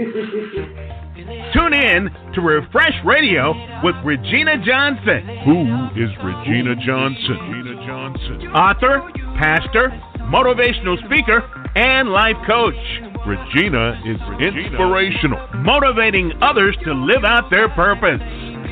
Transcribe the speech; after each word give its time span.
Tune 1.52 1.74
in 1.74 2.08
to 2.32 2.40
Refresh 2.40 2.94
Radio 3.04 3.52
with 3.84 3.94
Regina 4.02 4.56
Johnson. 4.64 5.28
Who 5.44 5.60
is 5.92 6.08
Regina 6.24 6.74
Johnson? 6.76 7.36
Regina 7.52 7.86
Johnson. 7.86 8.48
Author, 8.56 9.02
pastor, 9.36 9.90
motivational 10.32 10.96
speaker, 11.04 11.44
and 11.76 12.08
life 12.08 12.36
coach. 12.46 12.80
Regina 13.26 14.00
is 14.06 14.16
inspirational, 14.40 15.46
motivating 15.56 16.32
others 16.40 16.74
to 16.84 16.94
live 16.94 17.24
out 17.24 17.50
their 17.50 17.68
purpose. 17.68 18.22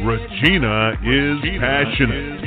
Regina 0.00 0.96
is 1.04 1.60
passionate, 1.60 2.40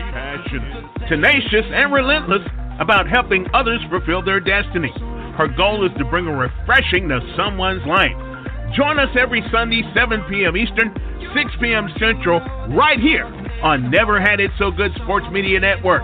tenacious, 1.07 1.65
and 1.69 1.93
relentless 1.93 2.41
about 2.79 3.07
helping 3.07 3.45
others 3.53 3.79
fulfill 3.91 4.23
their 4.23 4.39
destiny. 4.39 4.91
Her 5.37 5.53
goal 5.55 5.85
is 5.85 5.91
to 5.99 6.05
bring 6.05 6.25
a 6.25 6.35
refreshing 6.35 7.09
to 7.09 7.19
someone's 7.37 7.85
life. 7.85 8.30
Join 8.75 8.99
us 8.99 9.11
every 9.19 9.43
Sunday, 9.51 9.83
7 9.93 10.23
p.m. 10.29 10.55
Eastern, 10.55 10.95
6 11.35 11.51
p.m. 11.59 11.91
Central, 11.99 12.39
right 12.71 12.99
here 12.99 13.25
on 13.63 13.91
Never 13.91 14.21
Had 14.21 14.39
It 14.39 14.51
So 14.57 14.71
Good 14.71 14.91
Sports 15.03 15.25
Media 15.31 15.59
Network. 15.59 16.03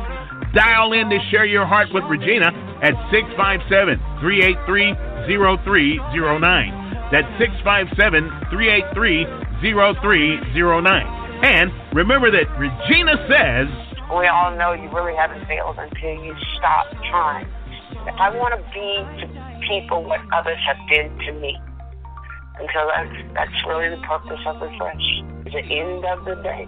Dial 0.54 0.91
in 0.91 1.10
to 1.10 1.18
share 1.32 1.46
your 1.46 1.66
heart 1.66 1.88
with 1.94 2.04
Regina 2.12 2.52
at 2.84 2.91
657 3.08 3.96
383 4.20 4.91
0309. 5.32 7.08
That's 7.08 7.27
657 7.40 8.52
383 8.52 9.24
0309. 9.63 11.08
And 11.48 11.72
remember 11.96 12.32
that 12.36 12.52
Regina 12.60 13.16
says, 13.32 13.72
We 14.12 14.27
all 14.27 14.52
know 14.60 14.76
you 14.76 14.91
really 14.91 15.16
haven't 15.16 15.48
failed 15.48 15.80
until 15.80 16.20
you 16.20 16.36
stop 16.60 16.91
trying. 17.08 17.48
I 18.20 18.27
want 18.36 18.60
to 18.60 18.62
be 18.76 19.08
to 19.24 19.27
people 19.68 20.04
what 20.04 20.20
others 20.36 20.60
have 20.68 20.80
been 20.91 21.16
to 21.27 21.32
me. 21.40 21.55
And 22.60 22.70
so 22.74 22.90
that's, 22.90 23.16
that's 23.34 23.68
really 23.68 23.90
the 23.90 24.02
purpose 24.08 24.40
of 24.46 24.62
Refresh. 24.62 25.24
At 25.46 25.54
the 25.54 25.64
end 25.64 26.04
of 26.06 26.26
the 26.26 26.36
day, 26.44 26.68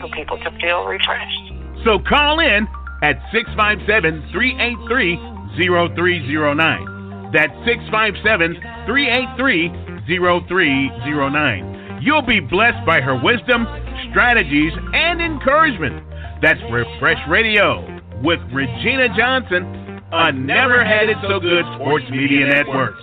for 0.00 0.08
people 0.10 0.38
to 0.38 0.50
feel 0.60 0.84
refreshed. 0.84 1.52
So 1.84 1.98
call 1.98 2.40
in 2.40 2.66
at 3.02 3.20
657 3.32 4.28
383 4.32 5.16
0309. 5.56 7.32
That's 7.32 7.52
657 7.66 8.54
383 8.86 9.68
0309. 10.06 12.02
You'll 12.02 12.22
be 12.22 12.40
blessed 12.40 12.84
by 12.86 13.00
her 13.00 13.16
wisdom, 13.16 13.66
strategies, 14.10 14.72
and 14.92 15.20
encouragement. 15.20 16.04
That's 16.42 16.60
Refresh 16.70 17.20
Radio 17.28 17.80
with 18.22 18.40
Regina 18.52 19.08
Johnson 19.16 19.64
on 20.12 20.46
Never 20.46 20.84
Had 20.84 21.08
It 21.08 21.16
So 21.28 21.40
Good 21.40 21.64
Sports 21.76 22.04
Media 22.10 22.46
Network. 22.46 22.94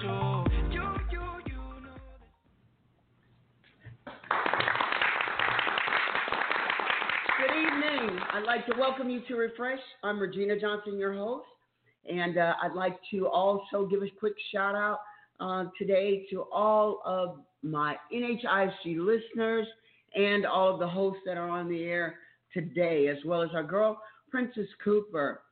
Like 8.52 8.66
to 8.66 8.76
welcome 8.78 9.10
you 9.10 9.22
to 9.30 9.36
Refresh. 9.36 9.80
I'm 10.04 10.20
Regina 10.20 10.60
Johnson, 10.60 11.00
your 11.00 11.14
host, 11.14 11.46
and 12.12 12.38
uh, 12.38 12.56
I'd 12.62 12.74
like 12.74 13.00
to 13.12 13.26
also 13.26 13.86
give 13.86 14.02
a 14.04 14.10
quick 14.20 14.34
shout 14.54 14.76
out 14.76 15.00
uh, 15.40 15.70
today 15.78 16.26
to 16.32 16.44
all 16.52 17.02
of 17.06 17.38
my 17.64 17.96
NHISG 18.14 18.98
listeners 18.98 19.66
and 20.16 20.46
all 20.46 20.74
of 20.74 20.82
the 20.82 20.88
hosts 20.88 21.22
that 21.26 21.38
are 21.38 21.48
on 21.48 21.70
the 21.70 21.86
air 21.86 22.16
today, 22.54 23.08
as 23.08 23.16
well 23.24 23.42
as 23.42 23.52
our 23.54 23.64
girl, 23.64 23.98
Princess 24.30 24.68
Cooper. 24.84 25.44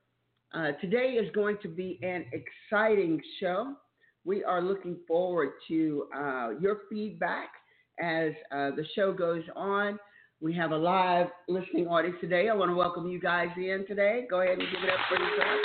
Uh, 0.54 0.74
today 0.82 1.12
is 1.14 1.32
going 1.34 1.56
to 1.62 1.70
be 1.70 2.02
an 2.04 2.26
exciting 2.34 3.22
show. 3.40 3.76
We 4.26 4.44
are 4.44 4.62
looking 4.62 4.98
forward 5.08 5.52
to 5.70 6.08
uh, 6.14 6.50
your 6.60 6.80
feedback 6.90 7.48
as 8.04 8.34
uh, 8.52 8.72
the 8.72 8.86
show 8.94 9.14
goes 9.14 9.44
on. 9.56 9.98
We 10.42 10.54
have 10.54 10.72
a 10.72 10.78
live 10.78 11.28
listening 11.50 11.88
audience 11.88 12.16
today. 12.22 12.48
I 12.48 12.56
want 12.56 12.72
to 12.72 12.76
welcome 12.76 13.10
you 13.10 13.20
guys 13.20 13.50
in 13.58 13.84
today. 13.90 14.26
Go 14.30 14.40
ahead 14.40 14.58
and 14.58 14.68
give 14.72 14.82
it 14.82 14.90
up 14.90 15.00
for 15.10 15.22
yourself. 15.22 15.60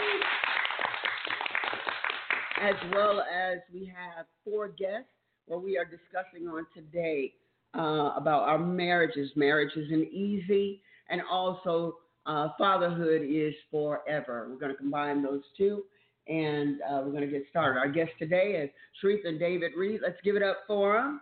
As 2.60 2.74
well 2.92 3.20
as 3.20 3.58
we 3.72 3.86
have 3.86 4.26
four 4.44 4.66
guests 4.66 5.06
where 5.46 5.60
we 5.60 5.78
are 5.78 5.84
discussing 5.84 6.48
on 6.48 6.66
today 6.74 7.34
uh, 7.78 8.14
about 8.16 8.48
our 8.48 8.58
marriages. 8.58 9.30
Marriage 9.36 9.70
isn't 9.76 10.12
easy, 10.12 10.82
and 11.08 11.20
also 11.30 11.98
uh, 12.26 12.48
fatherhood 12.58 13.22
is 13.22 13.54
forever. 13.70 14.48
We're 14.50 14.58
going 14.58 14.72
to 14.72 14.78
combine 14.78 15.22
those 15.22 15.42
two, 15.56 15.84
and 16.26 16.80
uh, 16.80 17.00
we're 17.04 17.12
going 17.12 17.20
to 17.20 17.28
get 17.28 17.44
started. 17.48 17.78
Our 17.78 17.88
guest 17.88 18.10
today 18.18 18.60
is 18.64 18.70
Sharif 19.00 19.24
and 19.24 19.38
David 19.38 19.70
Reed. 19.76 20.00
Let's 20.02 20.18
give 20.24 20.34
it 20.34 20.42
up 20.42 20.62
for 20.66 20.94
them. 20.94 21.20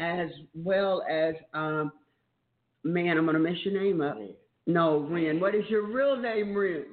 As 0.00 0.30
well 0.54 1.04
as 1.08 1.34
um, 1.54 1.92
man, 2.82 3.18
I'm 3.18 3.26
gonna 3.26 3.38
mess 3.38 3.56
your 3.64 3.80
name 3.80 4.00
up. 4.00 4.18
No, 4.66 5.06
Ren. 5.10 5.38
What 5.38 5.54
is 5.54 5.64
your 5.68 5.86
real 5.86 6.16
name, 6.16 6.56
Ren? 6.56 6.84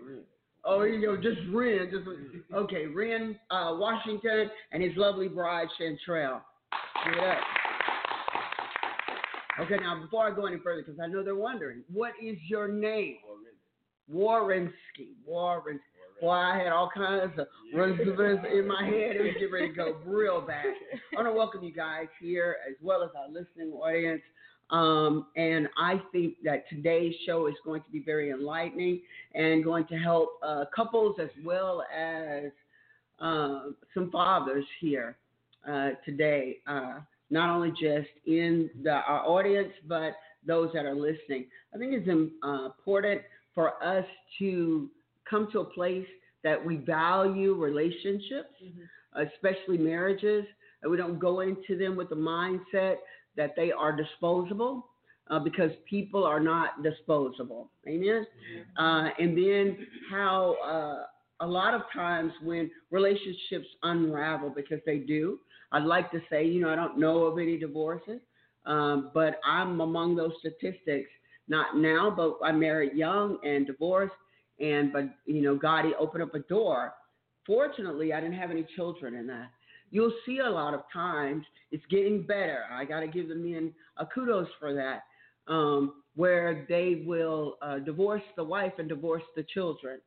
Oh, 0.66 0.84
you 0.84 1.00
know, 1.00 1.16
just 1.16 1.40
Ren. 1.53 1.90
Just 1.91 2.06
okay, 2.53 2.85
Ren 2.85 3.40
uh, 3.50 3.75
Washington 3.78 4.50
and 4.72 4.84
his 4.84 4.91
lovely 4.97 5.28
bride 5.28 5.67
Chantrell. 5.78 6.41
Give 7.06 7.13
it 7.13 7.19
up. 7.19 7.38
Okay, 9.62 9.78
now 9.81 10.00
before 10.01 10.31
I 10.31 10.35
go 10.35 10.46
any 10.46 10.57
further, 10.63 10.84
because 10.84 11.00
I 11.00 11.07
know 11.07 11.23
they're 11.23 11.35
wondering, 11.35 11.84
what 11.91 12.12
is 12.22 12.38
your 12.47 12.67
name? 12.67 13.17
Warrenski. 14.13 15.16
Warrenski. 15.28 15.79
Boy, 16.22 16.31
I 16.31 16.57
had 16.57 16.67
all 16.67 16.89
kinds 16.94 17.31
of 17.38 17.47
runs 17.73 18.00
in 18.00 18.67
my 18.67 18.83
head. 18.83 19.16
It 19.16 19.22
was 19.22 19.33
getting 19.33 19.51
ready 19.51 19.69
to 19.69 19.73
go 19.73 19.97
real 20.05 20.41
bad. 20.41 20.66
I 21.13 21.16
want 21.16 21.28
to 21.28 21.33
welcome 21.33 21.63
you 21.63 21.73
guys 21.73 22.07
here 22.19 22.57
as 22.67 22.75
well 22.81 23.03
as 23.03 23.09
our 23.16 23.28
listening 23.28 23.72
audience. 23.73 24.22
Um, 24.69 25.28
and 25.35 25.67
I 25.78 26.01
think 26.11 26.35
that 26.44 26.67
today's 26.69 27.13
show 27.25 27.47
is 27.47 27.55
going 27.63 27.81
to 27.83 27.91
be 27.91 28.00
very 28.00 28.31
enlightening 28.31 29.01
and 29.33 29.63
going 29.63 29.85
to 29.88 29.95
help 29.95 30.29
uh, 30.44 30.66
couples 30.75 31.17
as 31.22 31.29
well 31.45 31.83
as 31.95 32.51
uh, 33.19 33.69
some 33.94 34.11
fathers 34.11 34.66
here 34.81 35.17
uh, 35.69 35.91
today. 36.03 36.57
Uh, 36.67 36.95
not 37.29 37.53
only 37.53 37.72
just 37.72 38.09
in 38.25 38.69
the, 38.84 38.91
our 38.91 39.25
audience, 39.25 39.72
but 39.88 40.13
those 40.45 40.69
that 40.73 40.85
are 40.85 40.95
listening. 40.95 41.45
I 41.75 41.78
think 41.78 41.94
it's 41.94 42.07
uh, 42.44 42.66
important 42.66 43.22
for 43.53 43.84
us 43.84 44.05
to 44.39 44.89
come 45.30 45.50
to 45.52 45.60
a 45.60 45.66
place 45.66 46.08
that 46.44 46.64
we 46.64 46.78
value 46.78 47.56
relationships, 47.56 48.54
mm-hmm. 48.64 49.28
especially 49.28 49.78
marriages, 49.78 50.46
and 50.82 50.92
we 50.92 50.98
don't 50.98 51.20
go 51.20 51.42
into 51.42 51.78
them 51.78 51.96
with 51.96 52.10
the 52.10 52.16
mindset 52.16 52.98
that 53.36 53.54
they 53.56 53.72
are 53.72 53.96
disposable. 53.96 54.90
Uh, 55.30 55.40
because 55.40 55.72
people 55.90 56.24
are 56.24 56.40
not 56.40 56.82
disposable. 56.84 57.70
Amen. 57.86 58.26
Mm-hmm. 58.26 58.82
Uh, 58.82 59.10
and 59.20 59.38
then 59.38 59.86
how 60.10 60.56
uh, 60.66 61.46
a 61.46 61.46
lot 61.46 61.74
of 61.74 61.82
times 61.94 62.32
when 62.42 62.72
relationships 62.92 63.68
unravel, 63.84 64.50
because 64.50 64.80
they 64.86 65.00
do, 65.00 65.38
I'd 65.74 65.84
like 65.84 66.12
to 66.12 66.22
say, 66.30 66.46
you 66.46 66.62
know, 66.62 66.70
I 66.70 66.76
don't 66.76 66.98
know 66.98 67.24
of 67.26 67.40
any 67.40 67.58
divorces, 67.58 68.22
um, 68.66 69.12
but 69.14 69.40
I'm 69.46 69.82
among 69.82 70.16
those 70.16 70.32
statistics. 70.40 71.09
Not 71.50 71.78
now, 71.78 72.09
but 72.09 72.38
I 72.42 72.52
married 72.52 72.94
young 72.94 73.38
and 73.44 73.68
divorced 73.68 74.16
and 74.59 74.91
but 74.91 75.06
you 75.25 75.41
know 75.41 75.56
God 75.56 75.85
he 75.85 75.94
opened 75.95 76.23
up 76.23 76.34
a 76.35 76.40
door. 76.40 76.94
Fortunately, 77.45 78.13
I 78.13 78.19
didn't 78.19 78.35
have 78.35 78.51
any 78.51 78.66
children 78.75 79.16
in 79.16 79.28
that. 79.28 79.50
You'll 79.90 80.13
see 80.25 80.40
a 80.40 80.50
lot 80.50 80.73
of 80.73 80.81
times 80.91 81.45
it's 81.72 81.85
getting 81.90 82.23
better. 82.23 82.63
I 82.69 82.84
got 82.84 83.00
to 83.01 83.07
give 83.07 83.29
the 83.29 83.35
men 83.35 83.73
a 83.97 84.06
kudos 84.06 84.50
for 84.59 84.73
that, 84.73 85.03
um, 85.47 86.03
where 86.16 86.66
they 86.67 87.03
will 87.06 87.57
uh, 87.62 87.79
divorce 87.79 88.23
the 88.35 88.44
wife 88.44 88.73
and 88.79 88.90
divorce 88.90 89.23
the 89.35 89.44
children, 89.53 90.00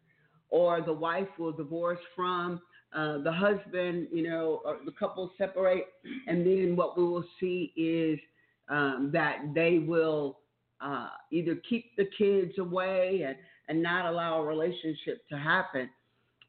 or 0.51 0.83
the 0.83 0.93
wife 0.93 1.29
will 1.39 1.53
divorce 1.53 1.99
from 2.15 2.61
uh, 2.95 3.19
the 3.19 3.33
husband. 3.33 4.09
You 4.13 4.29
know, 4.29 4.61
the 4.85 4.93
couple 4.93 5.31
separate, 5.39 5.87
and 6.27 6.47
then 6.47 6.77
what 6.77 6.99
we 6.99 7.05
will 7.05 7.25
see 7.39 7.73
is 7.75 8.19
um, 8.69 9.11
that 9.13 9.39
they 9.55 9.79
will 9.79 10.41
uh, 10.81 11.09
either 11.31 11.57
keep 11.69 11.97
the 11.97 12.09
kids 12.17 12.59
away 12.59 13.25
and 13.27 13.37
and 13.71 13.83
not 13.83 14.05
allow 14.05 14.43
a 14.43 14.45
relationship 14.45 15.27
to 15.31 15.39
happen, 15.39 15.89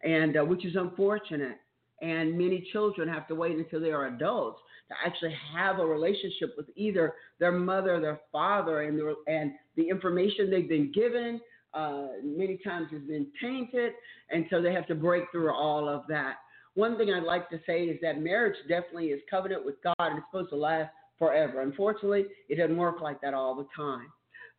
and 0.03 0.37
uh, 0.37 0.43
which 0.43 0.65
is 0.65 0.75
unfortunate. 0.75 1.57
And 2.01 2.35
many 2.35 2.67
children 2.73 3.07
have 3.07 3.27
to 3.27 3.35
wait 3.35 3.55
until 3.55 3.79
they 3.79 3.91
are 3.91 4.07
adults 4.07 4.59
to 4.89 4.95
actually 5.05 5.35
have 5.55 5.77
a 5.77 5.85
relationship 5.85 6.55
with 6.57 6.65
either 6.75 7.13
their 7.39 7.51
mother, 7.51 7.95
or 7.95 8.01
their 8.01 8.19
father, 8.31 8.81
and 8.81 8.97
the, 8.97 9.15
and 9.27 9.51
the 9.77 9.87
information 9.87 10.49
they've 10.49 10.67
been 10.67 10.91
given 10.91 11.39
uh, 11.73 12.07
many 12.23 12.57
times 12.57 12.87
has 12.91 13.01
been 13.03 13.27
tainted, 13.41 13.93
and 14.29 14.45
so 14.49 14.61
they 14.61 14.73
have 14.73 14.87
to 14.87 14.95
break 14.95 15.23
through 15.31 15.53
all 15.53 15.87
of 15.87 16.03
that. 16.09 16.35
One 16.73 16.97
thing 16.97 17.13
I'd 17.13 17.23
like 17.23 17.49
to 17.49 17.59
say 17.65 17.83
is 17.83 17.99
that 18.01 18.21
marriage 18.21 18.55
definitely 18.67 19.07
is 19.07 19.21
covenant 19.29 19.65
with 19.65 19.75
God 19.83 19.95
and 19.99 20.17
it's 20.17 20.27
supposed 20.31 20.49
to 20.49 20.55
last 20.55 20.89
forever. 21.19 21.61
Unfortunately, 21.61 22.25
it 22.49 22.55
doesn't 22.55 22.77
work 22.77 23.01
like 23.01 23.21
that 23.21 23.33
all 23.33 23.55
the 23.55 23.67
time. 23.75 24.07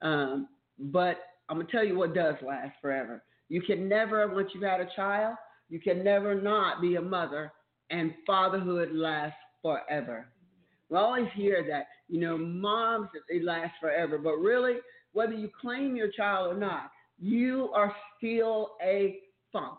Um, 0.03 0.49
but 0.79 1.19
I'm 1.49 1.59
gonna 1.59 1.69
tell 1.71 1.85
you 1.85 1.97
what 1.97 2.15
does 2.15 2.37
last 2.43 2.77
forever. 2.81 3.23
You 3.49 3.61
can 3.63 3.89
never, 3.89 4.27
once 4.35 4.51
you've 4.55 4.63
had 4.63 4.81
a 4.81 4.89
child, 4.97 5.37
you 5.69 5.81
can 5.81 6.03
never 6.03 6.41
not 6.41 6.81
be 6.81 6.97
a 6.97 7.03
mother 7.03 7.53
and 7.91 8.15
fatherhood 8.27 8.91
lasts 8.93 9.39
forever. 9.63 10.29
We 10.89 10.97
always 10.99 11.29
hear 11.35 11.65
that, 11.69 11.87
you 12.09 12.21
know, 12.21 12.37
moms, 12.37 13.09
it 13.29 13.45
lasts 13.45 13.77
forever. 13.81 14.19
But 14.19 14.37
really, 14.37 14.77
whether 15.13 15.33
you 15.33 15.51
claim 15.61 15.97
your 15.97 16.11
child 16.11 16.55
or 16.55 16.59
not, 16.59 16.91
you 17.19 17.71
are 17.75 17.95
still 18.19 18.73
a 18.83 19.19
father. 19.53 19.77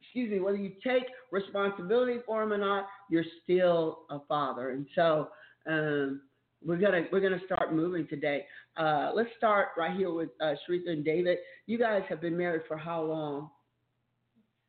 Excuse 0.00 0.30
me, 0.30 0.40
whether 0.40 0.56
you 0.56 0.72
take 0.84 1.04
responsibility 1.30 2.18
for 2.26 2.42
him 2.42 2.52
or 2.52 2.58
not, 2.58 2.86
you're 3.10 3.24
still 3.42 4.00
a 4.10 4.20
father. 4.28 4.70
And 4.70 4.86
so 4.94 5.28
um, 5.68 6.22
we're 6.66 6.76
gonna 6.76 7.04
we're 7.12 7.20
gonna 7.20 7.40
start 7.46 7.72
moving 7.72 8.06
today. 8.08 8.44
Uh, 8.76 9.12
let's 9.14 9.30
start 9.38 9.68
right 9.78 9.96
here 9.96 10.12
with 10.12 10.30
uh, 10.40 10.54
Sharika 10.68 10.90
and 10.90 11.04
David. 11.04 11.38
You 11.66 11.78
guys 11.78 12.02
have 12.08 12.20
been 12.20 12.36
married 12.36 12.62
for 12.66 12.76
how 12.76 13.02
long? 13.02 13.50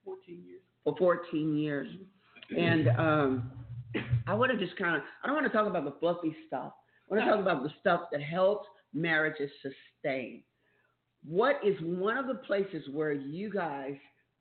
14 0.05 0.43
years. 0.45 0.61
For 0.83 0.95
14 0.97 1.57
years. 1.57 1.87
And 2.55 2.87
um, 2.97 3.51
I 4.25 4.33
want 4.33 4.57
to 4.57 4.57
just 4.57 4.77
kind 4.77 4.95
of, 4.95 5.01
I 5.23 5.27
don't 5.27 5.35
want 5.35 5.47
to 5.47 5.51
talk 5.51 5.67
about 5.67 5.83
the 5.83 5.99
fluffy 5.99 6.35
stuff. 6.47 6.71
I 7.09 7.15
want 7.15 7.25
to 7.25 7.31
talk 7.31 7.39
about 7.41 7.63
the 7.63 7.71
stuff 7.81 8.01
that 8.11 8.21
helps 8.21 8.67
marriages 8.93 9.51
sustain. 9.61 10.43
What 11.27 11.59
is 11.65 11.75
one 11.81 12.17
of 12.17 12.27
the 12.27 12.35
places 12.35 12.83
where 12.91 13.11
you 13.11 13.51
guys 13.51 13.95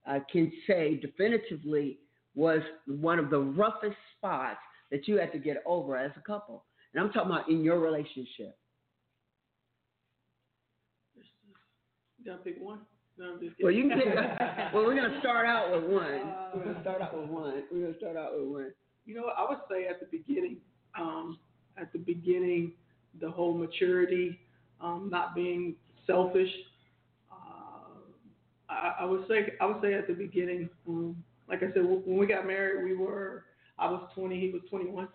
uh, 0.09 0.21
can 0.31 0.53
say 0.69 1.01
definitively 1.03 1.99
was 2.37 2.61
one 2.87 3.19
of 3.19 3.31
the 3.31 3.41
roughest 3.41 3.97
spots 4.17 4.61
that 4.93 5.09
you 5.09 5.19
had 5.19 5.33
to 5.33 5.39
get 5.39 5.63
over 5.67 5.97
as 5.97 6.13
a 6.17 6.21
couple? 6.21 6.65
And 6.97 7.05
I'm 7.05 7.13
talking 7.13 7.31
about 7.31 7.51
in 7.51 7.63
your 7.63 7.79
relationship. 7.79 8.57
You 12.19 12.25
gotta 12.25 12.39
pick 12.39 12.57
one. 12.59 12.79
No, 13.19 13.39
Well, 13.63 13.71
you 13.71 13.91
can 13.91 13.99
pick. 13.99 14.15
well, 14.73 14.85
we're 14.87 14.95
gonna 14.95 15.21
start 15.21 15.47
out 15.47 15.73
with 15.73 15.91
one. 15.91 16.33
We're 16.55 16.65
gonna 16.65 16.81
start 16.81 17.03
out 17.03 17.15
with 17.15 17.29
one. 17.29 17.65
We're 17.71 17.83
gonna 17.83 17.99
start 17.99 18.17
out 18.17 18.31
with 18.39 18.49
one. 18.49 18.73
You 19.05 19.15
know, 19.15 19.27
I 19.37 19.47
would 19.47 19.59
say 19.71 19.87
at 19.89 20.01
the 20.01 20.07
beginning, 20.11 20.57
um, 20.99 21.39
at 21.77 21.93
the 21.93 21.99
beginning, 21.99 22.73
the 23.21 23.31
whole 23.31 23.53
maturity, 23.53 24.41
um, 24.81 25.11
not 25.13 25.35
being 25.35 25.75
selfish. 26.07 26.51
Uh, 27.31 28.01
I, 28.71 28.95
I 29.01 29.05
would 29.05 29.29
say, 29.29 29.53
I 29.61 29.67
would 29.67 29.83
say 29.83 29.93
at 29.93 30.07
the 30.07 30.15
beginning, 30.15 30.71
um, 30.89 31.23
like 31.47 31.63
I 31.63 31.73
said, 31.75 31.85
when 31.85 32.17
we 32.17 32.27
got 32.27 32.47
married, 32.47 32.85
we 32.85 32.97
were, 32.97 33.45
I 33.79 33.91
was 33.91 34.09
20, 34.15 34.41
he 34.41 34.51
was 34.51 34.63
21. 34.71 35.09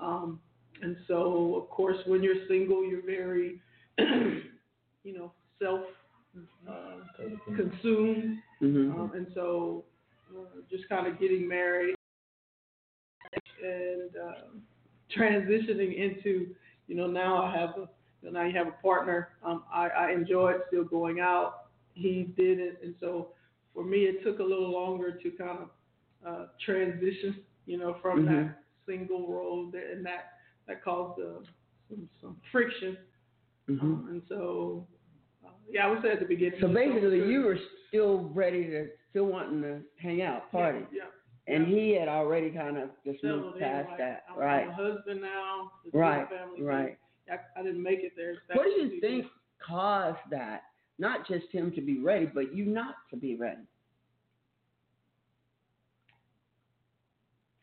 Um, 0.00 0.40
and 0.82 0.96
so, 1.06 1.56
of 1.62 1.70
course, 1.70 1.96
when 2.06 2.22
you're 2.22 2.46
single, 2.48 2.84
you're 2.84 3.04
very, 3.04 3.60
you 3.98 5.12
know, 5.16 5.32
self 5.62 5.80
uh, 6.68 6.98
consumed. 7.56 8.38
Mm-hmm. 8.62 9.00
Um, 9.00 9.12
and 9.14 9.26
so, 9.34 9.84
uh, 10.36 10.60
just 10.70 10.88
kind 10.88 11.06
of 11.06 11.18
getting 11.18 11.48
married 11.48 11.94
and 13.62 14.10
um, 14.22 14.62
transitioning 15.16 15.96
into, 15.96 16.54
you 16.86 16.94
know, 16.96 17.06
now 17.06 17.42
I 17.42 17.56
have 17.56 17.70
a, 17.70 17.88
you 18.22 18.30
know, 18.30 18.40
now 18.40 18.46
you 18.46 18.56
have 18.56 18.68
a 18.68 18.82
partner. 18.82 19.30
Um, 19.44 19.64
I, 19.72 19.88
I 19.88 20.12
enjoyed 20.12 20.56
still 20.68 20.84
going 20.84 21.20
out. 21.20 21.66
He 21.94 22.32
did 22.36 22.58
it, 22.58 22.80
and 22.82 22.94
so 23.00 23.28
for 23.74 23.84
me, 23.84 23.98
it 24.04 24.22
took 24.24 24.38
a 24.38 24.42
little 24.42 24.70
longer 24.70 25.12
to 25.12 25.30
kind 25.32 25.58
of 25.58 25.68
uh, 26.26 26.46
transition, 26.64 27.36
you 27.66 27.78
know, 27.78 27.96
from 28.02 28.20
Mhm. 28.20 28.26
that 28.26 28.62
single 28.86 29.26
role, 29.28 29.70
and 29.74 30.04
that 30.06 30.37
that 30.68 30.84
caused 30.84 31.20
uh, 31.20 31.40
some 31.88 32.08
some 32.20 32.36
friction. 32.52 32.96
Mm-hmm. 33.68 33.84
Um, 33.86 34.08
and 34.10 34.22
so, 34.28 34.86
uh, 35.44 35.50
yeah, 35.70 35.86
I 35.86 35.90
would 35.90 36.00
say 36.02 36.10
at 36.10 36.20
the 36.20 36.26
beginning. 36.26 36.58
So 36.60 36.68
basically, 36.68 37.18
you 37.18 37.42
were 37.42 37.58
still 37.88 38.30
ready 38.32 38.64
to, 38.64 38.86
still 39.10 39.26
wanting 39.26 39.60
to 39.62 39.80
hang 40.00 40.22
out, 40.22 40.50
party, 40.50 40.80
Yeah. 40.92 41.04
yeah. 41.48 41.54
and 41.54 41.66
he 41.66 41.94
had 41.98 42.08
already 42.08 42.50
kind 42.50 42.78
of 42.78 42.90
just 43.04 43.20
settled 43.20 43.42
moved 43.42 43.60
past 43.60 43.88
like, 43.90 43.98
that, 43.98 44.24
I'm, 44.30 44.38
right? 44.38 44.62
I'm 44.64 44.70
a 44.70 44.74
husband 44.74 45.20
now. 45.20 45.70
Right, 45.92 46.26
family 46.28 46.62
right. 46.62 46.98
I, 47.30 47.60
I 47.60 47.62
didn't 47.62 47.82
make 47.82 48.00
it 48.00 48.12
there. 48.16 48.36
What 48.54 48.64
do 48.64 48.70
you 48.70 49.00
think 49.00 49.26
caused 49.66 50.18
that? 50.30 50.62
Not 50.98 51.28
just 51.28 51.46
him 51.52 51.70
to 51.72 51.80
be 51.80 52.00
ready, 52.00 52.26
but 52.26 52.54
you 52.54 52.64
not 52.64 52.94
to 53.10 53.16
be 53.16 53.36
ready. 53.36 53.62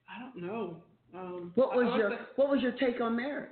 I 0.08 0.22
don't 0.22 0.46
know. 0.46 0.78
Um, 1.16 1.52
What 1.56 1.76
was 1.76 1.88
would 1.88 1.98
your 1.98 2.10
What 2.36 2.50
was 2.50 2.62
your 2.62 2.74
take 2.74 3.00
on 3.02 3.16
marriage? 3.16 3.50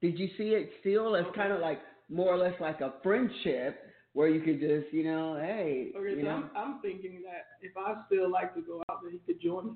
Did 0.00 0.18
you 0.18 0.28
see 0.36 0.50
it 0.50 0.70
still 0.80 1.14
as 1.16 1.24
kind 1.34 1.52
of 1.52 1.60
like 1.60 1.80
more 2.08 2.32
or 2.32 2.36
less 2.36 2.54
like 2.60 2.80
a 2.80 2.94
friendship 3.02 3.80
where 4.14 4.28
you 4.28 4.40
could 4.42 4.60
just, 4.60 4.92
you 4.92 5.04
know, 5.04 5.36
hey, 5.40 5.92
Okay, 5.96 6.10
you 6.10 6.16
so 6.16 6.22
know, 6.24 6.30
I'm, 6.30 6.50
I'm 6.56 6.80
thinking 6.82 7.22
that 7.24 7.46
if 7.62 7.72
I 7.76 7.94
still 8.06 8.30
like 8.30 8.54
to 8.54 8.60
go 8.60 8.82
out, 8.90 8.98
then 9.02 9.12
he 9.12 9.18
could 9.18 9.40
join 9.40 9.66
me. 9.66 9.72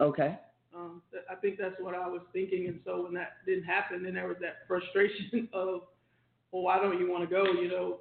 okay, 0.00 0.38
Um, 0.74 1.02
th- 1.10 1.24
I 1.30 1.34
think 1.36 1.58
that's 1.58 1.74
what 1.80 1.94
I 1.94 2.06
was 2.06 2.20
thinking, 2.32 2.68
and 2.68 2.78
so 2.84 3.02
when 3.02 3.14
that 3.14 3.44
didn't 3.46 3.64
happen, 3.64 4.04
then 4.04 4.14
there 4.14 4.28
was 4.28 4.36
that 4.42 4.58
frustration 4.68 5.48
of, 5.52 5.82
well, 6.52 6.62
why 6.62 6.78
don't 6.78 7.00
you 7.00 7.10
want 7.10 7.28
to 7.28 7.34
go? 7.34 7.44
You 7.52 7.68
know, 7.68 7.98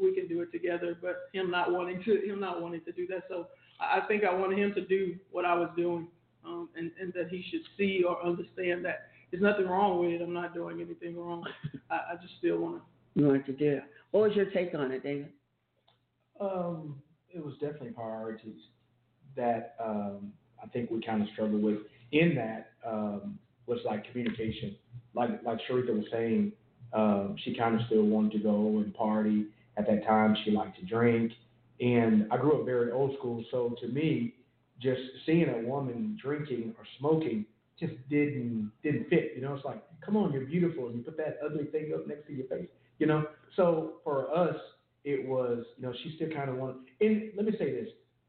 we 0.00 0.14
can 0.14 0.28
do 0.28 0.40
it 0.42 0.52
together, 0.52 0.96
but 1.00 1.22
him 1.32 1.50
not 1.50 1.72
wanting 1.72 2.02
to, 2.04 2.20
him 2.24 2.38
not 2.38 2.60
wanting 2.62 2.82
to 2.84 2.92
do 2.92 3.06
that. 3.08 3.24
So 3.28 3.48
I 3.80 4.00
think 4.06 4.22
I 4.24 4.32
wanted 4.32 4.58
him 4.58 4.72
to 4.74 4.86
do 4.86 5.16
what 5.32 5.44
I 5.44 5.54
was 5.54 5.70
doing, 5.76 6.06
um, 6.44 6.68
and 6.76 6.90
and 7.00 7.12
that 7.14 7.28
he 7.28 7.44
should 7.50 7.62
see 7.76 8.04
or 8.06 8.22
understand 8.24 8.84
that 8.84 9.08
there's 9.30 9.42
nothing 9.42 9.66
wrong 9.66 10.00
with 10.00 10.10
it. 10.10 10.22
I'm 10.22 10.32
not 10.32 10.54
doing 10.54 10.80
anything 10.80 11.16
wrong. 11.16 11.44
I, 11.90 11.94
I 11.94 12.14
just 12.20 12.34
still 12.38 12.58
want 12.58 12.76
to. 12.76 13.20
you 13.20 13.26
wanted 13.26 13.46
to 13.46 13.52
do 13.52 13.70
it. 13.76 13.84
What 14.10 14.28
was 14.28 14.36
your 14.36 14.46
take 14.46 14.74
on 14.74 14.92
it, 14.92 15.02
David? 15.02 15.28
Um, 16.40 16.96
it 17.30 17.44
was 17.44 17.54
definitely 17.54 17.90
priorities 17.90 18.60
that 19.36 19.74
um, 19.82 20.32
I 20.62 20.66
think 20.68 20.90
we 20.90 21.00
kind 21.00 21.22
of 21.22 21.28
struggle 21.32 21.58
with. 21.58 21.78
In 22.12 22.34
that 22.34 22.72
um, 22.86 23.38
was 23.66 23.78
like 23.86 24.10
communication. 24.10 24.76
Like 25.14 25.42
like 25.44 25.58
Sharika 25.68 25.94
was 25.94 26.04
saying, 26.12 26.52
um, 26.92 27.36
she 27.42 27.54
kind 27.54 27.74
of 27.74 27.86
still 27.86 28.04
wanted 28.04 28.32
to 28.32 28.38
go 28.38 28.78
and 28.78 28.94
party. 28.94 29.46
At 29.78 29.86
that 29.86 30.04
time, 30.06 30.36
she 30.44 30.50
liked 30.50 30.78
to 30.78 30.84
drink, 30.84 31.32
and 31.80 32.26
I 32.30 32.36
grew 32.36 32.60
up 32.60 32.66
very 32.66 32.90
old 32.90 33.16
school. 33.16 33.42
So 33.50 33.74
to 33.80 33.88
me, 33.88 34.34
just 34.82 35.00
seeing 35.26 35.48
a 35.48 35.58
woman 35.66 36.18
drinking 36.20 36.74
or 36.78 36.84
smoking 36.98 37.44
just 37.78 37.92
didn't 38.10 38.70
didn't 38.82 39.08
fit. 39.08 39.32
You 39.34 39.42
know, 39.42 39.54
it's 39.54 39.64
like, 39.64 39.82
come 40.04 40.16
on, 40.16 40.32
you're 40.32 40.44
beautiful, 40.46 40.86
and 40.88 40.96
you 40.96 41.02
put 41.02 41.16
that 41.16 41.38
ugly 41.44 41.64
thing 41.66 41.92
up 41.94 42.06
next 42.06 42.26
to 42.26 42.32
your 42.34 42.46
face. 42.46 42.68
You 42.98 43.06
know, 43.06 43.26
so 43.56 43.94
for 44.04 44.34
us, 44.36 44.56
it 45.04 45.26
was, 45.26 45.64
you 45.76 45.82
know, 45.84 45.92
she 46.02 46.14
still 46.16 46.30
kind 46.30 46.50
of 46.50 46.56
wanted. 46.56 46.76
And 47.00 47.32
let 47.36 47.46
me 47.46 47.52
say 47.58 47.72
this, 47.72 47.88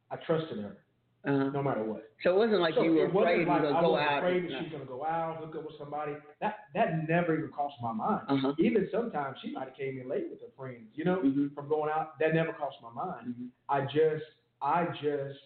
I 0.10 0.16
trusted 0.26 0.58
her 0.60 0.78
Uh-huh. 1.26 1.50
no 1.52 1.62
matter 1.62 1.84
what. 1.84 2.10
So 2.24 2.32
it 2.32 2.38
wasn't 2.38 2.62
like 2.62 2.74
so 2.76 2.84
you 2.84 2.94
were 2.94 3.06
afraid 3.08 3.48
like 3.48 3.62
gonna 3.62 3.80
go 3.82 3.96
out. 3.96 4.20
afraid 4.24 4.46
that 4.46 4.60
she's 4.64 4.72
gonna 4.72 4.86
go 4.86 5.06
out, 5.06 5.38
hook 5.38 5.56
up 5.56 5.66
with 5.66 5.78
somebody. 5.78 6.14
That 6.42 6.56
that 6.74 7.08
never 7.08 7.38
even 7.38 7.50
crossed 7.52 7.80
my 7.82 7.94
mind. 7.94 8.22
Uh-huh. 8.30 8.54
Even 8.58 8.88
sometimes 8.92 9.38
she 9.44 9.52
might 9.52 9.68
have 9.68 9.76
came 9.78 10.00
in 10.00 10.10
late 10.10 10.28
with 10.32 10.42
her 10.42 10.52
friends, 10.58 10.90
you 10.96 11.06
know, 11.06 11.18
Mhm. 11.18 11.54
from 11.54 11.68
going 11.70 11.92
out. 11.92 12.18
That 12.20 12.34
never 12.34 12.54
crossed 12.54 12.82
my 12.82 12.92
mind. 12.92 13.36
Mhm. 13.38 13.50
I 13.70 13.82
just, 13.86 14.26
I 14.62 14.86
just, 15.02 15.40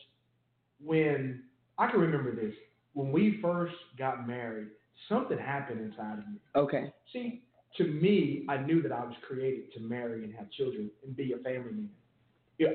when 0.83 1.43
I 1.77 1.89
can 1.89 1.99
remember 1.99 2.35
this, 2.35 2.53
when 2.93 3.11
we 3.11 3.39
first 3.41 3.75
got 3.97 4.27
married, 4.27 4.67
something 5.09 5.37
happened 5.37 5.81
inside 5.81 6.19
of 6.19 6.27
me. 6.27 6.39
Okay. 6.55 6.91
See, 7.13 7.43
to 7.77 7.83
me, 7.83 8.45
I 8.49 8.57
knew 8.57 8.81
that 8.81 8.91
I 8.91 9.03
was 9.03 9.15
created 9.27 9.71
to 9.73 9.79
marry 9.81 10.23
and 10.23 10.33
have 10.35 10.49
children 10.51 10.89
and 11.05 11.15
be 11.15 11.33
a 11.33 11.37
family 11.37 11.71
man. 11.71 11.89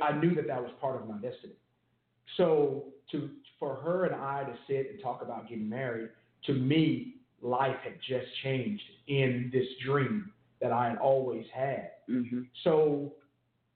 I 0.00 0.12
knew 0.12 0.34
that 0.36 0.46
that 0.46 0.62
was 0.62 0.70
part 0.80 1.00
of 1.00 1.08
my 1.08 1.16
destiny. 1.16 1.54
So 2.36 2.84
to 3.10 3.30
for 3.58 3.76
her 3.76 4.04
and 4.06 4.14
I 4.14 4.44
to 4.44 4.54
sit 4.68 4.90
and 4.90 5.00
talk 5.02 5.22
about 5.22 5.48
getting 5.48 5.68
married, 5.68 6.10
to 6.46 6.52
me, 6.54 7.16
life 7.40 7.76
had 7.82 7.94
just 8.08 8.26
changed 8.42 8.82
in 9.08 9.50
this 9.52 9.66
dream 9.84 10.32
that 10.60 10.72
I 10.72 10.90
had 10.90 10.98
always 10.98 11.46
had. 11.52 11.90
Mhm. 12.08 12.46
So 12.62 13.16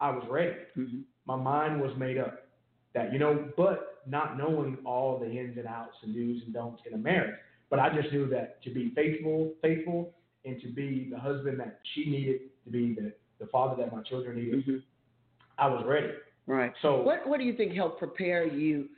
I 0.01 0.11
was 0.11 0.25
ready. 0.29 0.57
Mhm. 0.77 1.05
My 1.27 1.37
mind 1.37 1.81
was 1.81 1.95
made 1.97 2.19
up 2.19 2.47
that 2.93 3.13
you 3.13 3.19
know, 3.19 3.53
but 3.57 3.96
not 4.09 4.37
knowing 4.39 4.79
all 4.85 5.19
the 5.19 5.31
ins 5.31 5.57
and 5.59 5.67
outs 5.67 5.97
and 6.03 6.15
do's 6.15 6.43
and 6.45 6.55
don'ts 6.55 6.83
in 6.87 6.95
a 6.95 6.99
marriage. 6.99 7.35
But 7.71 7.81
I 7.81 7.89
just 8.01 8.13
knew 8.13 8.29
that 8.29 8.63
to 8.65 8.71
be 8.71 8.93
faithful, 8.95 9.53
faithful, 9.63 10.15
and 10.45 10.61
to 10.63 10.69
be 10.69 11.09
the 11.11 11.19
husband 11.19 11.59
that 11.61 11.81
she 11.95 12.09
needed, 12.09 12.41
to 12.65 12.71
be 12.71 12.95
the, 12.95 13.13
the 13.41 13.47
father 13.51 13.75
that 13.83 13.93
my 13.93 14.03
children 14.03 14.37
needed, 14.37 14.65
Mhm. 14.67 14.83
I 15.59 15.69
was 15.69 15.85
ready. 15.87 16.13
Right. 16.47 16.73
So 16.83 17.03
What 17.03 17.27
What 17.27 17.39
do 17.39 17.45
you 17.45 17.55
think 17.55 17.73
helped 17.73 17.99
prepare 17.99 18.45
you 18.47 18.89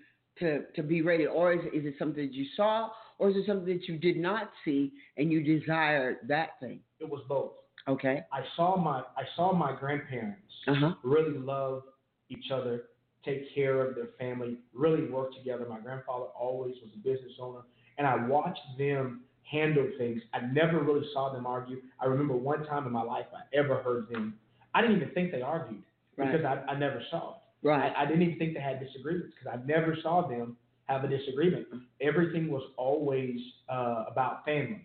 to 0.41 0.65
to 0.77 0.83
be 0.83 1.03
ready, 1.03 1.27
or 1.27 1.53
is 1.53 1.61
it, 1.65 1.75
is 1.75 1.85
it 1.87 1.95
something 1.99 2.27
that 2.27 2.35
you 2.35 2.45
saw, 2.57 2.91
or 3.19 3.31
is 3.31 3.37
it 3.37 3.47
something 3.47 3.67
that 3.79 3.89
you 3.89 3.97
did 3.99 4.17
not 4.17 4.51
see 4.65 4.93
and 5.17 5.33
you 5.33 5.43
desired 5.43 6.19
that 6.29 6.51
thing? 6.61 6.81
it 7.01 7.09
was 7.09 7.23
both. 7.29 7.53
Okay. 7.87 8.23
I 8.33 8.43
saw 8.57 8.77
my 8.77 8.99
I 9.17 9.25
saw 9.37 9.53
my 9.55 9.73
grandparents 9.79 10.43
Uh 10.67 10.75
huh. 10.75 10.95
really 11.03 11.39
love 11.39 11.85
each 12.29 12.51
other, 12.53 12.85
take 13.29 13.55
care 13.55 13.87
of 13.87 13.95
their 13.95 14.09
family, 14.19 14.59
really 14.73 15.07
work 15.07 15.35
together. 15.35 15.67
My 15.69 15.81
grandfather 15.81 16.27
always 16.39 16.75
was 16.83 16.91
a 16.95 16.99
business 16.99 17.33
owner, 17.41 17.61
and 17.99 18.07
I 18.07 18.27
watched 18.27 18.61
them 18.79 19.23
handle 19.51 19.89
things. 19.99 20.23
I 20.35 20.41
never 20.41 20.81
really 20.83 21.07
saw 21.13 21.33
them 21.33 21.47
argue. 21.47 21.79
I 22.01 22.07
remember 22.07 22.35
one 22.37 22.67
time 22.67 22.87
in 22.87 22.93
my 22.93 23.03
life 23.03 23.27
I 23.35 23.57
ever 23.57 23.77
heard 23.83 24.09
them. 24.11 24.35
I 24.75 24.83
didn't 24.83 24.97
even 24.97 25.11
think 25.15 25.33
they 25.33 25.43
argued 25.43 25.83
Right. 26.17 26.33
because 26.33 26.45
I, 26.45 26.73
I 26.73 26.79
never 26.79 27.03
saw 27.11 27.37
it. 27.37 27.67
Right. 27.67 27.93
I, 27.97 28.03
I 28.03 28.07
didn't 28.07 28.23
even 28.23 28.39
think 28.39 28.55
they 28.55 28.61
had 28.61 28.81
disagreements 28.81 29.35
because 29.39 29.59
I 29.59 29.65
never 29.67 29.97
saw 30.03 30.29
them 30.29 30.57
have 30.87 31.05
a 31.05 31.09
disagreement. 31.09 31.67
Everything 32.01 32.51
was 32.51 32.63
always 32.77 33.39
uh, 33.69 34.05
about 34.11 34.45
family. 34.45 34.83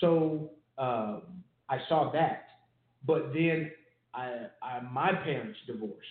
So 0.00 0.50
uh, 0.78 1.20
I 1.68 1.78
saw 1.88 2.10
that, 2.12 2.46
but 3.06 3.32
then 3.32 3.70
I, 4.14 4.46
I 4.62 4.80
my 4.90 5.12
parents 5.12 5.58
divorced, 5.66 6.06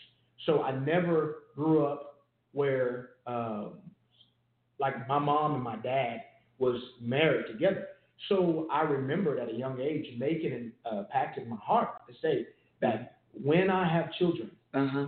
so 0.45 0.61
I 0.63 0.71
never 0.77 1.40
grew 1.55 1.85
up 1.85 2.15
where 2.53 3.09
um, 3.27 3.73
like 4.79 5.07
my 5.07 5.19
mom 5.19 5.55
and 5.55 5.63
my 5.63 5.75
dad 5.77 6.21
was 6.59 6.81
married 7.01 7.45
together. 7.47 7.87
So 8.29 8.67
I 8.71 8.81
remembered 8.81 9.39
at 9.39 9.49
a 9.49 9.53
young 9.53 9.79
age 9.79 10.05
making 10.19 10.71
a 10.85 10.89
uh, 10.89 11.03
pact 11.11 11.37
in 11.37 11.49
my 11.49 11.55
heart 11.57 11.89
to 12.07 12.13
say 12.21 12.45
that 12.81 13.17
when 13.33 13.69
I 13.69 13.87
have 13.91 14.11
children, 14.13 14.51
Uh-huh. 14.73 15.07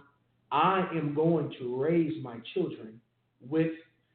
I 0.52 0.88
am 0.96 1.14
going 1.16 1.52
to 1.60 1.76
raise 1.82 2.22
my 2.24 2.38
children 2.54 3.00
with 3.50 3.72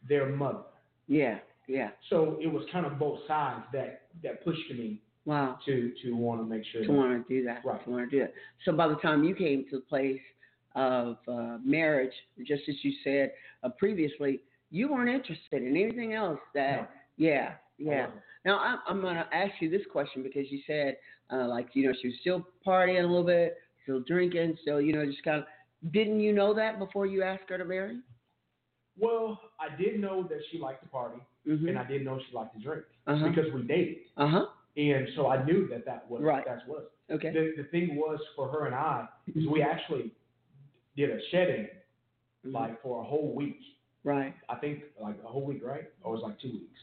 their 0.09 0.29
mother. 0.29 0.65
Yeah, 1.09 1.39
yeah. 1.67 1.91
So 2.11 2.39
it 2.41 2.47
was 2.47 2.65
kind 2.73 2.87
of 2.87 2.99
both 2.99 3.19
sides 3.27 3.65
that 3.73 4.03
that 4.23 4.45
pushed 4.45 4.71
me 4.71 5.01
Wow. 5.25 5.59
to 5.67 5.93
to 6.03 6.13
want 6.13 6.41
to 6.41 6.47
make 6.47 6.65
sure. 6.73 6.85
To 6.85 6.93
want 6.93 7.27
to 7.27 7.35
do 7.35 7.45
that. 7.45 7.65
Right. 7.65 7.83
To 7.85 7.91
want 7.91 8.11
to 8.11 8.17
do 8.19 8.23
it. 8.25 8.35
So 8.65 8.73
by 8.73 8.89
the 8.89 8.97
time 8.97 9.25
you 9.25 9.35
came 9.35 9.65
to 9.71 9.77
the 9.77 9.83
place 9.83 10.21
of 10.79 11.17
uh, 11.27 11.59
marriage, 11.65 12.13
just 12.47 12.63
as 12.69 12.77
you 12.83 12.93
said 13.05 13.33
uh, 13.65 13.69
previously, 13.79 14.41
you 14.71 14.91
weren't 14.93 15.11
interested 15.11 15.63
in 15.63 15.77
anything 15.77 16.15
else 16.15 16.39
that. 16.55 16.83
No. 16.83 16.87
Yeah, 17.21 17.53
yeah. 17.79 18.07
Now 18.45 18.61
I'm, 18.61 18.79
I'm 18.89 19.01
going 19.01 19.17
to 19.17 19.27
ask 19.35 19.53
you 19.61 19.69
this 19.69 19.83
question 19.91 20.23
because 20.23 20.47
you 20.51 20.61
said 20.69 20.97
uh, 21.33 21.49
like 21.49 21.69
you 21.75 21.87
know 21.89 21.95
she 22.01 22.09
was 22.09 22.17
still 22.21 22.47
partying 22.65 23.01
a 23.03 23.07
little 23.07 23.25
bit, 23.25 23.57
still 23.83 24.01
drinking, 24.07 24.57
still 24.63 24.81
you 24.81 24.93
know 24.93 25.05
just 25.05 25.23
kind 25.25 25.39
of. 25.39 25.45
Didn't 25.93 26.21
you 26.21 26.33
know 26.33 26.55
that 26.55 26.79
before 26.81 27.07
you 27.07 27.23
asked 27.23 27.45
her 27.51 27.59
to 27.59 27.65
marry? 27.65 27.99
Well, 28.99 29.41
I 29.61 29.75
did 29.81 30.01
know 30.01 30.25
that 30.25 30.39
she 30.51 30.59
liked 30.59 30.83
to 30.85 30.89
party, 30.89 31.21
Mm-hmm. 31.47 31.69
and 31.69 31.79
I 31.79 31.85
didn't 31.85 32.05
know 32.05 32.19
she 32.29 32.37
liked 32.37 32.55
to 32.57 32.61
drink 32.63 32.83
Uh-huh. 33.07 33.29
because 33.29 33.51
we 33.55 33.63
dated, 33.63 33.97
Uh 34.19 34.29
huh. 34.29 34.47
and 34.77 35.09
so 35.17 35.29
I 35.29 35.43
knew 35.45 35.67
that 35.69 35.85
that 35.87 36.09
was 36.11 36.21
Right. 36.23 36.45
that's 36.47 36.67
was. 36.67 36.85
Okay. 37.11 37.31
The 37.33 37.63
the 37.63 37.69
thing 37.71 37.97
was 37.97 38.21
for 38.37 38.49
her 38.49 38.67
and 38.67 38.75
I 38.75 39.09
is 39.35 39.47
we 39.47 39.63
actually 39.63 40.13
did 40.99 41.11
a 41.11 41.21
shut 41.31 41.49
in 41.49 41.69
Mhm. 42.47 42.53
like 42.53 42.81
for 42.83 43.01
a 43.01 43.05
whole 43.05 43.35
week. 43.35 43.61
right. 44.05 44.35
I 44.49 44.55
think 44.57 44.85
like 44.99 45.17
a 45.25 45.29
whole 45.29 45.45
week, 45.45 45.63
right? 45.73 45.87
Or 46.03 46.13
it 46.15 46.17
was 46.19 46.23
like 46.23 46.39
two 46.41 46.53
weeks. 46.53 46.81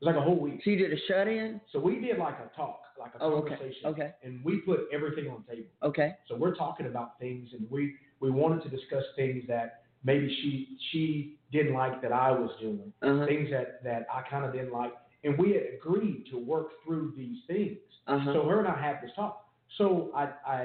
It 0.00 0.04
was 0.04 0.06
like 0.14 0.16
a 0.16 0.20
whole 0.28 0.38
week. 0.38 0.60
So 0.62 0.70
you 0.70 0.76
did 0.84 0.92
a 0.92 1.00
shut 1.08 1.26
in. 1.26 1.60
So 1.72 1.80
we 1.80 1.98
did 1.98 2.18
like 2.18 2.36
a 2.38 2.48
talk, 2.54 2.80
like 2.98 3.12
a 3.16 3.18
Oh, 3.22 3.32
okay. 3.40 3.56
conversation, 3.56 3.86
Okay. 3.92 4.10
and 4.22 4.44
we 4.44 4.52
put 4.60 4.80
everything 4.92 5.26
on 5.28 5.42
the 5.46 5.56
table. 5.56 5.68
Okay. 5.82 6.10
So 6.28 6.36
we're 6.36 6.54
talking 6.54 6.86
about 6.86 7.18
things, 7.18 7.48
and 7.54 7.68
we 7.70 7.82
we 8.20 8.30
wanted 8.30 8.62
to 8.64 8.68
discuss 8.68 9.04
things 9.16 9.42
that 9.48 9.82
maybe 10.04 10.28
she 10.40 10.50
she 10.90 11.38
didn't 11.50 11.74
like 11.74 12.00
that 12.02 12.12
I 12.12 12.30
was 12.42 12.50
doing, 12.60 12.92
Uh 13.02 13.18
huh. 13.20 13.26
things 13.26 13.50
that 13.50 13.82
that 13.82 14.06
I 14.12 14.20
kind 14.32 14.44
of 14.44 14.52
didn't 14.52 14.72
like, 14.72 14.92
and 15.24 15.36
we 15.42 15.46
had 15.56 15.64
agreed 15.78 16.26
to 16.30 16.36
work 16.38 16.68
through 16.84 17.06
these 17.16 17.38
things. 17.46 17.78
Uh 18.06 18.18
huh. 18.18 18.32
So 18.34 18.38
her 18.48 18.58
and 18.60 18.68
I 18.68 18.78
had 18.80 18.96
this 19.02 19.12
talk. 19.16 19.34
So 19.78 20.12
I 20.14 20.24
I 20.58 20.60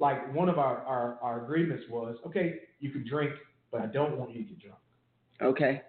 like 0.00 0.34
one 0.34 0.48
of 0.48 0.58
our 0.58 0.78
our, 0.78 1.18
our 1.22 1.44
agreements 1.44 1.84
was 1.90 2.16
okay, 2.26 2.56
you 2.80 2.90
can 2.90 3.06
drink, 3.08 3.32
but 3.70 3.80
I 3.82 3.86
don't 3.86 4.18
want 4.18 4.34
you 4.34 4.42
to 4.42 4.48
get 4.48 4.58
drunk. 4.60 4.80
Okay. 5.42 5.82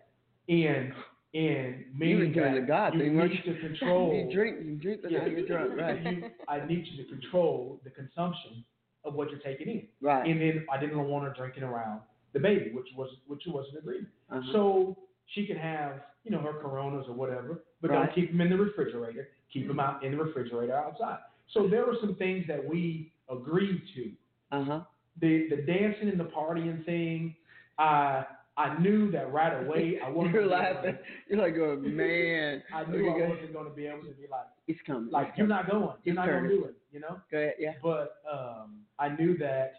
And 0.49 0.93
and 1.33 1.75
You 1.79 1.97
meaning 1.97 2.33
doing 2.33 2.53
that 2.55 2.61
the 2.61 2.67
God 2.67 2.93
you 2.93 2.99
thing, 2.99 3.17
need 3.17 3.31
you? 3.45 3.53
to 3.53 3.59
control. 3.67 4.13
You 4.13 4.33
drink, 4.33 4.57
you 4.65 4.75
drink, 4.75 5.01
but 5.01 5.11
now 5.11 5.25
you're 5.25 5.47
drunk, 5.47 5.71
right? 5.79 6.03
You, 6.03 6.29
I 6.49 6.65
need 6.65 6.85
you 6.91 7.03
to 7.03 7.09
control 7.09 7.79
the 7.85 7.89
consumption 7.89 8.65
of 9.05 9.13
what 9.13 9.29
you're 9.31 9.39
taking 9.39 9.67
in. 9.69 9.87
Right. 10.01 10.29
And 10.29 10.41
then 10.41 10.65
I 10.71 10.77
didn't 10.79 10.99
want 11.07 11.25
her 11.25 11.33
drinking 11.35 11.63
around 11.63 12.01
the 12.33 12.39
baby, 12.39 12.71
which 12.73 12.87
was 12.97 13.09
which 13.27 13.43
was 13.47 13.65
an 13.71 13.77
agreement. 13.79 14.09
Uh-huh. 14.29 14.41
So 14.51 14.97
she 15.27 15.47
can 15.47 15.55
have, 15.57 16.01
you 16.25 16.31
know, 16.31 16.39
her 16.39 16.53
Coronas 16.53 17.05
or 17.07 17.13
whatever, 17.13 17.63
but 17.81 17.91
Right. 17.91 18.05
don't 18.05 18.13
keep 18.15 18.31
them 18.31 18.41
in 18.41 18.49
the 18.49 18.57
refrigerator. 18.57 19.29
Keep 19.53 19.67
them 19.67 19.79
out 19.79 20.03
in 20.03 20.11
the 20.11 20.23
refrigerator 20.23 20.75
outside. 20.75 21.19
So 21.53 21.67
there 21.67 21.85
were 21.85 21.95
some 22.01 22.15
things 22.15 22.45
that 22.47 22.63
we 22.65 23.10
agreed 23.31 23.81
to. 23.95 24.11
Uh 24.51 24.63
huh. 24.63 24.79
The 25.19 25.47
the 25.49 25.61
dancing 25.63 26.09
and 26.09 26.19
the 26.19 26.25
partying 26.25 26.85
thing, 26.85 27.35
I 27.77 28.23
I 28.57 28.77
knew 28.79 29.11
that 29.11 29.31
right 29.31 29.65
away 29.65 29.99
I 30.03 30.09
wasn't. 30.11 30.33
You're 30.35 30.47
gonna 30.49 30.51
be 30.51 30.57
able 30.57 30.73
laughing. 30.73 30.97
You're 31.29 31.41
like, 31.41 31.55
oh 31.57 31.75
man. 31.81 32.63
I 32.73 32.85
knew 32.89 33.09
I 33.09 33.29
wasn't 33.29 33.53
going 33.53 33.65
to 33.65 33.71
be 33.75 33.87
able 33.87 34.01
to 34.01 34.13
be 34.13 34.27
like, 34.29 34.45
It's 34.67 34.79
coming. 34.85 35.11
like 35.11 35.29
it's 35.29 35.37
you're 35.37 35.47
coming. 35.47 35.65
not 35.65 35.71
going, 35.71 35.83
you're 36.03 36.13
It's 36.13 36.15
not 36.15 36.27
going 36.27 36.43
to 36.43 36.49
do 36.49 36.65
it, 36.65 36.75
you 36.91 36.99
know. 36.99 37.19
Go 37.31 37.37
ahead. 37.37 37.53
Yeah. 37.59 37.73
But 37.81 38.17
um, 38.31 38.81
I 38.99 39.09
knew 39.09 39.37
that 39.37 39.73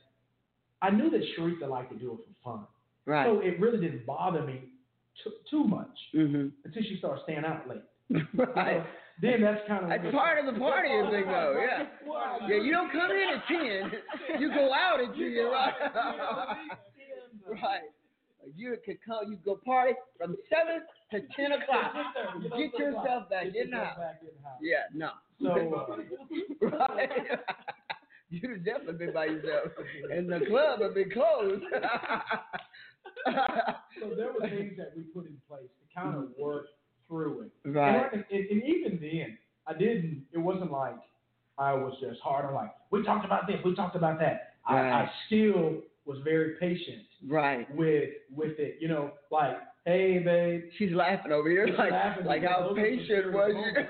I 0.80 0.90
knew 0.90 1.10
that 1.10 1.20
Sharitha 1.38 1.68
liked 1.68 1.92
to 1.92 1.98
do 1.98 2.12
it 2.12 2.18
for 2.42 2.56
fun. 2.56 2.66
Right. 3.06 3.26
So 3.26 3.40
it 3.40 3.60
really 3.60 3.78
didn't 3.78 4.06
bother 4.06 4.42
me 4.42 4.62
too, 5.22 5.32
too 5.50 5.64
much 5.64 5.96
mhm. 6.14 6.50
until 6.64 6.82
she 6.82 6.96
started 6.98 7.22
staying 7.24 7.44
out 7.44 7.68
late. 7.68 7.82
right. 8.56 8.84
Then 9.20 9.42
that's 9.42 9.60
kind 9.68 9.84
of 9.84 9.90
That's 9.90 10.14
part 10.14 10.38
of 10.38 10.46
the 10.52 10.58
partying 10.58 11.10
thing, 11.10 11.26
though. 11.26 11.60
Yeah. 11.60 11.86
Yeah. 12.48 12.56
You 12.62 12.72
don't 12.72 12.90
come 12.90 13.10
in 13.10 13.28
at 13.36 13.46
ten. 13.46 13.92
You 14.40 14.48
go 14.48 14.72
out 14.72 15.00
at 15.00 15.14
ten, 15.14 15.34
right? 15.50 15.74
right. 17.62 17.82
You 18.56 18.76
could 18.84 18.98
come. 19.06 19.30
You 19.30 19.38
go 19.44 19.60
party 19.64 19.92
from 20.18 20.36
seven 20.50 20.82
to 21.12 21.20
ten 21.36 21.52
o'clock. 21.52 21.92
Get 22.56 22.78
yourself 22.78 23.28
back 23.30 23.46
in 23.54 23.72
house. 23.72 23.98
Yeah. 24.60 24.88
No. 24.94 25.10
So 25.40 25.98
right. 26.62 27.10
You'd 28.30 28.50
have 28.50 28.64
definitely 28.64 29.06
been 29.06 29.12
by 29.14 29.26
yourself, 29.26 29.72
and 30.10 30.32
the 30.32 30.40
club 30.48 30.80
have 30.80 30.94
be 30.94 31.04
closed. 31.04 31.62
so 34.00 34.14
there 34.16 34.32
were 34.32 34.48
things 34.48 34.72
that 34.78 34.92
we 34.96 35.02
put 35.02 35.26
in 35.26 35.36
place 35.46 35.68
to 35.68 36.00
kind 36.00 36.16
of 36.16 36.30
work 36.38 36.66
through 37.08 37.42
it. 37.42 37.68
right. 37.68 38.12
And, 38.12 38.24
and, 38.30 38.46
and 38.50 38.62
even 38.64 38.98
then, 39.00 39.38
I 39.66 39.72
didn't. 39.74 40.24
It 40.32 40.38
wasn't 40.38 40.72
like 40.72 40.96
I 41.58 41.72
was 41.74 41.94
just 42.00 42.20
hard 42.20 42.44
on 42.46 42.54
like 42.54 42.70
we 42.90 43.02
talked 43.04 43.24
about 43.24 43.46
this, 43.46 43.56
we 43.64 43.74
talked 43.74 43.96
about 43.96 44.18
that. 44.20 44.54
I, 44.66 44.76
I 44.78 45.10
still 45.26 45.78
was 46.04 46.18
very 46.24 46.54
patient 46.60 47.02
Right. 47.28 47.66
with 47.76 48.10
with 48.34 48.58
it. 48.58 48.76
You 48.80 48.88
know, 48.88 49.10
like 49.30 49.56
hey 49.86 50.18
babe. 50.18 50.64
She's 50.78 50.92
laughing 50.92 51.32
over 51.32 51.48
here, 51.50 51.66
like, 51.78 51.90
laughing 51.92 52.24
like 52.26 52.40
because 52.42 52.56
how 52.56 52.68
those 52.68 52.78
are 52.78 52.82
the 52.82 52.96
patient 52.96 53.32
was 53.32 53.52
you? 53.54 53.82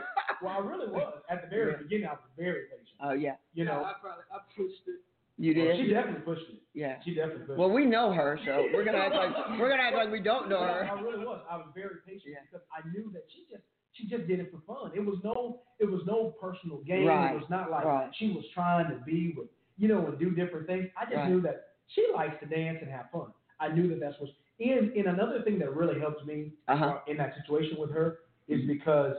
Well, 0.42 0.54
I 0.56 0.58
really 0.58 0.90
was 0.90 1.14
at 1.30 1.42
the 1.42 1.48
very 1.48 1.70
Yeah. 1.72 1.78
beginning. 1.82 2.06
I 2.06 2.12
was 2.12 2.20
very 2.36 2.64
patient. 2.66 2.98
Oh 3.02 3.12
yeah, 3.12 3.34
You 3.54 3.64
know, 3.64 3.84
I 3.84 3.92
probably 4.00 4.24
I 4.32 4.38
pushed 4.56 4.82
it. 4.88 5.00
You 5.42 5.54
Well, 5.58 5.76
did. 5.76 5.84
she 5.86 5.92
definitely 5.92 6.22
pushed 6.22 6.48
it. 6.50 6.62
Yeah. 6.72 7.02
She 7.04 7.14
definitely 7.14 7.46
pushed 7.46 7.58
Well, 7.58 7.68
it. 7.68 7.72
Well, 7.72 7.82
we 7.82 7.86
know 7.86 8.12
her, 8.12 8.38
so 8.46 8.66
we're 8.72 8.84
gonna 8.84 8.98
act 8.98 9.14
like 9.14 9.58
we're 9.58 9.68
gonna 9.68 9.82
act 9.82 9.96
like 9.96 10.10
we 10.10 10.20
don't 10.20 10.48
know 10.48 10.60
her. 10.62 10.84
I, 10.88 11.00
really 11.00 11.24
was. 11.24 11.40
I 11.50 11.56
was 11.56 11.66
very 11.74 11.96
patient 12.06 12.34
Yeah. 12.34 12.46
because 12.46 12.64
I 12.70 12.86
knew 12.94 13.10
that 13.12 13.24
she 13.34 13.44
just 13.50 13.64
she 13.92 14.06
just 14.08 14.26
did 14.28 14.38
it 14.40 14.50
for 14.52 14.60
fun. 14.66 14.92
It 14.94 15.04
was 15.04 15.18
no 15.24 15.60
it 15.80 15.90
was 15.90 16.00
no 16.06 16.34
personal 16.40 16.78
gain. 16.86 17.06
Right. 17.06 17.32
It 17.34 17.40
was 17.40 17.50
not 17.50 17.70
like 17.70 17.84
Right. 17.84 18.10
she 18.14 18.30
was 18.32 18.44
trying 18.54 18.88
to 18.90 18.96
be 19.04 19.34
with 19.36 19.48
you 19.76 19.88
know 19.88 20.06
and 20.06 20.18
do 20.18 20.30
different 20.30 20.66
things. 20.68 20.88
I 20.96 21.04
just 21.06 21.16
Right. 21.16 21.28
knew 21.30 21.40
that 21.42 21.70
she 21.88 22.06
likes 22.14 22.38
to 22.40 22.46
dance 22.46 22.78
and 22.80 22.90
have 22.90 23.10
fun. 23.10 23.32
I 23.58 23.68
knew 23.68 23.88
that 23.88 23.98
that's 24.00 24.18
what. 24.20 24.30
And 24.60 24.92
and 24.92 25.06
another 25.08 25.42
thing 25.42 25.58
that 25.58 25.74
really 25.74 25.98
helped 25.98 26.24
me 26.24 26.52
Uh 26.68 26.76
huh. 26.76 26.84
uh, 26.86 27.00
in 27.10 27.16
that 27.16 27.34
situation 27.34 27.76
with 27.78 27.90
her 27.90 28.20
is 28.48 28.64
because 28.66 29.16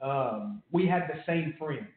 um, 0.00 0.62
we 0.70 0.86
had 0.86 1.08
the 1.08 1.22
same 1.26 1.54
friends. 1.58 1.88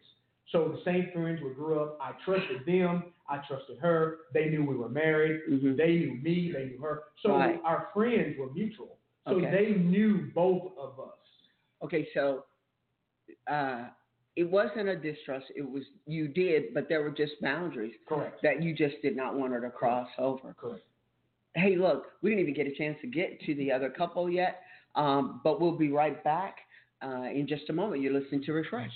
So 0.51 0.67
the 0.69 0.81
same 0.83 1.09
friends 1.13 1.39
we 1.43 1.51
grew 1.53 1.79
up. 1.79 1.99
I 2.01 2.13
trusted 2.25 2.65
them. 2.65 3.13
I 3.29 3.38
trusted 3.48 3.77
her. 3.79 4.17
They 4.33 4.50
knew 4.50 4.63
we 4.65 4.75
were 4.75 4.89
married. 4.89 5.41
Mhm. 5.48 5.77
They 5.77 6.00
knew 6.00 6.15
me. 6.15 6.51
They 6.51 6.65
knew 6.65 6.79
her. 6.79 7.03
So 7.21 7.33
Right. 7.38 7.62
our 7.63 7.89
friends 7.93 8.38
were 8.38 8.51
mutual. 8.51 8.98
So 9.27 9.36
Okay. 9.36 9.51
they 9.51 9.74
knew 9.75 10.31
both 10.33 10.75
of 10.77 11.00
us. 11.00 11.15
Okay, 11.83 12.09
so 12.13 12.45
uh, 13.48 13.89
it 14.36 14.43
wasn't 14.43 14.89
a 14.89 14.95
distrust. 14.95 15.45
It 15.55 15.62
was 15.69 15.83
you 16.05 16.27
did, 16.27 16.74
but 16.74 16.89
there 16.89 17.01
were 17.03 17.12
just 17.12 17.39
boundaries 17.41 17.95
Correct. 18.05 18.41
that 18.41 18.63
you 18.63 18.74
just 18.74 19.01
did 19.01 19.15
not 19.15 19.36
want 19.36 19.53
her 19.53 19.62
to 19.62 19.69
cross 19.69 20.09
over. 20.17 20.53
Correct. 20.55 20.83
Hey, 21.55 21.75
look, 21.75 22.13
we 22.21 22.29
didn't 22.31 22.41
even 22.41 22.53
get 22.53 22.67
a 22.67 22.71
chance 22.75 23.00
to 23.01 23.07
get 23.07 23.39
to 23.41 23.55
the 23.55 23.71
other 23.71 23.89
couple 23.89 24.29
yet, 24.29 24.62
um, 24.95 25.41
but 25.43 25.59
we'll 25.59 25.77
be 25.77 25.91
right 25.91 26.24
back 26.24 26.57
uh, 27.01 27.27
in 27.33 27.48
just 27.48 27.69
a 27.69 27.74
moment. 27.74 28.01
You're 28.01 28.13
listening 28.13 28.43
to 28.43 28.53
Refresh. 28.53 28.91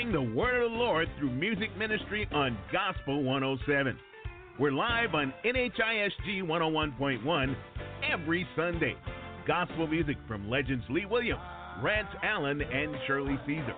Spreading 0.00 0.12
the 0.12 0.34
word 0.34 0.62
of 0.62 0.70
the 0.70 0.76
Lord 0.76 1.08
through 1.18 1.30
music 1.30 1.76
ministry 1.76 2.26
on 2.32 2.56
Gospel 2.72 3.22
107. 3.22 3.98
We're 4.58 4.72
live 4.72 5.14
on 5.14 5.34
NHISG 5.44 6.42
101.1 6.42 7.56
every 8.10 8.46
Sunday. 8.56 8.94
Gospel 9.46 9.86
music 9.86 10.16
from 10.26 10.48
legends 10.48 10.84
Lee 10.88 11.04
Williams, 11.04 11.42
Rance 11.82 12.08
Allen, 12.22 12.62
and 12.62 12.94
Shirley 13.06 13.38
Caesar. 13.46 13.74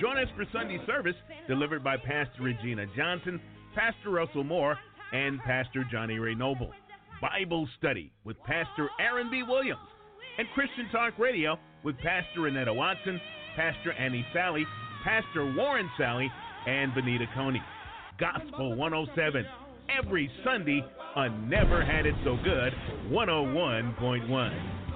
Join 0.00 0.16
us 0.16 0.28
for 0.36 0.44
Sunday 0.52 0.78
service 0.86 1.16
delivered 1.48 1.84
by 1.84 1.96
Pastor 1.96 2.42
Regina 2.42 2.86
Johnson, 2.96 3.40
Pastor 3.74 4.10
Russell 4.10 4.44
Moore, 4.44 4.78
and 5.12 5.38
Pastor 5.40 5.84
Johnny 5.90 6.18
Ray 6.18 6.34
Noble. 6.34 6.72
Bible 7.20 7.68
study 7.78 8.10
with 8.24 8.38
Pastor 8.44 8.88
Aaron 9.00 9.30
B. 9.30 9.42
Williams, 9.46 9.80
and 10.38 10.46
Christian 10.54 10.88
Talk 10.92 11.18
Radio 11.18 11.58
with 11.82 11.96
Pastor 11.96 12.40
Renetta 12.40 12.74
Watson, 12.74 13.20
Pastor 13.56 13.92
Annie 13.92 14.24
Sally, 14.32 14.64
Pastor 15.04 15.52
Warren 15.54 15.90
Sally, 15.96 16.30
and 16.66 16.94
Benita 16.94 17.26
Coney. 17.34 17.62
Gospel 18.18 18.74
107 18.74 19.46
every 19.88 20.30
Sunday 20.44 20.84
on 21.14 21.48
Never 21.48 21.84
Had 21.84 22.04
It 22.06 22.14
So 22.24 22.36
Good 22.44 22.72
101.1. 23.10 24.87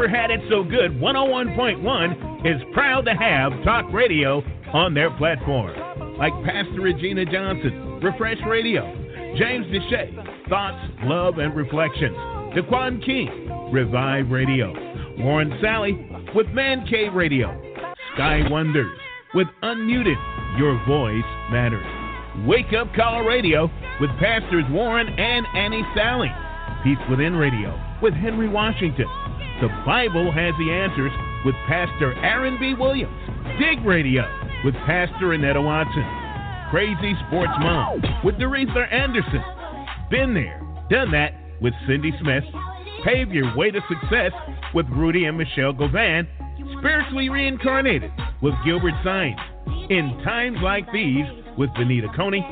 Never 0.00 0.16
Had 0.16 0.30
It 0.30 0.40
So 0.48 0.64
Good 0.64 0.92
101.1 0.92 2.46
is 2.46 2.62
proud 2.72 3.04
to 3.04 3.12
have 3.12 3.52
talk 3.64 3.84
radio 3.92 4.42
on 4.72 4.94
their 4.94 5.10
platform. 5.18 5.76
Like 6.16 6.32
Pastor 6.42 6.80
Regina 6.80 7.26
Johnson, 7.26 8.00
Refresh 8.02 8.38
Radio, 8.48 8.80
James 9.36 9.66
Deshay, 9.66 10.48
Thoughts, 10.48 10.82
Love, 11.02 11.36
and 11.36 11.54
Reflections, 11.54 12.16
Daquan 12.56 13.04
King, 13.04 13.70
Revive 13.70 14.30
Radio, 14.30 14.72
Warren 15.18 15.58
Sally 15.60 16.08
with 16.34 16.46
Man 16.48 16.86
Cave 16.86 17.12
Radio, 17.12 17.52
Sky 18.14 18.40
Wonders 18.48 18.98
with 19.34 19.48
Unmuted, 19.62 20.16
Your 20.58 20.82
Voice 20.88 21.30
Matters, 21.52 21.84
Wake 22.46 22.72
Up 22.72 22.88
Call 22.94 23.24
Radio 23.26 23.70
with 24.00 24.08
Pastors 24.18 24.64
Warren 24.70 25.08
and 25.08 25.44
Annie 25.54 25.84
Sally, 25.94 26.32
Peace 26.84 26.96
Within 27.10 27.36
Radio 27.36 27.78
with 28.00 28.14
Henry 28.14 28.48
Washington, 28.48 29.04
the 29.60 29.68
Bible 29.84 30.32
has 30.32 30.54
the 30.58 30.72
answers 30.72 31.12
with 31.44 31.54
Pastor 31.68 32.14
Aaron 32.24 32.56
B. 32.58 32.74
Williams. 32.74 33.12
Dig 33.58 33.84
Radio 33.84 34.24
with 34.64 34.74
Pastor 34.86 35.32
Annetta 35.32 35.60
Watson. 35.60 36.04
Crazy 36.70 37.14
Sports 37.26 37.52
Mom 37.60 38.02
with 38.24 38.36
Doretha 38.36 38.90
Anderson. 38.92 39.42
Been 40.10 40.34
there, 40.34 40.60
done 40.88 41.10
that 41.12 41.34
with 41.60 41.74
Cindy 41.86 42.12
Smith. 42.20 42.44
Pave 43.04 43.32
your 43.32 43.54
way 43.56 43.70
to 43.70 43.80
success 43.88 44.32
with 44.74 44.86
Rudy 44.90 45.24
and 45.24 45.36
Michelle 45.36 45.72
Govan. 45.72 46.26
Spiritually 46.78 47.28
reincarnated 47.28 48.10
with 48.42 48.54
Gilbert 48.64 48.94
Sines. 49.04 49.38
In 49.90 50.20
times 50.24 50.58
like 50.62 50.90
these 50.92 51.24
with 51.58 51.70
Benita 51.74 52.08
Coney. 52.16 52.44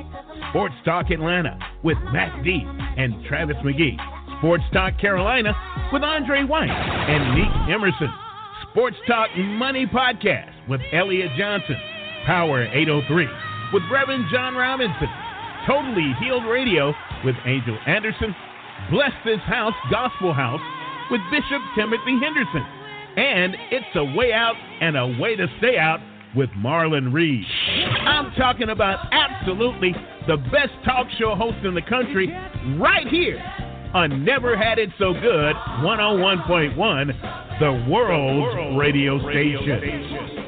Sports 0.50 0.74
Talk 0.84 1.10
Atlanta 1.10 1.58
with 1.82 1.98
Matt 2.12 2.44
D 2.44 2.62
and 2.96 3.24
Travis 3.26 3.56
McGee. 3.64 3.96
Sports 4.38 4.64
Talk 4.72 4.98
Carolina 5.00 5.52
with 5.92 6.04
Andre 6.04 6.44
White 6.44 6.70
and 6.70 7.34
Nick 7.34 7.74
Emerson. 7.74 8.08
Sports 8.70 8.96
Talk 9.06 9.30
Money 9.36 9.84
Podcast 9.84 10.52
with 10.68 10.80
Elliot 10.92 11.30
Johnson. 11.36 11.76
Power 12.24 12.62
803 12.66 13.26
with 13.72 13.82
Reverend 13.90 14.26
John 14.32 14.54
Robinson. 14.54 15.08
Totally 15.66 16.14
Healed 16.20 16.44
Radio 16.44 16.94
with 17.24 17.34
Angel 17.46 17.76
Anderson. 17.86 18.34
Bless 18.92 19.10
This 19.24 19.40
House 19.40 19.74
Gospel 19.90 20.32
House 20.32 20.60
with 21.10 21.20
Bishop 21.32 21.60
Timothy 21.74 22.18
Henderson. 22.22 22.64
And 23.16 23.56
It's 23.72 23.90
a 23.96 24.04
Way 24.16 24.32
Out 24.32 24.54
and 24.80 24.96
a 24.96 25.18
Way 25.20 25.34
to 25.34 25.48
Stay 25.58 25.78
Out 25.78 25.98
with 26.36 26.50
Marlon 26.50 27.12
Reed. 27.12 27.44
I'm 28.02 28.30
talking 28.36 28.68
about 28.68 29.12
absolutely 29.12 29.94
the 30.28 30.36
best 30.36 30.72
talk 30.84 31.08
show 31.18 31.34
host 31.34 31.64
in 31.64 31.74
the 31.74 31.82
country 31.82 32.28
right 32.78 33.08
here 33.08 33.42
on 33.94 34.24
Never 34.24 34.56
Had 34.56 34.78
It 34.78 34.90
So 34.98 35.12
Good 35.12 35.56
101.1, 35.56 37.60
the 37.60 37.90
world's 37.90 38.78
radio 38.78 39.18
station. 39.30 40.44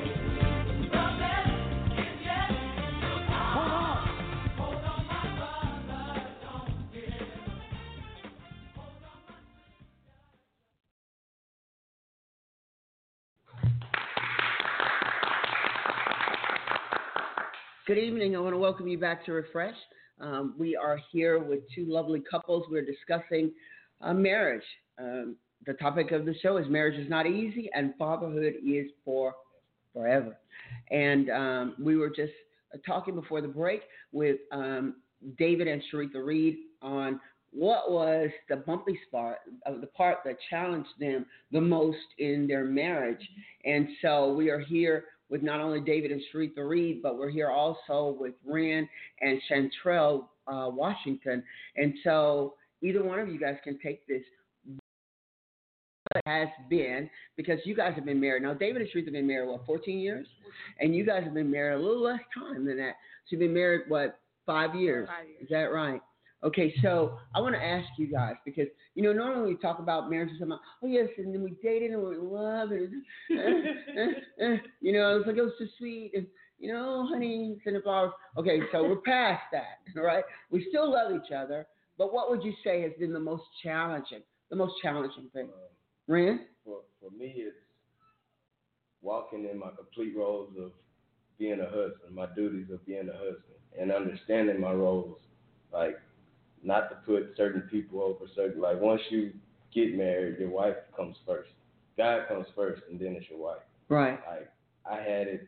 Good 17.86 17.98
evening. 17.98 18.36
I 18.36 18.38
want 18.38 18.54
to 18.54 18.58
welcome 18.58 18.86
you 18.86 18.98
back 18.98 19.26
to 19.26 19.32
Refresh. 19.32 19.74
Um, 20.20 20.54
we 20.58 20.76
are 20.76 21.00
here 21.10 21.38
with 21.38 21.60
two 21.74 21.86
lovely 21.86 22.22
couples. 22.30 22.66
We're 22.70 22.84
discussing 22.84 23.52
uh, 24.00 24.14
marriage. 24.14 24.64
Um, 24.98 25.36
the 25.66 25.74
topic 25.74 26.12
of 26.12 26.24
the 26.24 26.34
show 26.42 26.56
is 26.56 26.66
marriage 26.68 26.98
is 26.98 27.08
not 27.08 27.26
easy 27.26 27.70
and 27.74 27.94
fatherhood 27.98 28.54
is 28.66 28.86
for 29.04 29.34
forever. 29.92 30.36
And 30.90 31.30
um, 31.30 31.74
we 31.78 31.96
were 31.96 32.10
just 32.10 32.32
uh, 32.74 32.78
talking 32.86 33.14
before 33.14 33.40
the 33.40 33.48
break 33.48 33.82
with 34.12 34.38
um, 34.52 34.96
David 35.38 35.68
and 35.68 35.82
Sharitha 35.92 36.24
Reed 36.24 36.58
on 36.82 37.20
what 37.52 37.90
was 37.90 38.30
the 38.48 38.56
bumpy 38.56 38.98
spot 39.08 39.38
of 39.66 39.76
uh, 39.76 39.80
the 39.80 39.88
part 39.88 40.18
that 40.24 40.36
challenged 40.48 40.90
them 40.98 41.26
the 41.50 41.60
most 41.60 41.98
in 42.18 42.46
their 42.46 42.64
marriage. 42.64 43.26
And 43.64 43.88
so 44.02 44.32
we 44.32 44.50
are 44.50 44.60
here 44.60 45.04
with 45.30 45.42
not 45.42 45.60
only 45.60 45.80
David 45.80 46.10
and 46.10 46.20
Sharitha 46.32 46.68
Reed, 46.68 47.00
but 47.02 47.16
we're 47.16 47.30
here 47.30 47.50
also 47.50 48.16
with 48.18 48.34
Ren 48.44 48.88
and 49.20 49.40
Chantrell 49.48 50.28
uh, 50.48 50.68
Washington. 50.68 51.42
And 51.76 51.94
so 52.04 52.54
either 52.82 53.02
one 53.02 53.18
of 53.20 53.28
you 53.28 53.38
guys 53.38 53.56
can 53.64 53.78
take 53.78 54.06
this 54.06 54.22
has 56.26 56.48
been 56.68 57.08
because 57.36 57.60
you 57.64 57.76
guys 57.76 57.94
have 57.94 58.04
been 58.04 58.20
married 58.20 58.42
now. 58.42 58.52
David 58.52 58.82
and 58.82 58.90
Sharitha 58.90 59.06
have 59.06 59.12
been 59.12 59.26
married 59.26 59.48
what 59.48 59.64
14 59.64 59.98
years, 59.98 60.26
and 60.80 60.94
you 60.94 61.06
guys 61.06 61.22
have 61.22 61.34
been 61.34 61.50
married 61.50 61.76
a 61.76 61.78
little 61.78 62.02
less 62.02 62.20
time 62.34 62.66
than 62.66 62.76
that. 62.78 62.94
So 63.26 63.36
you've 63.36 63.40
been 63.40 63.54
married 63.54 63.82
what 63.88 64.18
five 64.44 64.74
years? 64.74 65.08
Five 65.08 65.28
years. 65.28 65.42
Is 65.42 65.48
that 65.50 65.72
right? 65.72 66.00
Okay, 66.42 66.74
so 66.82 67.18
I 67.34 67.40
want 67.40 67.54
to 67.54 67.62
ask 67.62 67.86
you 67.98 68.06
guys 68.10 68.34
because 68.46 68.66
you 68.94 69.02
know 69.02 69.12
normally 69.12 69.52
we 69.52 69.60
talk 69.60 69.78
about 69.78 70.08
marriage 70.08 70.30
and 70.30 70.38
something. 70.38 70.58
Oh 70.82 70.86
yes, 70.86 71.08
and 71.18 71.34
then 71.34 71.42
we 71.42 71.54
dated 71.62 71.90
and 71.90 72.00
we 72.00 72.06
were 72.06 72.14
in 72.14 72.30
love 72.30 72.70
and 72.70 73.02
you 74.80 74.92
know 74.92 75.16
it 75.16 75.18
was 75.18 75.24
like 75.26 75.36
oh, 75.36 75.40
it 75.40 75.42
was 75.42 75.52
so 75.58 75.66
sweet 75.76 76.12
and 76.14 76.26
you 76.58 76.72
know 76.72 77.02
oh, 77.02 77.06
honey 77.12 77.58
send 77.62 77.76
the 77.76 77.80
flowers. 77.82 78.12
Okay, 78.38 78.60
so 78.72 78.84
we're 78.84 78.96
past 78.96 79.42
that, 79.52 79.80
all 79.98 80.02
right? 80.02 80.24
We 80.50 80.66
still 80.70 80.90
love 80.90 81.12
each 81.12 81.30
other, 81.30 81.66
but 81.98 82.12
what 82.12 82.30
would 82.30 82.42
you 82.42 82.54
say 82.64 82.80
has 82.82 82.92
been 82.98 83.12
the 83.12 83.20
most 83.20 83.44
challenging, 83.62 84.22
the 84.48 84.56
most 84.56 84.74
challenging 84.82 85.28
thing? 85.34 85.50
Uh, 85.52 85.68
Ren? 86.12 86.46
For 86.64 86.78
for 87.02 87.10
me, 87.10 87.34
it's 87.36 87.56
walking 89.02 89.46
in 89.50 89.58
my 89.58 89.68
complete 89.76 90.16
roles 90.16 90.54
of 90.58 90.72
being 91.38 91.60
a 91.60 91.64
husband, 91.66 92.14
my 92.14 92.26
duties 92.34 92.68
of 92.72 92.84
being 92.86 93.10
a 93.10 93.12
husband, 93.12 93.60
and 93.78 93.92
understanding 93.92 94.58
my 94.58 94.72
roles, 94.72 95.18
like 95.70 95.96
not 96.62 96.90
to 96.90 96.96
put 97.06 97.34
certain 97.36 97.62
people 97.62 98.02
over 98.02 98.26
certain. 98.34 98.60
Like 98.60 98.80
once 98.80 99.00
you 99.10 99.32
get 99.74 99.96
married, 99.96 100.38
your 100.38 100.50
wife 100.50 100.76
comes 100.96 101.16
first. 101.26 101.50
God 101.96 102.28
comes 102.28 102.46
first, 102.54 102.82
and 102.90 102.98
then 102.98 103.14
it's 103.18 103.28
your 103.30 103.38
wife. 103.38 103.62
Right. 103.88 104.18
Like 104.28 104.50
I 104.90 104.96
had 104.96 105.26
it 105.28 105.46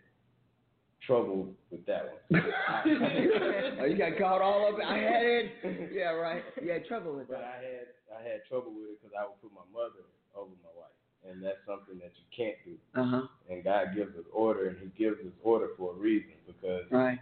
trouble 1.07 1.49
with 1.71 1.85
that 1.87 2.05
one. 2.31 2.43
oh, 3.81 3.85
you 3.85 3.97
got 3.97 4.19
caught 4.19 4.41
all 4.41 4.69
up. 4.69 4.79
I 4.85 4.97
had 4.99 5.23
it. 5.23 5.91
Yeah, 5.93 6.11
right. 6.13 6.43
You 6.63 6.71
had 6.71 6.87
trouble 6.87 7.17
with 7.17 7.29
But 7.29 7.39
that. 7.39 7.45
I 7.45 7.63
had 7.65 8.21
I 8.21 8.23
had 8.29 8.41
trouble 8.49 8.73
with 8.73 8.91
it 8.91 9.03
because 9.03 9.15
I 9.19 9.25
would 9.25 9.41
put 9.43 9.51
my 9.53 9.67
mother 9.73 10.05
over 10.37 10.51
my 10.63 10.71
wife, 10.77 10.95
and 11.29 11.43
that's 11.43 11.59
something 11.67 11.99
that 11.99 12.13
you 12.17 12.27
can't 12.37 12.57
do. 12.65 13.01
Uh 13.01 13.05
huh. 13.09 13.27
And 13.51 13.65
God 13.65 13.95
gives 13.97 14.15
us 14.17 14.25
order, 14.33 14.69
and 14.69 14.77
He 14.79 14.87
gives 15.03 15.19
us 15.21 15.33
order 15.43 15.69
for 15.77 15.93
a 15.93 15.97
reason. 15.97 16.33
Because 16.47 16.85
Right. 16.91 17.19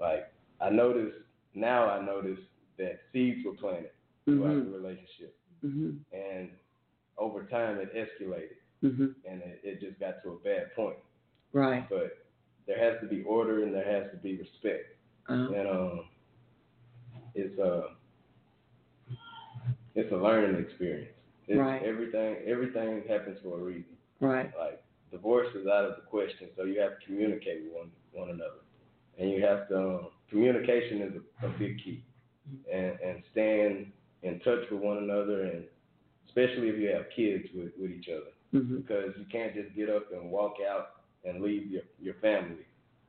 like 0.00 0.32
I 0.60 0.70
noticed 0.70 1.16
now, 1.54 1.88
I 1.90 2.04
noticed 2.04 2.42
that 2.80 3.00
seeds 3.12 3.44
were 3.44 3.54
planted 3.54 3.90
throughout 4.24 4.56
Mhm. 4.56 4.64
the 4.72 4.78
relationship, 4.78 5.36
Mhm. 5.64 5.98
and 6.12 6.50
over 7.18 7.44
time 7.44 7.78
it 7.78 7.92
escalated, 7.94 8.56
Mhm. 8.82 9.14
and 9.26 9.42
it, 9.42 9.60
it 9.62 9.80
just 9.80 9.98
got 10.00 10.22
to 10.22 10.30
a 10.32 10.38
bad 10.38 10.72
point. 10.74 10.98
Right. 11.52 11.88
But 11.88 12.26
there 12.66 12.78
has 12.78 13.00
to 13.00 13.06
be 13.06 13.22
order, 13.24 13.62
and 13.64 13.74
there 13.74 13.84
has 13.84 14.10
to 14.12 14.16
be 14.18 14.36
respect. 14.36 14.96
Uh-huh. 15.28 15.52
and 15.54 15.68
um, 15.68 16.08
it's 17.34 17.56
a 17.58 17.94
it's 19.94 20.10
a 20.12 20.16
learning 20.16 20.60
experience. 20.60 21.12
It's 21.46 21.58
Right. 21.58 21.82
Everything 21.82 22.36
everything 22.46 23.02
happens 23.08 23.38
for 23.42 23.58
a 23.58 23.62
reason. 23.62 23.96
Right. 24.20 24.50
Like 24.58 24.82
divorce 25.10 25.54
is 25.54 25.66
out 25.66 25.84
of 25.84 25.96
the 25.96 26.02
question, 26.02 26.48
so 26.56 26.64
you 26.64 26.80
have 26.80 26.98
to 26.98 27.06
communicate 27.06 27.64
with 27.64 27.72
one 27.74 27.90
one 28.12 28.30
another, 28.30 28.60
and 29.18 29.30
you 29.30 29.40
have 29.42 29.68
to 29.68 29.78
um, 29.78 30.06
communication 30.28 31.02
is 31.02 31.12
a, 31.42 31.46
a 31.46 31.50
big 31.58 31.78
key, 31.84 32.02
and 32.72 32.98
and 33.00 33.22
staying 33.32 33.92
in 34.22 34.38
touch 34.40 34.68
with 34.70 34.80
one 34.80 34.98
another, 34.98 35.42
and 35.44 35.64
especially 36.26 36.68
if 36.68 36.78
you 36.78 36.88
have 36.88 37.06
kids 37.14 37.46
with 37.54 37.72
with 37.80 37.90
each 37.90 38.08
other 38.08 38.32
Mhm. 38.52 38.76
because 38.78 39.16
you 39.18 39.24
can't 39.30 39.54
just 39.54 39.74
get 39.74 39.88
up 39.88 40.12
and 40.12 40.30
walk 40.30 40.56
out 40.60 41.02
and 41.24 41.42
leave 41.42 41.70
your 41.70 41.82
your 42.00 42.14
family, 42.14 42.64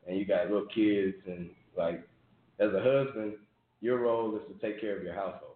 and 0.07 0.17
you 0.17 0.25
got 0.25 0.49
little 0.49 0.67
kids 0.67 1.17
and 1.25 1.49
like 1.75 2.01
as 2.59 2.73
a 2.73 2.81
husband, 2.81 3.33
your 3.81 3.97
role 3.97 4.35
is 4.35 4.43
to 4.47 4.53
take 4.65 4.79
care 4.79 4.95
of 4.97 5.03
your 5.03 5.13
household, 5.13 5.55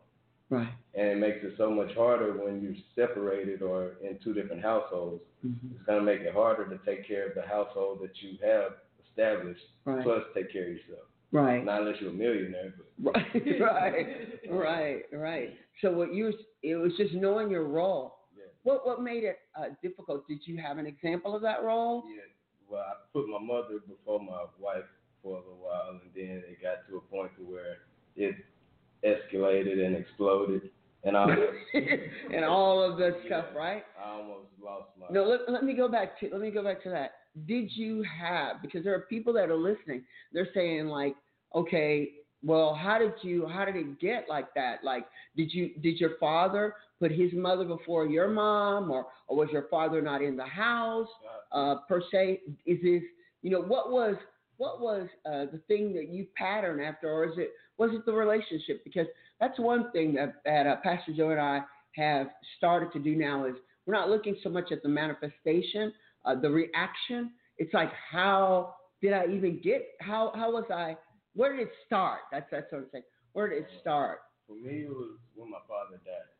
Right. 0.49 0.69
and 0.95 1.07
it 1.09 1.17
makes 1.17 1.43
it 1.43 1.55
so 1.57 1.69
much 1.69 1.93
harder 1.93 2.33
when 2.33 2.61
you're 2.61 2.75
separated 2.95 3.61
or 3.61 3.97
in 4.01 4.17
two 4.19 4.33
different 4.33 4.61
households. 4.63 5.23
Mhm. 5.45 5.75
It's 5.75 5.83
gonna 5.83 6.01
make 6.01 6.21
it 6.21 6.33
harder 6.33 6.65
to 6.65 6.77
take 6.85 7.03
care 7.05 7.27
of 7.27 7.35
the 7.35 7.43
household 7.43 7.99
that 8.01 8.21
you 8.23 8.37
have 8.41 8.77
established. 9.07 9.65
Right. 9.85 10.01
Plus, 10.03 10.23
take 10.33 10.49
care 10.49 10.63
of 10.63 10.69
yourself. 10.69 11.07
Right. 11.35 11.65
Not 11.65 11.81
unless 11.81 11.95
you're 11.99 12.11
a 12.11 12.13
millionaire, 12.13 12.73
but 12.99 13.15
Right, 13.35 13.35
right, 13.59 14.07
right, 14.49 15.01
right. 15.11 15.49
So 15.81 15.91
what 15.91 16.13
you 16.13 16.33
it 16.63 16.75
was 16.75 16.93
just 16.97 17.13
knowing 17.13 17.51
your 17.51 17.65
role. 17.65 18.19
yeah. 18.37 18.45
What 18.63 18.85
what 18.85 19.01
made 19.01 19.23
it 19.23 19.39
uh, 19.59 19.65
difficult? 19.83 20.27
Did 20.27 20.39
you 20.45 20.57
have 20.61 20.77
an 20.77 20.85
example 20.85 21.35
of 21.35 21.41
that 21.41 21.63
role? 21.63 22.03
Yeah. 22.07 22.21
Well, 22.69 22.81
I 22.81 22.93
put 23.13 23.27
my 23.27 23.39
mother 23.39 23.79
before 23.85 24.19
my 24.19 24.45
wife 24.59 24.85
for 25.21 25.33
a 25.37 25.39
little 25.39 25.59
while, 25.59 25.89
and 25.89 26.01
then 26.15 26.41
it 26.49 26.61
got 26.61 26.87
to 26.89 26.97
a 26.97 27.01
point 27.01 27.31
to 27.37 27.43
where 27.43 27.77
it 28.15 28.35
escalated 29.03 29.85
and 29.85 29.95
exploded, 29.95 30.69
and 31.03 31.17
almost, 31.17 31.41
and 32.33 32.45
all 32.45 32.81
of 32.81 32.97
the 32.97 33.17
stuff, 33.25 33.45
right? 33.55 33.83
I 34.01 34.09
almost 34.09 34.47
lost 34.63 34.89
my. 34.99 35.07
No, 35.11 35.25
let, 35.25 35.51
let 35.51 35.63
me 35.63 35.73
go 35.73 35.89
back 35.89 36.17
to 36.21 36.29
let 36.31 36.39
me 36.39 36.49
go 36.49 36.63
back 36.63 36.81
to 36.83 36.89
that. 36.91 37.11
Did 37.45 37.69
you 37.75 38.03
have 38.21 38.61
because 38.61 38.85
there 38.85 38.95
are 38.95 39.01
people 39.09 39.33
that 39.33 39.49
are 39.49 39.57
listening. 39.57 40.03
They're 40.31 40.47
saying 40.53 40.87
like, 40.87 41.15
okay, 41.55 42.11
well, 42.43 42.75
how 42.75 42.99
did 42.99 43.13
you 43.23 43.47
how 43.47 43.65
did 43.65 43.75
it 43.75 43.99
get 43.99 44.27
like 44.29 44.53
that? 44.53 44.83
Like, 44.83 45.07
did 45.35 45.51
you 45.51 45.71
did 45.81 45.99
your 45.99 46.11
father 46.19 46.75
put 46.99 47.11
his 47.11 47.33
mother 47.33 47.65
before 47.65 48.05
your 48.05 48.27
mom, 48.27 48.91
or 48.91 49.07
or 49.27 49.37
was 49.37 49.49
your 49.51 49.65
father 49.69 50.01
not 50.01 50.21
in 50.21 50.37
the 50.37 50.45
house 50.45 51.07
uh, 51.51 51.75
per 51.87 52.01
se? 52.11 52.41
Is 52.65 52.77
this 52.83 53.01
you 53.41 53.49
know 53.49 53.61
what 53.61 53.91
was 53.91 54.15
what 54.57 54.79
was 54.79 55.07
uh, 55.25 55.45
the 55.51 55.59
thing 55.67 55.93
that 55.93 56.09
you 56.09 56.27
pattern 56.37 56.79
after, 56.79 57.09
or 57.09 57.25
is 57.25 57.37
it 57.37 57.51
was 57.77 57.89
it 57.93 58.05
the 58.05 58.13
relationship? 58.13 58.83
Because 58.83 59.07
that's 59.39 59.57
one 59.59 59.91
thing 59.91 60.13
that 60.13 60.35
that 60.45 60.67
uh, 60.67 60.75
Pastor 60.83 61.13
Joe 61.15 61.31
and 61.31 61.41
I 61.41 61.61
have 61.95 62.27
started 62.57 62.91
to 62.93 62.99
do 62.99 63.15
now 63.15 63.45
is 63.45 63.55
we're 63.87 63.95
not 63.95 64.09
looking 64.09 64.35
so 64.43 64.49
much 64.49 64.71
at 64.71 64.83
the 64.83 64.89
manifestation, 64.89 65.93
uh, 66.25 66.35
the 66.35 66.49
reaction. 66.49 67.31
It's 67.57 67.73
like 67.73 67.91
how 68.11 68.75
did 69.01 69.13
I 69.13 69.25
even 69.33 69.61
get? 69.63 69.83
How 69.99 70.31
how 70.35 70.51
was 70.51 70.65
I? 70.71 70.95
Where 71.35 71.55
did 71.55 71.67
it 71.67 71.73
start? 71.85 72.21
That's 72.31 72.47
that's 72.51 72.71
what 72.71 72.79
I'm 72.79 72.87
saying. 72.91 73.03
Where 73.33 73.49
did 73.49 73.63
it 73.63 73.69
start? 73.81 74.19
For 74.47 74.55
me, 74.55 74.85
it 74.85 74.89
was 74.89 75.17
when 75.35 75.51
my 75.51 75.59
father 75.67 75.99
died, 76.05 76.31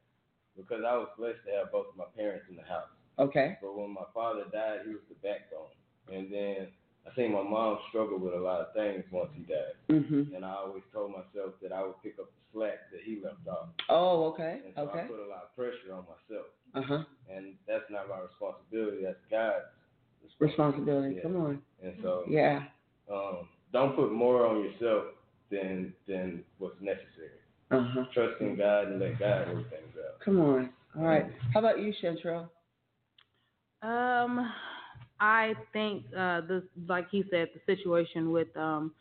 because 0.55 0.83
I 0.87 0.95
was 0.95 1.09
blessed 1.17 1.43
to 1.47 1.51
have 1.57 1.71
both 1.71 1.87
of 1.91 1.97
my 1.97 2.07
parents 2.15 2.45
in 2.49 2.55
the 2.55 2.63
house. 2.63 2.87
Okay. 3.19 3.57
But 3.61 3.75
when 3.77 3.91
my 3.91 4.07
father 4.13 4.43
died, 4.51 4.85
he 4.85 4.91
was 4.93 5.03
the 5.09 5.15
backbone, 5.25 5.71
and 6.11 6.31
then 6.31 6.67
I 7.07 7.13
think 7.15 7.33
my 7.33 7.43
mom 7.43 7.79
struggled 7.89 8.21
with 8.21 8.33
a 8.33 8.39
lot 8.39 8.61
of 8.61 8.73
things 8.73 9.03
once 9.11 9.29
he 9.35 9.43
died. 9.43 9.75
mm-hmm. 9.89 10.33
And 10.35 10.43
I 10.45 10.53
always 10.55 10.83
told 10.93 11.11
myself 11.11 11.53
that 11.61 11.71
I 11.71 11.83
would 11.83 12.01
pick 12.01 12.17
up 12.19 12.27
the 12.31 12.41
slack 12.53 12.89
that 12.91 13.01
he 13.05 13.19
left 13.23 13.45
off. 13.47 13.69
Oh, 13.89 14.25
okay. 14.33 14.61
And 14.65 14.73
so 14.75 14.81
I 14.81 14.85
Okay. 14.85 15.07
put 15.07 15.19
a 15.19 15.29
lot 15.29 15.49
of 15.49 15.55
pressure 15.55 15.93
on 15.93 16.05
myself. 16.09 16.47
Uh 16.73 16.81
huh. 16.81 17.03
And 17.29 17.55
that's 17.67 17.85
not 17.89 18.09
my 18.09 18.19
responsibility, 18.19 19.03
that's 19.03 19.21
God's 19.29 19.65
Responsibility. 20.39 21.15
Yeah. 21.15 21.21
Come 21.21 21.35
on. 21.37 21.61
And 21.83 21.93
so 22.01 22.23
Yeah. 22.27 22.63
um, 23.11 23.47
don't 23.75 23.93
put 23.93 24.13
more 24.13 24.47
on 24.47 24.63
yourself 24.63 25.03
than 25.51 25.93
than 26.07 26.43
what's 26.59 26.79
necessary. 26.79 27.39
Uh 27.71 27.83
huh. 27.93 28.05
Trust 28.13 28.39
in 28.39 28.55
God 28.55 28.87
and 28.87 28.99
let 29.01 29.19
God 29.19 29.53
work 29.53 29.69
things 29.69 29.93
out. 29.97 30.19
Come 30.23 30.39
on. 30.39 30.69
All 30.97 31.03
right. 31.03 31.25
How 31.53 31.59
about 31.59 31.81
you, 31.81 31.93
Chantrell? 32.01 32.49
Um, 33.81 34.49
I 35.19 35.53
think 35.73 36.05
uh, 36.13 36.41
the 36.41 36.63
like 36.87 37.09
he 37.11 37.25
said, 37.29 37.49
the 37.53 37.75
situation 37.75 38.31
with 38.31 38.55
um 38.55 38.93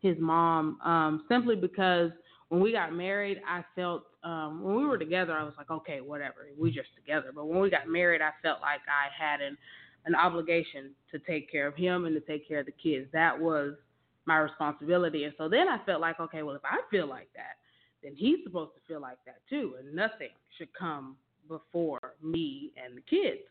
his 0.00 0.16
mom, 0.18 0.80
um, 0.82 1.24
simply 1.28 1.54
because 1.54 2.10
when 2.48 2.60
we 2.62 2.72
got 2.72 2.94
married, 2.94 3.38
I 3.46 3.62
felt 3.76 4.04
um 4.24 4.62
when 4.62 4.76
we 4.76 4.86
were 4.86 4.98
together, 4.98 5.34
I 5.34 5.44
was 5.44 5.54
like, 5.58 5.70
okay, 5.70 6.00
whatever, 6.00 6.48
we 6.58 6.70
just 6.70 6.88
together. 6.96 7.32
But 7.34 7.48
when 7.48 7.60
we 7.60 7.68
got 7.68 7.86
married, 7.86 8.22
I 8.22 8.30
felt 8.42 8.62
like 8.62 8.80
I 8.88 9.12
had 9.22 9.42
an 9.42 9.58
an 10.06 10.14
obligation 10.14 10.92
to 11.10 11.18
take 11.18 11.52
care 11.52 11.68
of 11.68 11.76
him 11.76 12.06
and 12.06 12.14
to 12.14 12.20
take 12.20 12.48
care 12.48 12.60
of 12.60 12.66
the 12.66 12.72
kids. 12.72 13.06
That 13.12 13.38
was 13.38 13.74
my 14.26 14.38
responsibility. 14.38 15.24
And 15.24 15.34
so 15.38 15.48
then 15.48 15.68
I 15.68 15.78
felt 15.84 16.00
like, 16.00 16.20
okay, 16.20 16.42
well, 16.42 16.56
if 16.56 16.64
I 16.64 16.78
feel 16.90 17.08
like 17.08 17.28
that, 17.34 17.56
then 18.02 18.14
he's 18.16 18.38
supposed 18.44 18.72
to 18.74 18.80
feel 18.86 19.00
like 19.00 19.18
that 19.26 19.38
too, 19.48 19.74
and 19.78 19.94
nothing 19.94 20.30
should 20.58 20.68
come 20.78 21.16
before 21.48 22.14
me 22.22 22.72
and 22.82 22.96
the 22.96 23.02
kids. 23.02 23.42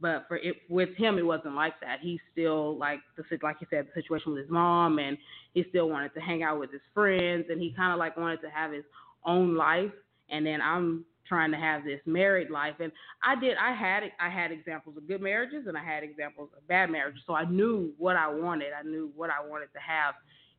But 0.00 0.24
for 0.26 0.36
it 0.38 0.56
with 0.68 0.94
him, 0.96 1.18
it 1.18 1.26
wasn't 1.26 1.54
like 1.54 1.74
that. 1.80 1.98
He 2.00 2.18
still 2.32 2.76
like 2.76 3.00
the 3.16 3.24
like 3.42 3.56
you 3.60 3.66
said, 3.70 3.86
the 3.86 4.00
situation 4.00 4.32
with 4.32 4.42
his 4.42 4.50
mom, 4.50 4.98
and 4.98 5.16
he 5.52 5.64
still 5.68 5.88
wanted 5.88 6.12
to 6.14 6.20
hang 6.20 6.42
out 6.42 6.58
with 6.58 6.72
his 6.72 6.80
friends, 6.92 7.46
and 7.48 7.60
he 7.60 7.72
kind 7.76 7.92
of 7.92 7.98
like 7.98 8.16
wanted 8.16 8.40
to 8.42 8.50
have 8.50 8.72
his 8.72 8.84
own 9.24 9.54
life. 9.54 9.92
And 10.30 10.44
then 10.44 10.60
I'm 10.60 11.04
trying 11.26 11.50
to 11.50 11.56
have 11.56 11.84
this 11.84 12.00
married 12.06 12.50
life, 12.50 12.74
and 12.80 12.92
I 13.22 13.38
did. 13.38 13.56
I 13.56 13.72
had 13.74 14.02
I 14.20 14.28
had 14.28 14.52
examples 14.52 14.96
of 14.96 15.08
good 15.08 15.20
marriages, 15.20 15.66
and 15.66 15.76
I 15.76 15.84
had 15.84 16.02
examples 16.02 16.50
of 16.56 16.66
bad 16.68 16.90
marriages. 16.90 17.22
So 17.26 17.34
I 17.34 17.44
knew 17.44 17.92
what 17.98 18.16
I 18.16 18.28
wanted. 18.28 18.72
I 18.78 18.82
knew 18.82 19.10
what 19.16 19.30
I 19.30 19.46
wanted 19.46 19.72
to 19.72 19.80
have 19.80 20.14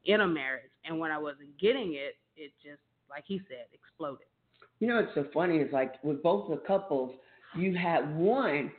in 0.06 0.22
a 0.22 0.28
marriage, 0.28 0.72
and 0.84 1.00
when 1.00 1.12
I 1.12 1.18
wasn't 1.18 1.58
getting 1.60 1.94
it, 1.94 2.16
it 2.36 2.52
just 2.64 2.82
like 3.10 3.24
he 3.28 3.40
said, 3.48 3.66
exploded. 3.74 4.28
You 4.80 4.88
know 4.88 4.96
what's 4.96 5.16
so 5.16 5.26
funny 5.34 5.58
is 5.58 5.72
like 5.72 6.04
with 6.04 6.22
both 6.22 6.50
the 6.50 6.58
couples, 6.58 7.16
you 7.56 7.76
had 7.76 8.16
one. 8.18 8.72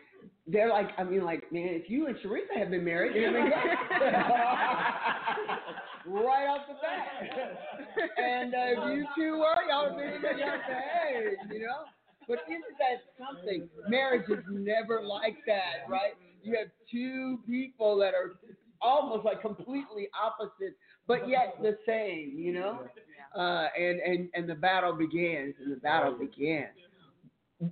They're 0.46 0.68
like, 0.68 0.90
I 0.99 1.05
mean, 1.05 1.25
like, 1.25 1.51
man, 1.53 1.68
if 1.70 1.90
you 1.90 2.07
and 2.07 2.16
Sharitha 2.16 2.59
have 2.59 2.70
been 2.70 2.85
married, 2.85 3.14
they'd 3.14 3.25
have 3.25 3.33
been 3.33 3.51
great. 3.51 4.14
Right 6.07 6.47
off 6.47 6.66
the 6.69 6.75
bat. 6.75 8.09
and 8.19 8.55
uh, 8.55 8.59
if 8.62 8.97
you 8.97 9.07
two 9.16 9.38
were, 9.38 9.55
y'all 9.69 9.95
would 9.95 10.38
y'all 10.38 10.59
hey, 10.69 11.35
you 11.53 11.61
know. 11.61 11.85
But 12.29 12.38
isn't 12.49 12.64
that 12.79 13.03
something? 13.19 13.69
Marriage 13.88 14.29
is 14.29 14.45
never 14.51 15.03
like 15.03 15.37
that, 15.47 15.88
right? 15.88 16.14
You 16.42 16.57
have 16.59 16.69
two 16.90 17.38
people 17.47 17.97
that 17.99 18.14
are 18.14 18.37
almost 18.81 19.25
like 19.25 19.40
completely 19.40 20.09
opposite, 20.21 20.77
but 21.07 21.29
yet 21.29 21.55
the 21.62 21.77
same, 21.87 22.35
you 22.37 22.53
know. 22.53 22.81
Uh, 23.35 23.69
and 23.79 24.01
and 24.01 24.29
and 24.35 24.49
the 24.49 24.55
battle 24.55 24.92
begins, 24.92 25.55
and 25.62 25.73
the 25.73 25.77
battle 25.77 26.12
begins. 26.12 26.69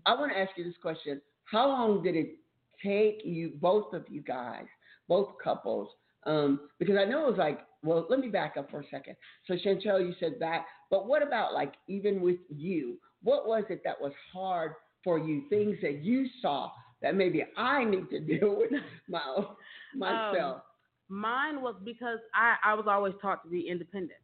I 0.06 0.14
want 0.14 0.32
to 0.32 0.38
ask 0.38 0.50
you 0.56 0.64
this 0.64 0.74
question: 0.80 1.20
How 1.44 1.68
long 1.68 2.02
did 2.02 2.16
it 2.16 2.36
take 2.82 3.22
you, 3.24 3.52
both 3.60 3.92
of 3.92 4.04
you 4.08 4.20
guys, 4.20 4.66
both 5.08 5.30
couples? 5.42 5.88
Um, 6.26 6.60
because 6.78 6.96
I 6.98 7.04
know 7.04 7.26
it 7.26 7.30
was 7.30 7.38
like, 7.38 7.60
well, 7.82 8.06
let 8.08 8.18
me 8.20 8.28
back 8.28 8.56
up 8.58 8.70
for 8.70 8.80
a 8.80 8.84
second. 8.90 9.16
So 9.46 9.54
Chantel, 9.54 10.00
you 10.00 10.14
said 10.20 10.34
that, 10.40 10.64
but 10.90 11.06
what 11.06 11.22
about 11.22 11.52
like 11.54 11.74
even 11.88 12.20
with 12.20 12.38
you? 12.48 12.98
What 13.22 13.46
was 13.46 13.64
it 13.70 13.82
that 13.84 14.00
was 14.00 14.12
hard 14.32 14.72
for 15.02 15.18
you? 15.18 15.42
Things 15.48 15.76
that 15.82 16.02
you 16.02 16.26
saw 16.40 16.70
that 17.02 17.14
maybe 17.14 17.44
I 17.56 17.84
need 17.84 18.08
to 18.10 18.20
deal 18.20 18.56
with 18.56 18.70
my 19.08 19.20
myself. 19.94 20.56
Um, 20.56 20.62
mine 21.08 21.60
was 21.62 21.74
because 21.84 22.18
I 22.34 22.56
I 22.64 22.74
was 22.74 22.86
always 22.88 23.14
taught 23.20 23.42
to 23.44 23.48
be 23.50 23.68
independent. 23.68 24.20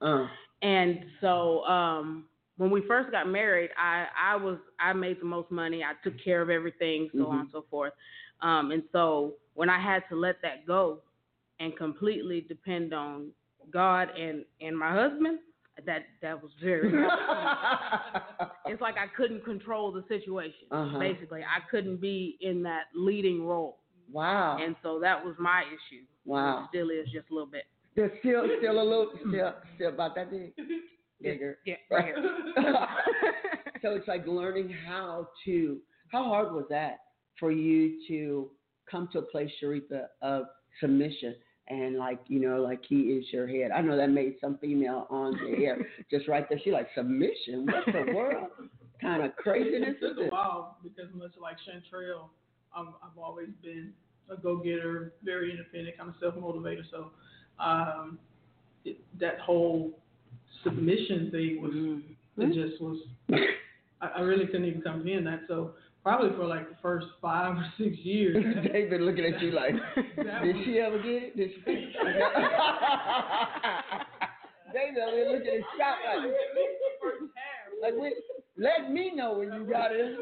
uh, 0.00 0.26
And 0.62 1.04
so 1.20 1.64
um 1.64 2.28
when 2.56 2.70
we 2.70 2.82
first 2.86 3.10
got 3.10 3.28
married, 3.28 3.70
I 3.76 4.06
I 4.20 4.36
was 4.36 4.58
I 4.80 4.92
made 4.92 5.20
the 5.20 5.26
most 5.26 5.50
money. 5.50 5.82
I 5.82 5.92
took 6.02 6.14
care 6.22 6.42
of 6.42 6.50
everything, 6.50 7.10
so 7.16 7.28
on 7.28 7.38
and 7.40 7.48
so 7.52 7.64
forth. 7.70 7.92
Um 8.40 8.70
and 8.72 8.82
so 8.92 9.34
when 9.54 9.68
I 9.70 9.80
had 9.80 10.02
to 10.10 10.16
let 10.16 10.36
that 10.42 10.66
go 10.66 11.02
and 11.60 11.76
completely 11.76 12.40
depend 12.40 12.94
on 12.94 13.30
God 13.72 14.08
and 14.18 14.44
and 14.60 14.78
my 14.78 14.92
husband, 14.92 15.38
that 15.86 16.02
that 16.22 16.42
was 16.42 16.50
very 16.62 16.88
it's 18.66 18.80
like 18.80 18.96
I 18.96 19.06
couldn't 19.16 19.44
control 19.44 19.92
the 19.92 20.04
situation. 20.08 20.66
Uh-huh. 20.70 20.98
Basically, 20.98 21.42
I 21.42 21.60
couldn't 21.70 22.00
be 22.00 22.36
in 22.40 22.62
that 22.64 22.84
leading 22.94 23.46
role. 23.46 23.78
wow. 24.10 24.58
And 24.60 24.74
so 24.82 24.98
that 25.00 25.24
was 25.24 25.34
my 25.38 25.62
issue. 25.62 26.04
Wow. 26.24 26.64
It 26.64 26.76
still 26.76 26.90
is 26.90 27.06
just 27.12 27.30
a 27.30 27.34
little 27.34 27.48
bit. 27.50 27.64
There's 27.96 28.12
still 28.20 28.44
still 28.58 28.80
a 28.80 28.82
little 28.82 29.10
still 29.28 29.54
still 29.76 29.88
about 29.88 30.14
that 30.16 30.30
big. 30.30 30.52
Bigger. 31.20 31.58
Yeah, 31.66 31.74
right 31.90 32.04
here. 32.04 32.86
so 33.82 33.90
it's 33.90 34.06
like 34.06 34.24
learning 34.26 34.72
how 34.86 35.26
to. 35.44 35.78
How 36.12 36.22
hard 36.24 36.52
was 36.52 36.64
that 36.70 36.98
for 37.40 37.50
you 37.50 37.98
to 38.06 38.50
come 38.90 39.08
to 39.12 39.18
a 39.18 39.22
place, 39.22 39.50
Sharitha, 39.60 40.04
of 40.22 40.44
submission 40.80 41.34
and 41.68 41.96
like 41.96 42.18
you 42.26 42.40
know, 42.40 42.60
like 42.60 42.80
he 42.88 42.96
is 42.96 43.24
your 43.32 43.46
head. 43.46 43.70
I 43.70 43.80
know 43.80 43.96
that 43.96 44.10
made 44.10 44.36
some 44.40 44.58
female 44.58 45.06
on 45.10 45.32
the 45.32 45.64
air 45.64 45.78
just 46.10 46.28
right 46.28 46.48
there. 46.48 46.58
She 46.62 46.70
like 46.70 46.88
submission. 46.96 47.66
What 47.66 47.84
the 47.86 48.12
world? 48.14 48.48
kind 49.00 49.22
of 49.22 49.36
craziness 49.36 49.94
It 50.02 50.08
took 50.08 50.26
a 50.26 50.28
while 50.28 50.78
because 50.82 51.06
much 51.14 51.30
like 51.40 51.56
Chantrell, 51.64 52.30
um, 52.76 52.94
I've 53.00 53.16
always 53.16 53.46
been 53.62 53.92
a 54.28 54.36
go-getter, 54.36 55.12
very 55.22 55.52
independent, 55.52 55.96
kind 55.96 56.10
of 56.10 56.16
self-motivator. 56.20 56.82
So 56.90 57.12
um, 57.60 58.18
it, 58.84 58.98
that 59.20 59.38
whole 59.38 60.00
submission 60.64 61.30
thing 61.30 61.62
was 61.62 62.02
Mm-hmm. 62.38 62.52
it 62.52 62.68
just 62.70 62.80
was. 62.80 62.98
I, 64.00 64.06
I 64.16 64.20
really 64.20 64.46
couldn't 64.46 64.66
even 64.66 64.82
comprehend 64.82 65.26
that. 65.26 65.40
So 65.48 65.72
probably 66.08 66.34
for 66.38 66.46
like 66.46 66.66
the 66.70 66.76
first 66.80 67.06
five 67.20 67.54
or 67.58 67.66
six 67.76 67.98
years. 67.98 68.42
They've 68.72 68.88
been 68.88 69.02
looking 69.02 69.26
at 69.26 69.42
you 69.42 69.50
like, 69.50 69.74
did 70.42 70.56
she 70.64 70.78
ever 70.78 70.96
get 70.96 71.22
it? 71.22 71.36
Did 71.36 71.50
she? 71.50 71.60
David 74.72 75.02
over 75.02 75.16
there 75.16 75.32
looking 75.32 75.48
at 75.48 75.60
shop 75.76 75.98
like, 76.06 76.32
like 77.82 77.94
wait, 77.96 78.14
let 78.56 78.90
me 78.90 79.14
know 79.14 79.34
when 79.38 79.52
you 79.52 79.66
got 79.70 79.92
it. 79.92 80.16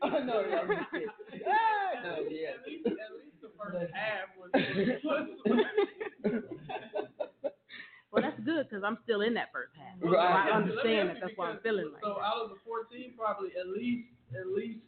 oh 0.00 0.08
no, 0.08 0.18
no, 0.18 0.32
I'm 0.32 0.68
just 0.68 0.90
kidding. 0.90 1.08
Ah, 1.46 2.02
no, 2.04 2.10
yeah. 2.30 2.48
at 2.48 2.66
least, 2.66 2.86
at 2.86 3.12
least 3.12 3.36
the 3.42 3.50
first 3.58 3.76
first 3.76 3.92
half 3.92 4.28
was. 4.38 4.50
was 6.24 7.01
Well, 8.12 8.22
that's 8.22 8.38
good 8.44 8.68
because 8.68 8.84
I'm 8.84 8.98
still 9.04 9.22
in 9.22 9.32
that 9.34 9.48
first 9.52 9.72
half. 9.74 9.98
So 10.00 10.10
Right. 10.10 10.48
I 10.48 10.50
understand 10.50 11.08
that. 11.08 11.16
That's 11.20 11.32
why 11.36 11.50
I'm 11.50 11.60
feeling 11.60 11.90
like 11.92 12.02
So 12.02 12.20
out 12.20 12.44
of 12.44 12.50
the 12.50 12.56
14, 12.64 13.14
probably 13.16 13.50
at 13.58 13.68
least, 13.68 14.08
at 14.38 14.46
least, 14.48 14.80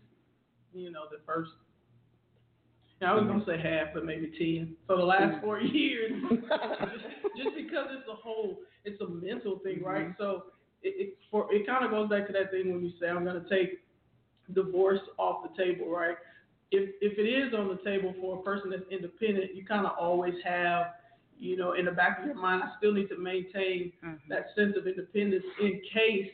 you 0.74 0.90
know, 0.90 1.04
the 1.10 1.18
first. 1.24 1.50
I 3.02 3.12
was 3.12 3.24
gonna 3.26 3.44
say 3.44 3.58
half, 3.60 3.92
but 3.92 4.06
maybe 4.06 4.32
ten. 4.38 4.76
So 4.86 4.96
the 4.96 5.04
last 5.04 5.36
mm. 5.36 5.40
four 5.42 5.60
years, 5.60 6.12
just, 6.30 7.54
because 7.54 7.88
it's 7.90 8.08
a 8.08 8.14
whole, 8.14 8.60
it's 8.84 9.00
a 9.02 9.08
mental 9.08 9.58
thing, 9.58 9.76
mm-hmm. 9.76 9.84
right? 9.84 10.14
So 10.16 10.44
it 10.82 10.94
it, 11.08 11.18
for, 11.30 11.52
it 11.52 11.66
kind 11.66 11.84
of 11.84 11.90
goes 11.90 12.08
back 12.08 12.26
to 12.28 12.32
that 12.32 12.50
thing 12.50 12.72
when 12.72 12.82
you 12.82 12.92
say 12.98 13.08
I'm 13.08 13.24
gonna 13.24 13.44
take 13.50 13.80
divorce 14.54 15.00
off 15.18 15.42
the 15.42 15.62
table, 15.62 15.90
right? 15.90 16.16
If 16.70 16.94
if 17.02 17.18
it 17.18 17.28
is 17.28 17.52
on 17.52 17.68
the 17.68 17.78
table 17.84 18.14
for 18.20 18.38
a 18.38 18.42
person 18.42 18.70
that's 18.70 18.90
independent, 18.90 19.54
you 19.54 19.66
kind 19.66 19.86
of 19.86 19.92
always 19.98 20.34
have, 20.44 20.86
you 21.38 21.56
know, 21.56 21.72
in 21.72 21.84
the 21.86 21.92
back 21.92 22.20
of 22.20 22.26
your 22.26 22.34
mind, 22.34 22.62
I 22.62 22.70
still 22.78 22.92
need 22.92 23.08
to 23.08 23.18
maintain 23.18 23.92
Mhm. 24.02 24.20
that 24.28 24.46
sense 24.54 24.76
of 24.76 24.86
independence 24.86 25.44
in 25.60 25.80
case, 25.92 26.30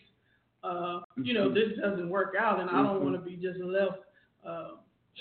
uh, 0.63 1.01
you 1.23 1.35
know, 1.35 1.53
this 1.53 1.77
doesn't 1.79 2.09
work 2.09 2.35
out, 2.39 2.61
and 2.61 2.71
I 2.71 2.83
don't 2.83 3.03
want 3.03 3.15
to 3.17 3.21
be 3.23 3.37
just 3.37 3.59
left 3.61 3.99
uh, 4.45 4.73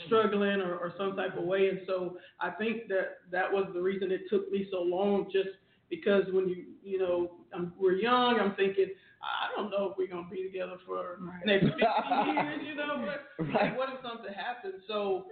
struggling 0.05 0.61
or, 0.61 0.75
or 0.77 0.93
some 0.97 1.15
type 1.15 1.37
of 1.37 1.43
way. 1.43 1.69
And 1.69 1.81
so 1.87 2.17
I 2.39 2.51
think 2.51 2.87
that 2.89 3.19
that 3.31 3.51
was 3.51 3.67
the 3.73 3.81
reason 3.81 4.11
it 4.11 4.29
took 4.29 4.51
me 4.51 4.67
so 4.71 4.81
long, 4.81 5.29
just 5.31 5.49
because 5.89 6.23
when 6.31 6.47
you, 6.49 6.65
you 6.83 6.99
know, 6.99 7.31
I'm, 7.53 7.73
we're 7.79 7.93
young, 7.93 8.39
I'm 8.39 8.55
thinking. 8.55 8.87
I 9.21 9.49
don't 9.55 9.69
know 9.69 9.89
if 9.91 9.97
we're 9.97 10.07
gonna 10.07 10.27
be 10.29 10.43
together 10.43 10.77
for 10.85 11.17
Right. 11.19 11.45
next 11.45 11.65
50 11.65 11.79
years, 12.31 12.61
you 12.67 12.75
know. 12.75 13.03
But 13.05 13.45
Right. 13.45 13.53
like, 13.53 13.77
what 13.77 13.89
if 13.93 14.01
something 14.01 14.33
happens? 14.33 14.83
So 14.87 15.27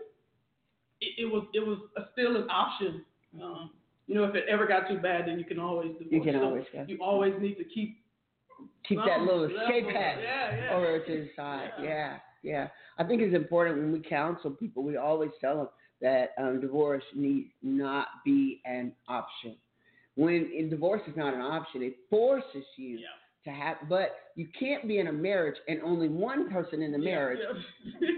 it, 1.02 1.14
it 1.18 1.26
was 1.26 1.44
it 1.54 1.60
was 1.66 1.80
a, 1.98 2.02
still 2.14 2.36
an 2.36 2.50
option. 2.50 3.04
Um, 3.42 3.72
you 4.08 4.16
know, 4.16 4.24
if 4.24 4.36
it 4.36 4.46
ever 4.50 4.66
got 4.66 4.88
too 4.88 4.98
bad, 4.98 5.28
then 5.28 5.38
you 5.38 5.46
can 5.46 5.60
always 5.60 5.90
divorce. 5.94 6.08
You 6.12 6.22
can 6.22 6.34
So 6.34 6.46
always 6.46 6.66
go. 6.74 6.86
You 6.88 6.98
always 7.02 7.34
need 7.40 7.56
to 7.56 7.64
keep 7.64 7.98
Keep 8.88 9.00
that 9.06 9.22
little 9.22 9.44
escape 9.46 9.86
hatch 9.86 10.18
Yeah, 10.22 10.56
yeah. 10.56 10.76
over 10.76 11.00
to 11.00 11.12
the 11.12 11.30
side. 11.36 11.70
Yeah. 11.80 11.86
Yeah, 11.86 12.18
yeah. 12.42 12.68
I 12.98 13.04
think 13.04 13.22
it's 13.22 13.36
important 13.36 13.78
when 13.78 13.92
we 13.92 14.00
counsel 14.00 14.50
people, 14.52 14.82
we 14.84 14.98
always 14.98 15.30
tell 15.42 15.58
them 15.58 15.68
that 16.02 16.30
um, 16.40 16.62
divorce 16.62 17.04
needs 17.16 17.50
not 17.62 18.08
be 18.26 18.62
an 18.66 18.94
option. 19.08 19.56
When 20.16 20.50
in 20.58 20.70
divorce 20.70 21.02
is 21.08 21.16
not 21.16 21.34
an 21.34 21.42
option, 21.42 21.84
it 21.84 21.98
forces 22.10 22.64
you 22.78 23.00
to 23.44 23.52
have, 23.52 23.78
but 23.90 24.16
you 24.36 24.48
can't 24.60 24.88
be 24.88 25.00
in 25.00 25.08
a 25.08 25.14
marriage 25.14 25.58
and 25.68 25.80
only 25.84 26.08
one 26.10 26.50
person 26.50 26.82
in 26.82 26.92
the 26.92 26.98
marriage 26.98 27.40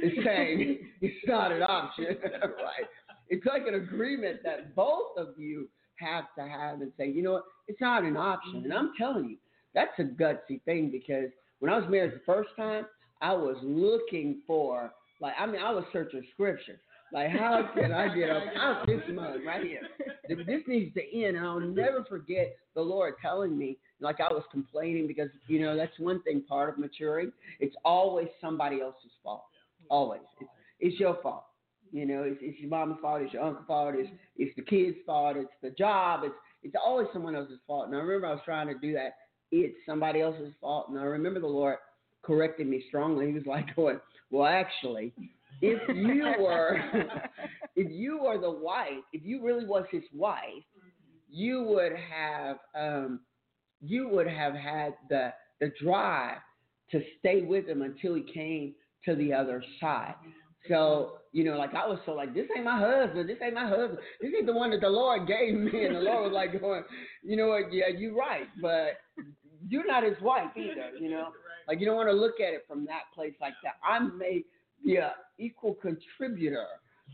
is 0.03 0.13
saying 0.23 0.79
it's 1.01 1.27
not 1.27 1.51
an 1.51 1.61
option, 1.63 2.05
right? 2.41 2.87
It's 3.27 3.45
like 3.45 3.63
an 3.67 3.75
agreement 3.75 4.39
that 4.43 4.75
both 4.75 5.17
of 5.17 5.29
you 5.37 5.67
have 5.99 6.25
to 6.37 6.41
have 6.41 6.81
and 6.81 6.91
say, 6.97 7.09
you 7.09 7.21
know 7.21 7.33
what, 7.33 7.43
it's 7.67 7.81
not 7.81 8.03
an 8.03 8.17
option. 8.17 8.57
And 8.57 8.65
mm-hmm. 8.65 8.73
I'm 8.73 8.91
telling 8.97 9.29
you, 9.29 9.37
that's 9.73 9.91
a 9.99 10.03
gutsy 10.03 10.61
thing 10.63 10.89
because 10.91 11.29
when 11.59 11.71
I 11.71 11.77
was 11.77 11.89
married 11.89 12.13
the 12.13 12.21
first 12.25 12.49
time, 12.55 12.85
I 13.21 13.33
was 13.33 13.57
looking 13.61 14.41
for, 14.47 14.91
like, 15.21 15.33
I 15.39 15.45
mean, 15.45 15.61
I 15.61 15.71
was 15.71 15.83
searching 15.91 16.23
scripture. 16.33 16.79
Like, 17.11 17.29
how 17.31 17.67
can 17.73 17.91
I 17.91 18.13
get 18.13 18.29
up 18.29 18.43
out 18.55 18.85
this 18.85 19.01
mud 19.11 19.39
right 19.45 19.63
here? 19.63 19.81
This 20.29 20.61
needs 20.67 20.93
to 20.93 21.01
end. 21.25 21.37
And 21.37 21.45
I'll 21.45 21.59
never 21.59 22.05
forget 22.07 22.55
the 22.75 22.81
Lord 22.81 23.15
telling 23.19 23.57
me, 23.57 23.77
like, 23.99 24.19
I 24.19 24.31
was 24.31 24.43
complaining 24.51 25.07
because, 25.07 25.29
you 25.47 25.59
know, 25.59 25.75
that's 25.75 25.97
one 25.97 26.21
thing 26.21 26.43
part 26.47 26.69
of 26.69 26.77
maturing. 26.77 27.31
It's 27.59 27.75
always 27.83 28.27
somebody 28.39 28.79
else's 28.79 29.09
fault. 29.23 29.45
Always. 29.89 30.21
It's, 30.39 30.49
it's 30.79 30.99
your 30.99 31.17
fault. 31.23 31.45
You 31.91 32.05
know, 32.05 32.23
it's, 32.23 32.39
it's 32.41 32.59
your 32.59 32.69
mama's 32.69 32.97
fault, 33.01 33.21
it's 33.21 33.33
your 33.33 33.43
uncle's 33.43 33.65
fault, 33.67 33.95
it's, 33.97 34.09
it's 34.37 34.55
the 34.55 34.61
kid's 34.61 34.97
fault, 35.05 35.37
it's 35.37 35.49
the 35.61 35.71
job, 35.71 36.21
it's, 36.23 36.35
it's 36.63 36.75
always 36.83 37.07
someone 37.13 37.35
else's 37.35 37.59
fault. 37.65 37.87
And 37.87 37.95
I 37.95 37.99
remember 37.99 38.27
I 38.27 38.31
was 38.31 38.41
trying 38.45 38.67
to 38.67 38.77
do 38.77 38.93
that. 38.93 39.15
It's 39.51 39.75
somebody 39.85 40.21
else's 40.21 40.53
fault. 40.61 40.89
And 40.89 40.99
I 40.99 41.03
remember 41.03 41.39
the 41.39 41.47
Lord 41.47 41.77
corrected 42.21 42.67
me 42.67 42.83
strongly. 42.87 43.27
He 43.27 43.33
was 43.33 43.45
like 43.45 43.75
going, 43.75 43.99
well, 44.29 44.45
actually, 44.45 45.13
if 45.61 45.79
you 45.95 46.33
were, 46.39 46.79
if 47.75 47.91
you 47.91 48.19
were 48.21 48.39
the 48.39 48.51
wife, 48.51 49.03
if 49.13 49.23
you 49.23 49.43
really 49.43 49.65
was 49.65 49.85
his 49.91 50.03
wife, 50.13 50.63
you 51.29 51.63
would 51.63 51.93
have, 51.93 52.57
um, 52.75 53.21
you 53.81 54.09
would 54.09 54.27
have 54.27 54.53
had 54.53 54.93
the 55.09 55.31
the 55.59 55.71
drive 55.81 56.37
to 56.91 57.01
stay 57.19 57.41
with 57.41 57.67
him 57.67 57.81
until 57.81 58.15
he 58.15 58.21
came 58.21 58.73
to 59.05 59.15
the 59.15 59.33
other 59.33 59.63
side. 59.79 60.15
So, 60.69 61.17
you 61.33 61.43
know, 61.43 61.57
like 61.57 61.73
I 61.73 61.87
was 61.87 61.99
so 62.05 62.13
like, 62.13 62.33
this 62.33 62.45
ain't 62.55 62.65
my 62.65 62.79
husband, 62.79 63.27
this 63.27 63.37
ain't 63.43 63.55
my 63.55 63.67
husband, 63.67 63.99
this 64.21 64.31
ain't 64.37 64.45
the 64.45 64.53
one 64.53 64.71
that 64.71 64.81
the 64.81 64.89
Lord 64.89 65.27
gave 65.27 65.55
me. 65.55 65.85
And 65.85 65.95
the 65.95 65.99
Lord 65.99 66.31
was 66.31 66.33
like 66.33 66.59
going, 66.59 66.83
you 67.23 67.35
know 67.35 67.47
what, 67.47 67.73
yeah, 67.73 67.87
you're 67.95 68.15
right, 68.15 68.47
but 68.61 68.99
you're 69.67 69.85
not 69.85 70.03
his 70.03 70.19
wife 70.21 70.51
either, 70.55 70.91
you 70.99 71.09
know? 71.09 71.29
Like 71.67 71.79
you 71.79 71.85
don't 71.85 71.95
want 71.95 72.09
to 72.09 72.15
look 72.15 72.39
at 72.39 72.53
it 72.53 72.65
from 72.67 72.85
that 72.85 73.03
place 73.13 73.33
like 73.41 73.53
that. 73.63 73.75
I 73.83 73.99
may 73.99 74.43
be 74.85 74.95
a 74.95 75.13
equal 75.37 75.75
contributor 75.75 76.65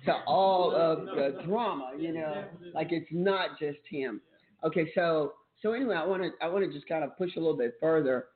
to 0.06 0.14
all 0.28 0.76
of 0.76 1.06
the 1.06 1.42
drama, 1.46 1.92
you 1.98 2.14
know. 2.14 2.44
Like 2.74 2.92
it's 2.92 3.10
not 3.12 3.60
just 3.60 3.80
him. 3.90 4.22
Okay, 4.64 4.92
so 4.96 5.34
so 5.62 5.74
anyway, 5.74 5.96
I 5.96 6.06
want 6.06 6.24
to 6.24 6.30
I 6.42 6.48
want 6.48 6.66
to 6.66 6.72
just 6.72 6.88
kind 6.88 7.04
of 7.04 7.18
push 7.18 7.36
a 7.36 7.40
little 7.40 7.58
bit 7.58 7.76
further. 7.80 8.28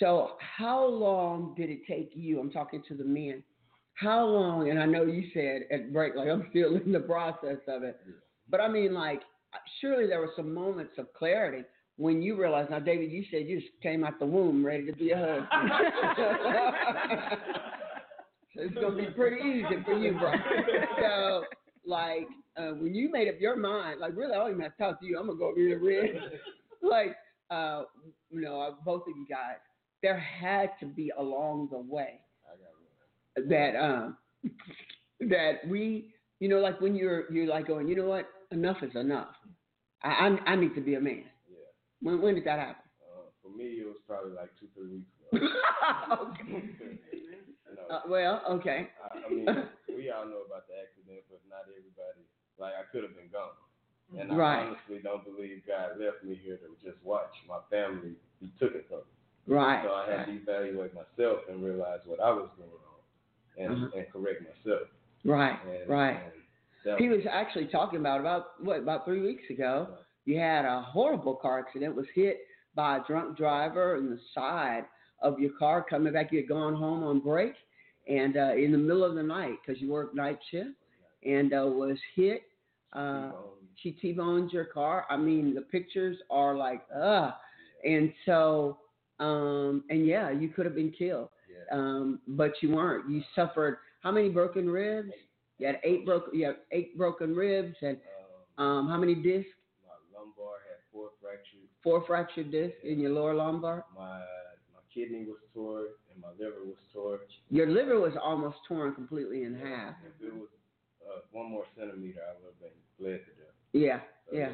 So 0.00 0.32
how 0.38 0.84
long 0.84 1.54
did 1.56 1.70
it 1.70 1.80
take 1.88 2.10
you? 2.14 2.40
I'm 2.40 2.50
talking 2.50 2.82
to 2.88 2.94
the 2.94 3.04
men. 3.04 3.42
How 3.96 4.26
long? 4.26 4.70
And 4.70 4.78
I 4.78 4.86
know 4.86 5.04
you 5.04 5.24
said 5.32 5.62
at 5.72 5.92
break, 5.92 6.14
like 6.14 6.28
I'm 6.28 6.46
still 6.50 6.76
in 6.76 6.92
the 6.92 7.00
process 7.00 7.58
of 7.66 7.82
it. 7.82 7.98
But 8.48 8.60
I 8.60 8.68
mean, 8.68 8.94
like 8.94 9.22
surely 9.80 10.06
there 10.06 10.20
were 10.20 10.32
some 10.36 10.52
moments 10.52 10.92
of 10.98 11.12
clarity 11.14 11.64
when 11.96 12.22
you 12.22 12.36
realized. 12.36 12.70
Now, 12.70 12.78
David, 12.78 13.10
you 13.10 13.24
said 13.30 13.46
you 13.46 13.60
just 13.60 13.72
came 13.82 14.04
out 14.04 14.18
the 14.18 14.26
womb 14.26 14.64
ready 14.64 14.86
to 14.86 14.92
be 14.92 15.10
a 15.12 15.16
husband. 15.16 15.48
so 18.54 18.62
it's 18.62 18.74
gonna 18.74 18.96
be 18.96 19.06
pretty 19.16 19.42
easy 19.42 19.82
for 19.84 19.98
you, 19.98 20.12
bro. 20.18 20.32
So, 21.00 21.44
like, 21.86 22.26
uh, 22.56 22.72
when 22.72 22.94
you 22.94 23.10
made 23.10 23.28
up 23.28 23.40
your 23.40 23.56
mind, 23.56 24.00
like, 24.00 24.14
really, 24.16 24.34
I 24.34 24.36
don't 24.36 24.50
even 24.50 24.62
have 24.62 24.76
to 24.76 24.82
talk 24.82 25.00
to 25.00 25.06
you. 25.06 25.18
I'm 25.18 25.26
gonna 25.26 25.38
go 25.38 25.48
over 25.48 25.58
here 25.58 25.78
read. 25.82 26.20
like, 26.82 27.16
uh, 27.50 27.84
you 28.30 28.40
know, 28.42 28.76
both 28.84 29.02
of 29.02 29.16
you 29.16 29.26
guys, 29.28 29.56
there 30.02 30.18
had 30.18 30.70
to 30.80 30.86
be 30.86 31.10
along 31.16 31.68
the 31.70 31.78
way 31.78 32.20
that 33.48 33.76
um 33.76 34.16
that 35.20 35.66
we, 35.68 36.12
you 36.40 36.48
know, 36.48 36.58
like 36.60 36.80
when 36.80 36.94
you're 36.94 37.30
you're 37.32 37.46
like 37.46 37.66
going, 37.66 37.88
you 37.88 37.96
know 37.96 38.06
what, 38.06 38.26
enough 38.50 38.78
is 38.82 38.94
enough. 38.94 39.28
I 40.02 40.28
I, 40.46 40.52
I 40.52 40.56
need 40.56 40.74
to 40.74 40.80
be 40.80 40.94
a 40.94 41.00
man. 41.00 41.24
Yeah. 41.50 41.56
When 42.00 42.20
when 42.22 42.34
did 42.34 42.44
that 42.44 42.58
happen? 42.58 42.82
Uh, 43.02 43.30
for 43.42 43.56
me, 43.56 43.64
it 43.80 43.86
was 43.86 43.96
probably 44.06 44.32
like 44.32 44.50
two, 44.60 44.66
three 44.74 44.88
weeks 45.00 45.10
ago. 45.32 46.32
you 46.48 46.62
know, 47.76 47.86
Uh, 47.90 48.00
well, 48.08 48.42
okay. 48.50 48.88
I, 49.02 49.26
I 49.26 49.28
mean, 49.30 49.46
we 49.94 50.10
all 50.10 50.26
know 50.26 50.42
about 50.46 50.66
the 50.68 50.74
accident, 50.78 51.22
but 51.30 51.40
not 51.48 51.66
everybody. 51.70 52.24
Like, 52.58 52.74
I 52.74 52.84
could 52.90 53.02
have 53.04 53.14
been 53.16 53.30
gone. 53.30 53.54
And 54.18 54.30
I 54.32 54.36
Right. 54.36 54.66
honestly 54.66 55.00
don't 55.02 55.24
believe 55.24 55.62
God 55.66 55.98
left 55.98 56.22
me 56.22 56.38
here 56.42 56.56
to 56.62 56.68
just 56.82 56.96
watch 57.04 57.32
my 57.48 57.58
family 57.70 58.14
be 58.40 58.48
taken 58.60 58.82
from 58.88 59.02
me. 59.02 59.54
Right. 59.54 59.82
So 59.84 59.92
I 59.94 60.10
had 60.10 60.26
to 60.26 60.32
evaluate 60.32 60.94
myself 60.94 61.42
and 61.50 61.62
realize 61.62 62.00
what 62.06 62.20
I 62.20 62.30
was 62.30 62.48
doing 62.56 62.70
wrong 62.70 62.95
and, 63.56 63.72
Uh-huh. 63.72 63.88
and 63.96 64.12
correct 64.12 64.42
myself. 64.42 64.88
Right. 65.24 65.58
And, 65.66 65.88
Right. 65.88 66.20
And 66.84 66.98
He 66.98 67.08
was 67.08 67.20
actually 67.28 67.66
talking 67.66 67.98
about 67.98 68.20
about 68.20 68.62
what 68.64 68.78
about 68.78 69.04
three 69.04 69.20
weeks 69.20 69.42
ago. 69.50 69.88
You 70.24 70.38
had 70.38 70.64
a 70.64 70.80
horrible 70.82 71.34
car 71.34 71.58
accident. 71.58 71.96
Was 71.96 72.06
hit 72.14 72.38
by 72.76 72.98
a 72.98 73.04
drunk 73.04 73.36
driver 73.36 73.96
in 73.96 74.08
the 74.10 74.20
side 74.34 74.84
of 75.20 75.38
your 75.40 75.50
car 75.58 75.82
coming 75.88 76.12
back. 76.12 76.30
You 76.30 76.38
had 76.40 76.48
gone 76.48 76.74
home 76.74 77.02
on 77.02 77.18
break, 77.20 77.54
and 78.08 78.36
uh, 78.36 78.52
in 78.54 78.70
the 78.70 78.78
middle 78.78 79.02
of 79.04 79.14
the 79.16 79.22
night 79.22 79.58
because 79.64 79.80
you 79.82 79.90
worked 79.90 80.14
night 80.14 80.38
shift, 80.50 80.70
and 81.24 81.52
uh, 81.52 81.66
was 81.66 81.98
hit. 82.14 82.42
Uh, 82.92 83.32
she 83.82 83.90
t-boned 83.92 84.52
your 84.52 84.64
car. 84.66 85.06
I 85.10 85.16
mean, 85.16 85.54
the 85.54 85.60
pictures 85.62 86.16
are 86.30 86.56
like, 86.56 86.82
uh, 86.94 87.32
and 87.84 88.12
so, 88.24 88.78
um, 89.18 89.84
and 89.90 90.06
yeah, 90.06 90.30
you 90.30 90.48
could 90.48 90.64
have 90.66 90.74
been 90.74 90.92
killed. 90.92 91.28
Um, 91.72 92.20
but 92.28 92.52
you 92.62 92.70
weren't. 92.74 93.08
You 93.10 93.22
suffered 93.34 93.78
how 94.02 94.10
many 94.10 94.28
broken 94.28 94.68
ribs? 94.68 95.12
You 95.58 95.66
had 95.66 95.80
eight 95.84 96.04
broken. 96.04 96.38
You 96.38 96.46
had 96.46 96.56
eight 96.72 96.96
broken 96.96 97.34
ribs, 97.34 97.76
and 97.82 97.98
Um, 98.58 98.64
um, 98.64 98.88
how 98.88 98.96
many 98.98 99.14
discs? 99.14 99.50
my 99.86 100.18
lumbar 100.18 100.54
had 100.68 100.78
four 100.92 101.10
fractures. 101.20 101.68
Four 101.82 102.04
fractured 102.06 102.50
discs 102.50 102.78
in 102.84 102.98
your 103.00 103.10
lower 103.12 103.34
lumbar. 103.34 103.84
My 103.96 104.18
my 104.74 104.80
kidney 104.92 105.24
was 105.24 105.38
torn 105.54 105.86
and 106.12 106.20
my 106.22 106.30
liver 106.38 106.64
was 106.64 106.76
torn. 106.92 107.18
Your 107.50 107.68
liver 107.68 108.00
was 108.00 108.12
almost 108.22 108.56
torn 108.68 108.94
completely 108.94 109.42
in 109.44 109.54
half. 109.54 109.94
If 110.20 110.26
it 110.28 110.34
was 110.34 110.48
uh, 111.06 111.20
one 111.32 111.50
more 111.50 111.64
centimeter, 111.78 112.20
I 112.28 112.32
would 112.34 112.46
have 112.52 112.60
been 112.60 112.78
bled 112.98 113.20
to 113.26 113.32
death. 113.42 113.54
Yeah, 113.72 114.00
So, 114.30 114.36
yeah. 114.36 114.48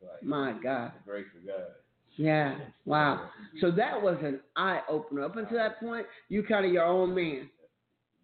Like, 0.00 0.22
My 0.22 0.52
God. 0.62 0.92
The 1.04 1.10
grace 1.10 1.26
of 1.36 1.46
God. 1.46 1.74
Yeah. 2.20 2.58
Wow. 2.84 3.30
So 3.62 3.70
that 3.70 4.00
was 4.00 4.18
an 4.22 4.40
eye 4.54 4.80
opener. 4.90 5.24
Up 5.24 5.36
until 5.36 5.56
that 5.56 5.80
point, 5.80 6.06
you 6.28 6.42
kind 6.42 6.66
of 6.66 6.72
your 6.72 6.84
own 6.84 7.14
man. 7.14 7.48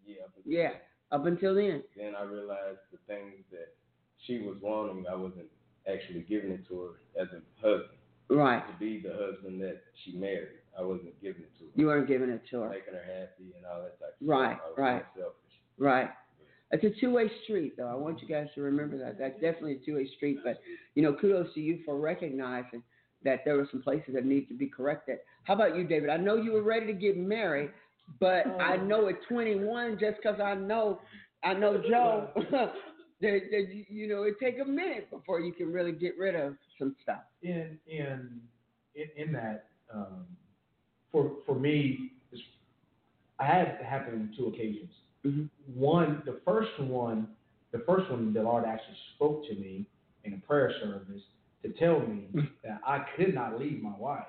Yeah. 0.04 0.16
But 0.34 0.44
Yeah. 0.46 0.70
Up 1.12 1.24
until 1.24 1.54
then. 1.54 1.82
Then 1.96 2.12
I 2.14 2.24
realized 2.24 2.78
the 2.92 2.98
things 3.06 3.44
that 3.52 3.68
she 4.26 4.40
was 4.40 4.56
wanting, 4.60 5.06
I 5.10 5.14
wasn't 5.14 5.46
actually 5.90 6.20
giving 6.28 6.50
it 6.50 6.66
to 6.68 6.78
her 6.80 7.22
as 7.22 7.28
a 7.32 7.40
husband. 7.66 7.98
Right. 8.28 8.62
To 8.70 8.78
be 8.78 9.00
the 9.00 9.14
husband 9.14 9.62
that 9.62 9.80
she 10.04 10.12
married, 10.18 10.58
I 10.78 10.82
wasn't 10.82 11.18
giving 11.22 11.42
it 11.42 11.56
to 11.58 11.64
her. 11.64 11.70
You 11.74 11.86
weren't 11.86 12.08
giving 12.08 12.28
it 12.28 12.42
to 12.50 12.60
her. 12.62 12.68
Making 12.68 12.94
her 12.94 13.04
happy 13.20 13.54
and 13.56 13.64
all 13.64 13.80
that 13.82 13.98
type 13.98 14.16
of 14.20 14.28
Right, 14.28 14.56
stuff. 14.56 14.68
Was 14.70 14.78
right. 14.78 15.04
selfish. 15.14 15.54
Right. 15.78 16.10
It's 16.72 16.84
a 16.84 17.00
two-way 17.00 17.30
street, 17.44 17.76
though. 17.78 17.86
I 17.86 17.94
want 17.94 18.20
you 18.20 18.28
guys 18.28 18.48
to 18.56 18.60
remember 18.62 18.98
that. 18.98 19.16
That's 19.18 19.40
definitely 19.40 19.78
a 19.80 19.86
two-way 19.86 20.06
street. 20.16 20.40
But 20.44 20.60
you 20.96 21.02
know, 21.02 21.14
kudos 21.14 21.54
to 21.54 21.60
you 21.60 21.78
for 21.86 21.96
recognizing 21.96 22.82
that 23.26 23.44
there 23.44 23.56
were 23.56 23.68
some 23.70 23.82
places 23.82 24.14
that 24.14 24.24
need 24.24 24.48
to 24.48 24.54
be 24.54 24.66
corrected. 24.66 25.18
How 25.44 25.54
about 25.54 25.76
you, 25.76 25.84
David? 25.84 26.08
I 26.10 26.16
know 26.16 26.36
you 26.36 26.52
were 26.52 26.62
ready 26.62 26.86
to 26.86 26.92
get 26.94 27.16
married, 27.16 27.70
but 28.20 28.46
I 28.60 28.76
know 28.76 29.08
at 29.08 29.16
21, 29.28 29.98
just 30.00 30.16
because 30.22 30.40
I 30.40 30.54
know, 30.54 31.00
I 31.44 31.52
know 31.54 31.76
Joe, 31.88 32.28
that, 32.50 32.72
that 33.20 33.84
you- 33.90 34.08
know, 34.08 34.22
it 34.24 34.34
take 34.40 34.58
a 34.60 34.64
minute 34.64 35.10
before 35.10 35.40
you 35.40 35.52
can 35.52 35.72
really 35.72 35.92
get 35.92 36.16
rid 36.18 36.34
of 36.34 36.56
some 36.78 36.94
stuff. 37.02 37.22
in 37.42 37.78
in 37.86 38.40
in, 38.94 39.08
in 39.26 39.32
that 39.32 39.66
um, 39.92 40.26
for 41.12 41.32
for 41.44 41.54
me, 41.54 42.12
it's- 42.32 42.46
I 43.38 43.44
had 43.46 43.68
it 43.68 43.84
happen 43.84 44.14
on 44.14 44.34
two 44.36 44.46
occasions. 44.46 44.90
Mhm. 45.24 45.48
One, 45.74 46.22
the 46.24 46.40
first 46.44 46.78
one, 46.80 47.28
the 47.72 47.80
first 47.80 48.10
one, 48.10 48.32
the 48.32 48.42
Lord 48.42 48.64
actually 48.64 48.96
spoke 49.14 49.44
to 49.48 49.54
me 49.54 49.86
in 50.24 50.32
a 50.34 50.38
prayer 50.46 50.72
service 50.82 51.22
to 51.66 51.78
tell 51.78 52.00
me 52.00 52.28
that 52.64 52.80
I 52.86 53.04
could 53.16 53.34
not 53.34 53.58
leave 53.58 53.82
my 53.82 53.94
wife. 53.98 54.26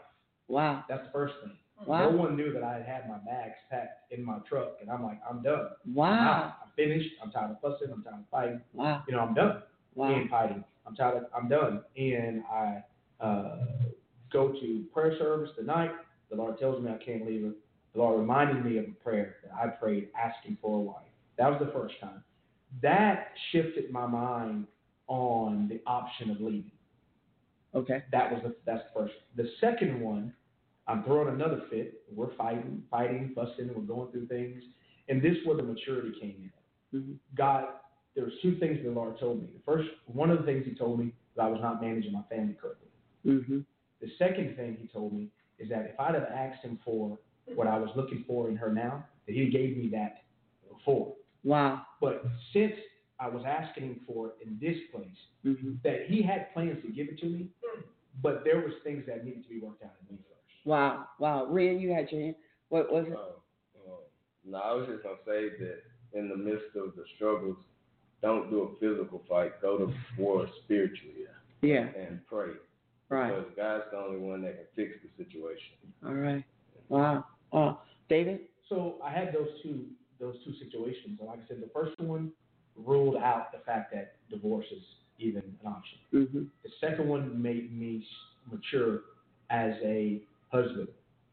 Wow. 0.47 0.83
That's 0.89 1.05
the 1.05 1.11
first 1.11 1.33
thing. 1.43 1.53
Wow. 1.85 2.09
No 2.09 2.17
one 2.17 2.35
knew 2.35 2.51
that 2.53 2.63
I 2.63 2.73
had 2.77 2.85
had 2.85 3.09
my 3.09 3.17
bags 3.19 3.55
packed 3.69 4.11
in 4.11 4.23
my 4.23 4.37
truck, 4.49 4.77
and 4.81 4.89
I'm 4.89 5.03
like, 5.03 5.19
I'm 5.29 5.43
done. 5.43 5.67
Wow. 5.93 6.53
I'm 6.63 6.71
finished. 6.75 7.09
I'm 7.23 7.31
tired 7.31 7.51
of 7.51 7.61
fussing. 7.61 7.93
I'm 7.93 8.03
tired 8.03 8.15
of 8.21 8.29
fighting. 8.31 8.61
Wow. 8.73 9.03
You 9.07 9.15
know, 9.15 9.21
I'm 9.21 9.33
done 9.33 9.61
Wow. 9.95 10.13
and 10.15 10.29
fighting. 10.29 10.63
I'm 10.87 10.95
tired. 10.95 11.17
Of, 11.17 11.23
I'm 11.35 11.49
done. 11.49 11.83
And 11.97 12.43
I 12.51 12.83
uh, 13.23 13.57
go 14.31 14.53
to 14.53 14.83
prayer 14.93 15.17
service 15.19 15.49
tonight. 15.57 15.91
The 16.29 16.35
Lord 16.35 16.57
tells 16.59 16.83
me 16.83 16.91
I 16.91 17.03
can't 17.03 17.25
leave 17.27 17.43
her. 17.43 17.51
The 17.93 17.99
Lord 17.99 18.19
reminded 18.19 18.63
me 18.65 18.77
of 18.77 18.85
a 18.85 19.03
prayer 19.03 19.35
that 19.43 19.53
I 19.53 19.67
prayed 19.67 20.09
asking 20.17 20.57
for 20.61 20.77
a 20.77 20.81
wife. 20.81 21.03
That 21.37 21.49
was 21.49 21.59
the 21.63 21.71
first 21.71 21.95
time. 22.01 22.23
That 22.81 23.29
shifted 23.51 23.91
my 23.91 24.05
mind 24.07 24.67
on 25.07 25.67
the 25.69 25.81
option 25.87 26.31
of 26.31 26.41
leaving. 26.41 26.71
Okay. 27.77 28.03
That 28.11 28.31
was 28.31 28.41
the 28.43 28.55
that's 28.65 28.83
the 28.93 28.99
first. 28.99 29.13
The 29.35 29.49
second 29.61 30.01
one, 30.01 30.33
I'm 30.87 31.03
throwing 31.03 31.33
another 31.33 31.61
fit. 31.69 32.01
We're 32.13 32.35
fighting, 32.35 32.83
fighting, 32.89 33.33
fussing. 33.35 33.69
We're 33.75 33.81
going 33.83 34.11
through 34.11 34.27
things, 34.27 34.63
and 35.09 35.21
this 35.21 35.33
is 35.33 35.45
where 35.45 35.55
the 35.57 35.63
maturity 35.63 36.13
came 36.19 36.51
in. 36.93 36.99
Mhm. 36.99 37.17
God, 37.35 37.65
there 38.15 38.25
was 38.25 38.33
two 38.41 38.55
things 38.57 38.79
the 38.83 38.89
Lord 38.89 39.19
told 39.19 39.41
me. 39.41 39.49
The 39.53 39.61
first, 39.63 39.87
one 40.07 40.31
of 40.31 40.39
the 40.39 40.45
things 40.45 40.65
He 40.65 40.73
told 40.73 40.99
me 40.99 41.13
that 41.35 41.43
I 41.43 41.49
was 41.49 41.61
not 41.61 41.81
managing 41.81 42.11
my 42.13 42.23
family 42.23 42.55
correctly. 42.59 42.89
Mm-hmm. 43.25 43.59
The 44.01 44.09
second 44.17 44.55
thing 44.55 44.77
He 44.81 44.87
told 44.87 45.13
me 45.13 45.29
is 45.59 45.69
that 45.69 45.85
if 45.85 45.99
I'd 45.99 46.15
have 46.15 46.23
asked 46.23 46.63
Him 46.63 46.79
for 46.83 47.19
what 47.53 47.67
I 47.67 47.77
was 47.77 47.89
looking 47.95 48.23
for 48.25 48.49
in 48.49 48.55
her 48.55 48.73
now, 48.73 49.05
that 49.27 49.35
He 49.35 49.49
gave 49.49 49.77
me 49.77 49.89
that 49.89 50.23
before. 50.67 51.13
Wow. 51.43 51.83
But 52.01 52.25
since 52.53 52.73
I 53.19 53.27
was 53.29 53.43
asking 53.47 53.83
Him 53.83 53.99
for 54.07 54.27
it 54.27 54.33
in 54.45 54.57
this 54.61 54.77
place, 54.91 55.07
Mm-hmm. 55.45 55.73
that 55.83 56.05
He 56.07 56.21
had 56.21 56.53
plans 56.53 56.77
to 56.83 56.89
give 56.91 57.07
it 57.07 57.19
to 57.19 57.25
me, 57.27 57.47
but 58.21 58.43
there 58.43 58.57
was 58.59 58.73
things 58.83 59.03
that 59.07 59.23
needed 59.25 59.43
to 59.43 59.49
be 59.49 59.59
worked 59.59 59.83
out 59.83 59.91
in 60.09 60.15
me 60.15 60.21
first. 60.23 60.65
Wow. 60.65 61.05
Wow. 61.19 61.47
Ren, 61.49 61.79
you 61.79 61.91
had 61.93 62.11
your 62.11 62.21
hand. 62.21 62.35
What 62.69 62.91
was 62.91 63.05
it? 63.07 63.13
Um, 63.13 63.19
um, 63.87 63.97
no, 64.45 64.57
I 64.57 64.73
was 64.73 64.87
just 64.87 65.03
gonna 65.03 65.15
say 65.25 65.49
that 65.59 65.83
in 66.13 66.29
the 66.29 66.35
midst 66.35 66.75
of 66.75 66.95
the 66.95 67.03
struggles, 67.15 67.57
don't 68.21 68.49
do 68.49 68.61
a 68.63 68.75
physical 68.79 69.21
fight. 69.29 69.61
Go 69.61 69.77
to 69.77 69.93
war 70.17 70.47
spiritually 70.63 71.25
Yeah. 71.61 71.87
and 71.97 72.19
pray. 72.27 72.51
Right. 73.09 73.29
Because 73.33 73.51
God's 73.55 73.83
the 73.91 73.97
only 73.97 74.19
one 74.19 74.41
that 74.41 74.55
can 74.57 74.65
fix 74.75 74.97
the 75.01 75.23
situation. 75.23 75.77
All 76.05 76.13
right. 76.13 76.43
Wow. 76.89 77.25
Oh, 77.53 77.79
David. 78.09 78.41
So 78.69 78.95
I 79.03 79.11
had 79.11 79.33
those 79.33 79.49
two 79.63 79.85
those 80.19 80.35
two 80.43 80.53
situations. 80.55 81.17
And 81.19 81.27
like 81.29 81.39
I 81.45 81.47
said, 81.47 81.61
the 81.61 81.69
first 81.73 81.97
one 81.99 82.31
ruled 82.75 83.15
out 83.17 83.51
the 83.51 83.59
fact 83.59 83.93
that 83.93 84.15
divorce 84.29 84.65
is 84.71 84.81
even 85.19 85.41
an 85.43 85.57
option. 85.67 85.97
Mm-hmm. 86.13 86.43
The 86.63 86.69
second 86.81 87.07
one 87.07 87.39
made 87.41 87.71
me 87.77 87.99
s- 88.03 88.51
mature 88.51 89.01
as 89.51 89.73
a 89.83 90.21
husband 90.49 90.87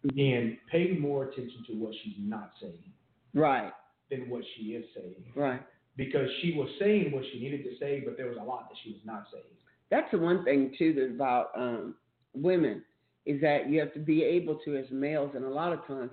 Mm-hmm. 0.07 0.21
and 0.21 0.57
pay 0.71 0.99
more 0.99 1.25
attention 1.25 1.65
to 1.69 1.73
what 1.77 1.95
she's 2.05 2.13
not 2.19 2.51
saying 2.61 2.93
Right. 3.33 3.73
than 4.11 4.29
what 4.29 4.43
she 4.55 4.75
is 4.75 4.85
saying. 4.95 5.25
Right. 5.35 5.63
Because 5.97 6.29
she 6.45 6.53
was 6.57 6.69
saying 6.79 7.13
what 7.13 7.25
she 7.33 7.41
needed 7.41 7.65
to 7.65 7.71
say, 7.79 8.03
but 8.05 8.17
there 8.17 8.27
was 8.27 8.37
a 8.41 8.45
lot 8.45 8.69
that 8.69 8.77
she 8.83 8.91
was 8.91 9.01
not 9.05 9.25
saying. 9.33 9.45
That's 9.91 10.11
the 10.11 10.19
one 10.19 10.45
thing 10.45 10.75
too 10.79 10.93
that 10.95 11.15
about 11.15 11.51
um, 11.57 11.95
women 12.35 12.83
is 13.27 13.41
that 13.41 13.69
you 13.69 13.81
have 13.81 13.93
to 13.95 14.01
be 14.01 14.23
able 14.23 14.59
to, 14.65 14.77
as 14.77 14.87
males, 14.91 15.33
and 15.35 15.45
a 15.45 15.49
lot 15.49 15.73
of 15.73 15.87
times, 15.87 16.11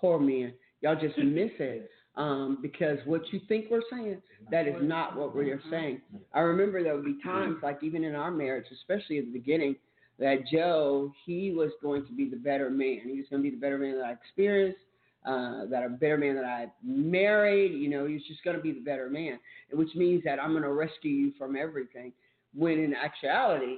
poor 0.00 0.18
men, 0.18 0.52
y'all 0.80 0.98
just 1.00 1.16
miss 1.18 1.50
it 1.58 1.90
um, 2.16 2.58
because 2.62 2.98
what 3.04 3.22
you 3.32 3.40
think 3.48 3.66
we're 3.70 3.82
saying, 3.90 4.20
that 4.50 4.66
is 4.68 4.76
not 4.80 5.16
what 5.16 5.34
we 5.34 5.50
are 5.50 5.60
saying. 5.70 6.00
I 6.32 6.40
remember 6.40 6.82
there 6.82 6.94
would 6.94 7.04
be 7.04 7.18
times, 7.22 7.56
like 7.62 7.78
even 7.82 8.04
in 8.04 8.14
our 8.14 8.30
marriage, 8.30 8.66
especially 8.72 9.18
at 9.18 9.26
the 9.26 9.32
beginning, 9.32 9.76
that 10.18 10.46
Joe, 10.52 11.12
he 11.26 11.52
was 11.52 11.70
going 11.82 12.06
to 12.06 12.12
be 12.12 12.28
the 12.28 12.36
better 12.36 12.70
man. 12.70 13.00
He 13.04 13.18
was 13.18 13.26
going 13.30 13.42
to 13.42 13.50
be 13.50 13.54
the 13.54 13.60
better 13.60 13.78
man 13.78 13.98
that 13.98 14.04
I 14.04 14.12
experienced, 14.12 14.78
uh, 15.24 15.64
that 15.66 15.84
a 15.84 15.88
better 15.88 16.18
man 16.18 16.34
that 16.34 16.44
I 16.44 16.66
married. 16.82 17.72
You 17.72 17.88
know, 17.88 18.06
he's 18.06 18.24
just 18.26 18.44
going 18.44 18.56
to 18.56 18.62
be 18.62 18.72
the 18.72 18.80
better 18.80 19.08
man, 19.08 19.38
which 19.72 19.94
means 19.94 20.22
that 20.24 20.38
I'm 20.38 20.50
going 20.50 20.62
to 20.62 20.72
rescue 20.72 21.10
you 21.10 21.32
from 21.38 21.56
everything. 21.56 22.12
When 22.54 22.78
in 22.78 22.94
actuality, 22.94 23.76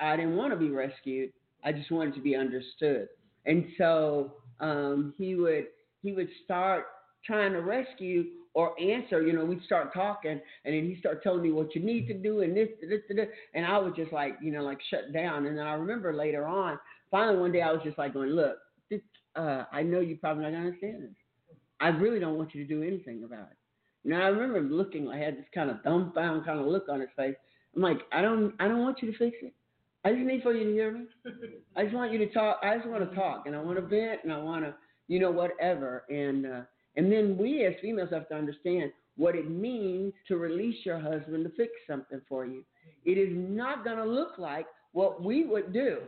I 0.00 0.16
didn't 0.16 0.36
want 0.36 0.52
to 0.52 0.58
be 0.58 0.70
rescued. 0.70 1.30
I 1.64 1.72
just 1.72 1.90
wanted 1.90 2.14
to 2.14 2.20
be 2.20 2.36
understood. 2.36 3.08
And 3.46 3.66
so 3.78 4.34
um, 4.60 5.14
he 5.18 5.34
would 5.34 5.66
he 6.02 6.12
would 6.12 6.28
start 6.44 6.86
trying 7.24 7.52
to 7.52 7.60
rescue 7.60 8.24
or 8.54 8.78
answer. 8.80 9.22
You 9.22 9.32
know, 9.32 9.44
we'd 9.44 9.62
start 9.64 9.92
talking, 9.94 10.40
and 10.64 10.74
then 10.74 10.84
he'd 10.84 11.00
start 11.00 11.22
telling 11.22 11.42
me 11.42 11.50
what 11.52 11.74
you 11.74 11.82
need 11.82 12.06
to 12.08 12.14
do 12.14 12.42
and 12.42 12.56
this, 12.56 12.68
this, 12.80 13.00
this, 13.08 13.16
this. 13.16 13.28
and 13.54 13.64
I 13.64 13.78
would 13.78 13.96
just 13.96 14.12
like 14.12 14.36
you 14.42 14.52
know 14.52 14.62
like 14.62 14.78
shut 14.90 15.12
down. 15.12 15.46
And 15.46 15.56
then 15.56 15.66
I 15.66 15.72
remember 15.74 16.12
later 16.12 16.46
on, 16.46 16.78
finally 17.10 17.38
one 17.38 17.52
day 17.52 17.62
I 17.62 17.72
was 17.72 17.82
just 17.84 17.98
like 17.98 18.14
going, 18.14 18.30
look, 18.30 18.56
this, 18.90 19.00
uh, 19.38 19.64
I 19.72 19.82
know 19.82 20.00
you 20.00 20.16
probably 20.16 20.44
not 20.44 20.54
understand 20.54 21.02
this. 21.02 21.10
I 21.80 21.88
really 21.88 22.18
don't 22.18 22.36
want 22.36 22.54
you 22.54 22.66
to 22.66 22.68
do 22.68 22.82
anything 22.82 23.22
about 23.24 23.48
it. 23.50 23.56
Know, 24.08 24.16
I 24.16 24.28
remember 24.28 24.60
looking. 24.60 25.08
I 25.08 25.18
had 25.18 25.36
this 25.36 25.46
kind 25.54 25.70
of 25.70 25.76
dumbfound 25.78 26.44
kind 26.44 26.60
of 26.60 26.66
look 26.66 26.88
on 26.88 27.00
his 27.00 27.10
face. 27.16 27.36
I'm 27.76 27.82
like, 27.82 28.00
I 28.12 28.22
don't, 28.22 28.54
I 28.58 28.66
don't 28.66 28.80
want 28.80 29.02
you 29.02 29.12
to 29.12 29.18
fix 29.18 29.36
it. 29.42 29.52
I 30.04 30.12
just 30.12 30.24
need 30.24 30.42
for 30.42 30.52
you 30.52 30.64
to 30.64 30.72
hear 30.72 30.92
me. 30.92 31.04
I 31.76 31.84
just 31.84 31.94
want 31.94 32.12
you 32.12 32.18
to 32.18 32.32
talk. 32.32 32.60
I 32.62 32.76
just 32.76 32.88
want 32.88 33.08
to 33.08 33.14
talk, 33.14 33.44
and 33.46 33.54
I 33.54 33.60
want 33.60 33.76
to 33.76 33.82
vent, 33.82 34.20
and 34.24 34.32
I 34.32 34.38
want 34.38 34.64
to, 34.64 34.74
you 35.08 35.18
know, 35.18 35.30
whatever. 35.30 36.04
And 36.08 36.46
uh, 36.46 36.60
and 36.96 37.12
then 37.12 37.36
we 37.36 37.64
as 37.66 37.74
females 37.82 38.10
have 38.12 38.28
to 38.28 38.34
understand 38.34 38.92
what 39.16 39.34
it 39.34 39.50
means 39.50 40.12
to 40.28 40.36
release 40.36 40.76
your 40.84 40.98
husband 40.98 41.44
to 41.44 41.50
fix 41.56 41.72
something 41.88 42.20
for 42.28 42.46
you. 42.46 42.64
It 43.04 43.18
is 43.18 43.30
not 43.32 43.84
going 43.84 43.96
to 43.96 44.04
look 44.04 44.38
like 44.38 44.66
what 44.92 45.22
we 45.22 45.44
would 45.44 45.72
do. 45.72 45.98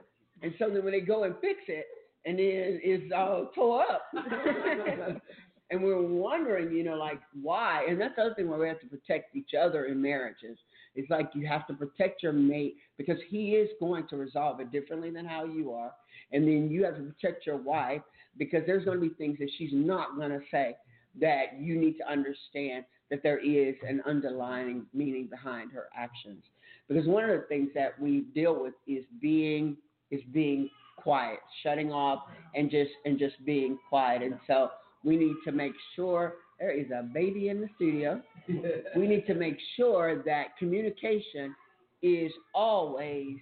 And 0.42 0.54
so 0.58 0.70
then 0.70 0.84
when 0.84 0.92
they 0.92 1.00
go 1.00 1.24
and 1.24 1.34
fix 1.40 1.60
it, 1.68 1.86
and 2.26 2.38
then 2.38 2.80
it's 2.82 3.12
all 3.14 3.50
tore 3.54 3.82
up. 3.82 4.02
and 5.70 5.82
we're 5.82 6.02
wondering, 6.02 6.72
you 6.72 6.84
know, 6.84 6.96
like 6.96 7.20
why? 7.40 7.86
And 7.88 8.00
that's 8.00 8.16
the 8.16 8.22
other 8.22 8.34
thing 8.34 8.48
where 8.48 8.58
we 8.58 8.68
have 8.68 8.80
to 8.80 8.86
protect 8.86 9.34
each 9.36 9.50
other 9.58 9.86
in 9.86 10.00
marriages. 10.00 10.58
It's 10.94 11.10
like 11.10 11.30
you 11.34 11.46
have 11.46 11.66
to 11.68 11.74
protect 11.74 12.22
your 12.22 12.32
mate 12.32 12.76
because 12.98 13.18
he 13.28 13.52
is 13.52 13.68
going 13.78 14.08
to 14.08 14.16
resolve 14.16 14.60
it 14.60 14.72
differently 14.72 15.10
than 15.10 15.24
how 15.24 15.44
you 15.44 15.72
are. 15.72 15.92
And 16.32 16.44
then 16.44 16.68
you 16.70 16.84
have 16.84 16.96
to 16.96 17.02
protect 17.02 17.46
your 17.46 17.56
wife 17.56 18.02
because 18.36 18.62
there's 18.66 18.84
going 18.84 19.00
to 19.00 19.08
be 19.08 19.14
things 19.14 19.38
that 19.38 19.50
she's 19.56 19.70
not 19.72 20.16
going 20.16 20.30
to 20.30 20.40
say 20.50 20.76
that 21.20 21.58
you 21.58 21.78
need 21.78 21.96
to 21.98 22.10
understand 22.10 22.84
that 23.10 23.22
there 23.22 23.38
is 23.38 23.74
an 23.88 24.02
underlying 24.06 24.86
meaning 24.94 25.26
behind 25.26 25.72
her 25.72 25.86
actions. 25.96 26.42
Because 26.88 27.06
one 27.06 27.24
of 27.24 27.30
the 27.30 27.46
things 27.46 27.70
that 27.74 28.00
we 28.00 28.22
deal 28.34 28.60
with 28.60 28.74
is 28.86 29.04
being 29.20 29.76
is 30.10 30.20
being 30.32 30.68
quiet, 31.02 31.38
shutting 31.62 31.92
off 31.92 32.24
and 32.54 32.70
just 32.70 32.90
and 33.04 33.18
just 33.18 33.34
being 33.44 33.78
quiet. 33.88 34.22
And 34.22 34.38
so 34.46 34.70
we 35.04 35.16
need 35.16 35.34
to 35.44 35.52
make 35.52 35.72
sure 35.96 36.34
there 36.58 36.72
is 36.72 36.90
a 36.90 37.02
baby 37.02 37.48
in 37.48 37.60
the 37.60 37.68
studio. 37.76 38.20
we 38.96 39.06
need 39.06 39.26
to 39.26 39.34
make 39.34 39.56
sure 39.76 40.22
that 40.24 40.56
communication 40.58 41.54
is 42.02 42.32
always 42.54 43.36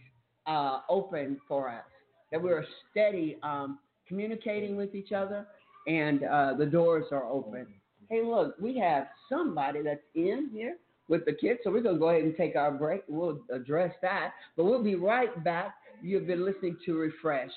uh, 0.47 0.81
open 0.89 1.39
for 1.47 1.69
us, 1.69 1.85
that 2.33 2.43
we're 2.43 2.65
steady 2.91 3.37
um, 3.43 3.79
communicating 4.07 4.77
with 4.77 4.95
each 4.95 5.13
other 5.13 5.47
and 5.89 6.23
uh, 6.25 6.55
the 6.57 6.67
doors 6.67 7.07
are 7.11 7.25
open. 7.25 7.67
Hey, 8.11 8.23
look, 8.23 8.55
we 8.61 8.79
have 8.79 9.09
somebody 9.29 9.83
that's 9.83 10.01
in 10.15 10.51
here 10.53 10.77
with 11.09 11.25
the 11.25 11.33
kids, 11.33 11.61
so 11.65 11.71
we're 11.71 11.83
going 11.83 11.97
to 11.97 11.99
go 11.99 12.11
ahead 12.11 12.23
and 12.23 12.37
take 12.37 12.55
our 12.55 12.71
break. 12.71 13.03
We'll 13.09 13.41
address 13.51 13.95
that, 14.03 14.33
but 14.57 14.65
we'll 14.65 14.83
be 14.83 14.95
right 14.95 15.43
back. 15.43 15.75
You've 16.03 16.27
been 16.27 16.45
listening 16.45 16.77
to 16.87 16.97
Refresh. 16.97 17.51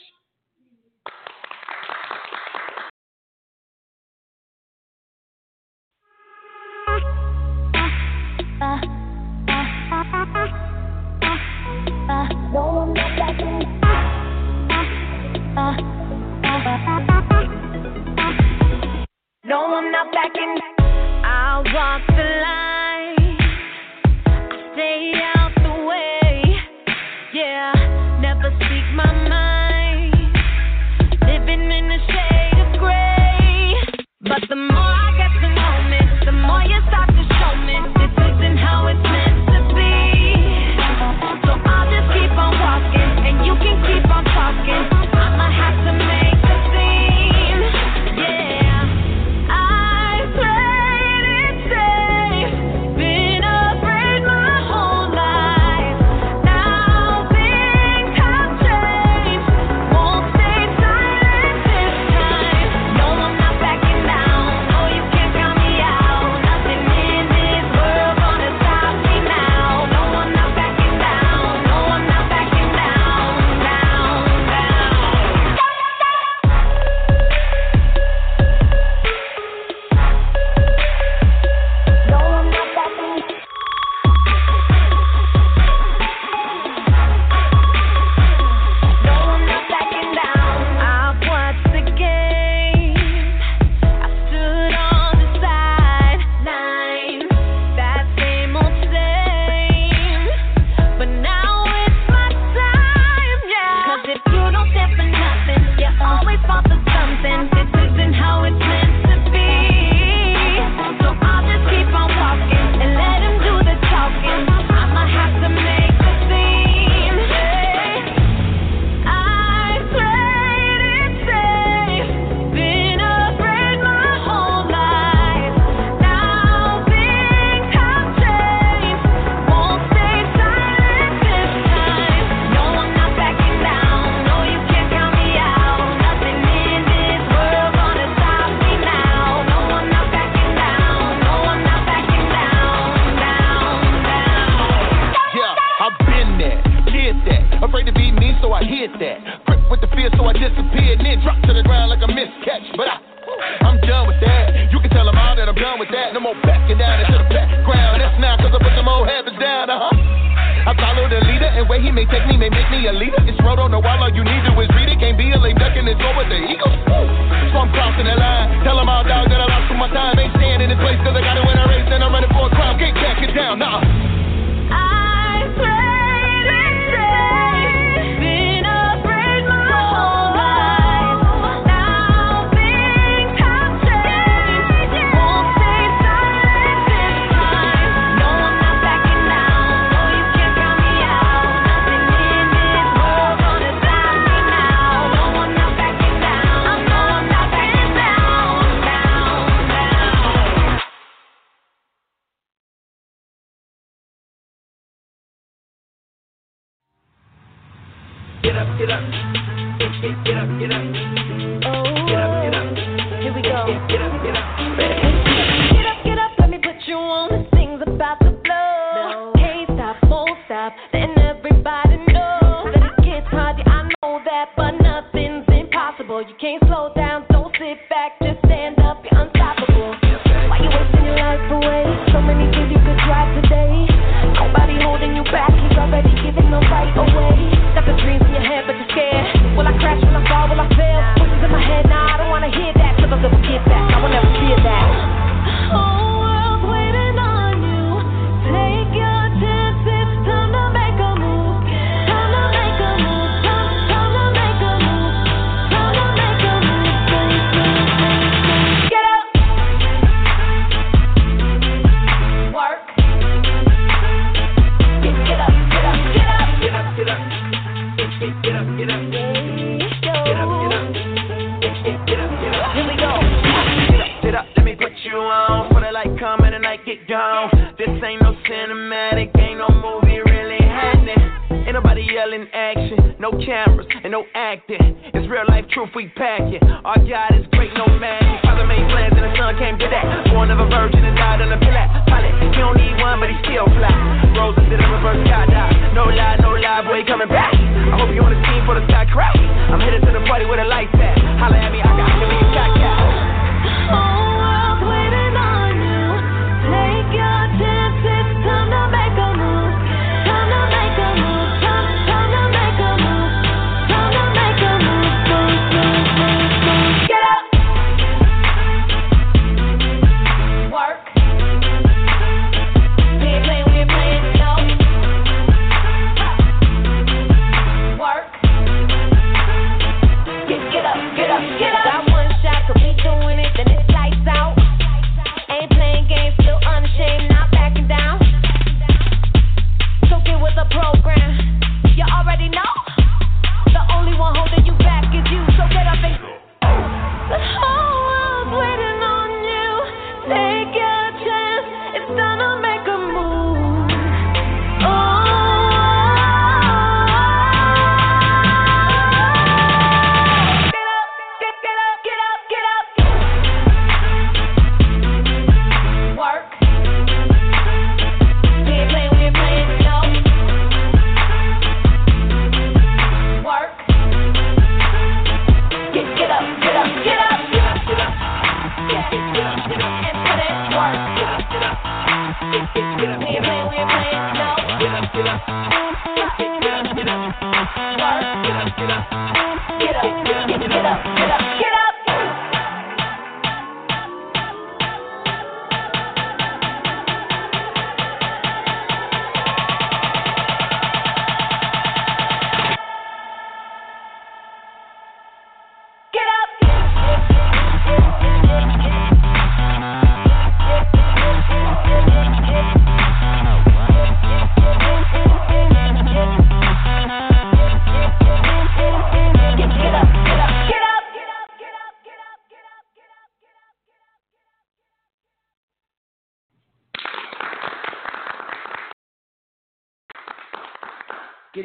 LDL 282.02 282.34
in 282.34 282.47
action, 282.54 283.16
no 283.20 283.30
cameras 283.45 283.86
and 284.04 284.12
no 284.12 284.26
acting. 284.34 284.97
It's 285.14 285.30
real 285.30 285.45
life 285.47 285.66
truth 285.70 285.89
we 285.93 286.10
packing. 286.18 286.62
Our 286.82 286.97
God 286.97 287.38
is 287.38 287.45
great, 287.54 287.70
no 287.78 287.86
magic. 288.02 288.41
Father 288.41 288.66
made 288.66 288.82
plans 288.89 289.14
and 289.14 289.22
the 289.22 289.34
son 289.38 289.54
came 289.62 289.78
to 289.78 289.86
that. 289.86 290.34
Born 290.34 290.49
of 290.49 290.58
a 290.58 290.66
virgin 290.66 291.06
and 291.06 291.14
died 291.14 291.45
on 291.45 291.54
a 291.54 291.60
pillar. 291.62 291.86
Pilot, 292.10 292.34
he 292.41 292.49
don't 292.58 292.78
need 292.78 292.97
one, 292.97 293.22
but 293.22 293.30
he 293.30 293.38
still 293.45 293.70
fly. 293.78 293.93
Rose 294.34 294.58
into 294.58 294.82
the 294.82 294.88
reverse 294.97 295.22
skydive. 295.30 295.93
No 295.93 296.10
lie, 296.10 296.41
no 296.41 296.58
lie, 296.58 296.82
boy, 296.82 297.06
coming 297.06 297.30
back. 297.30 297.54
I 297.54 297.93
hope 298.02 298.10
you 298.10 298.26
on 298.26 298.34
the 298.34 298.41
team 298.49 298.66
for 298.66 298.74
the 298.74 298.86
sky 298.89 299.06
crash. 299.06 299.38
I'm 299.70 299.78
headed 299.78 300.02
to 300.02 300.12
the 300.12 300.26
party 300.26 300.49
with 300.49 300.58
a 300.58 300.66
light 300.66 300.89
at. 300.97 301.22
Holla 301.38 301.58
at 301.58 301.70
me, 301.70 301.86
I 301.86 301.91
got 301.93 302.10
to 302.10 302.26
be 302.26 302.51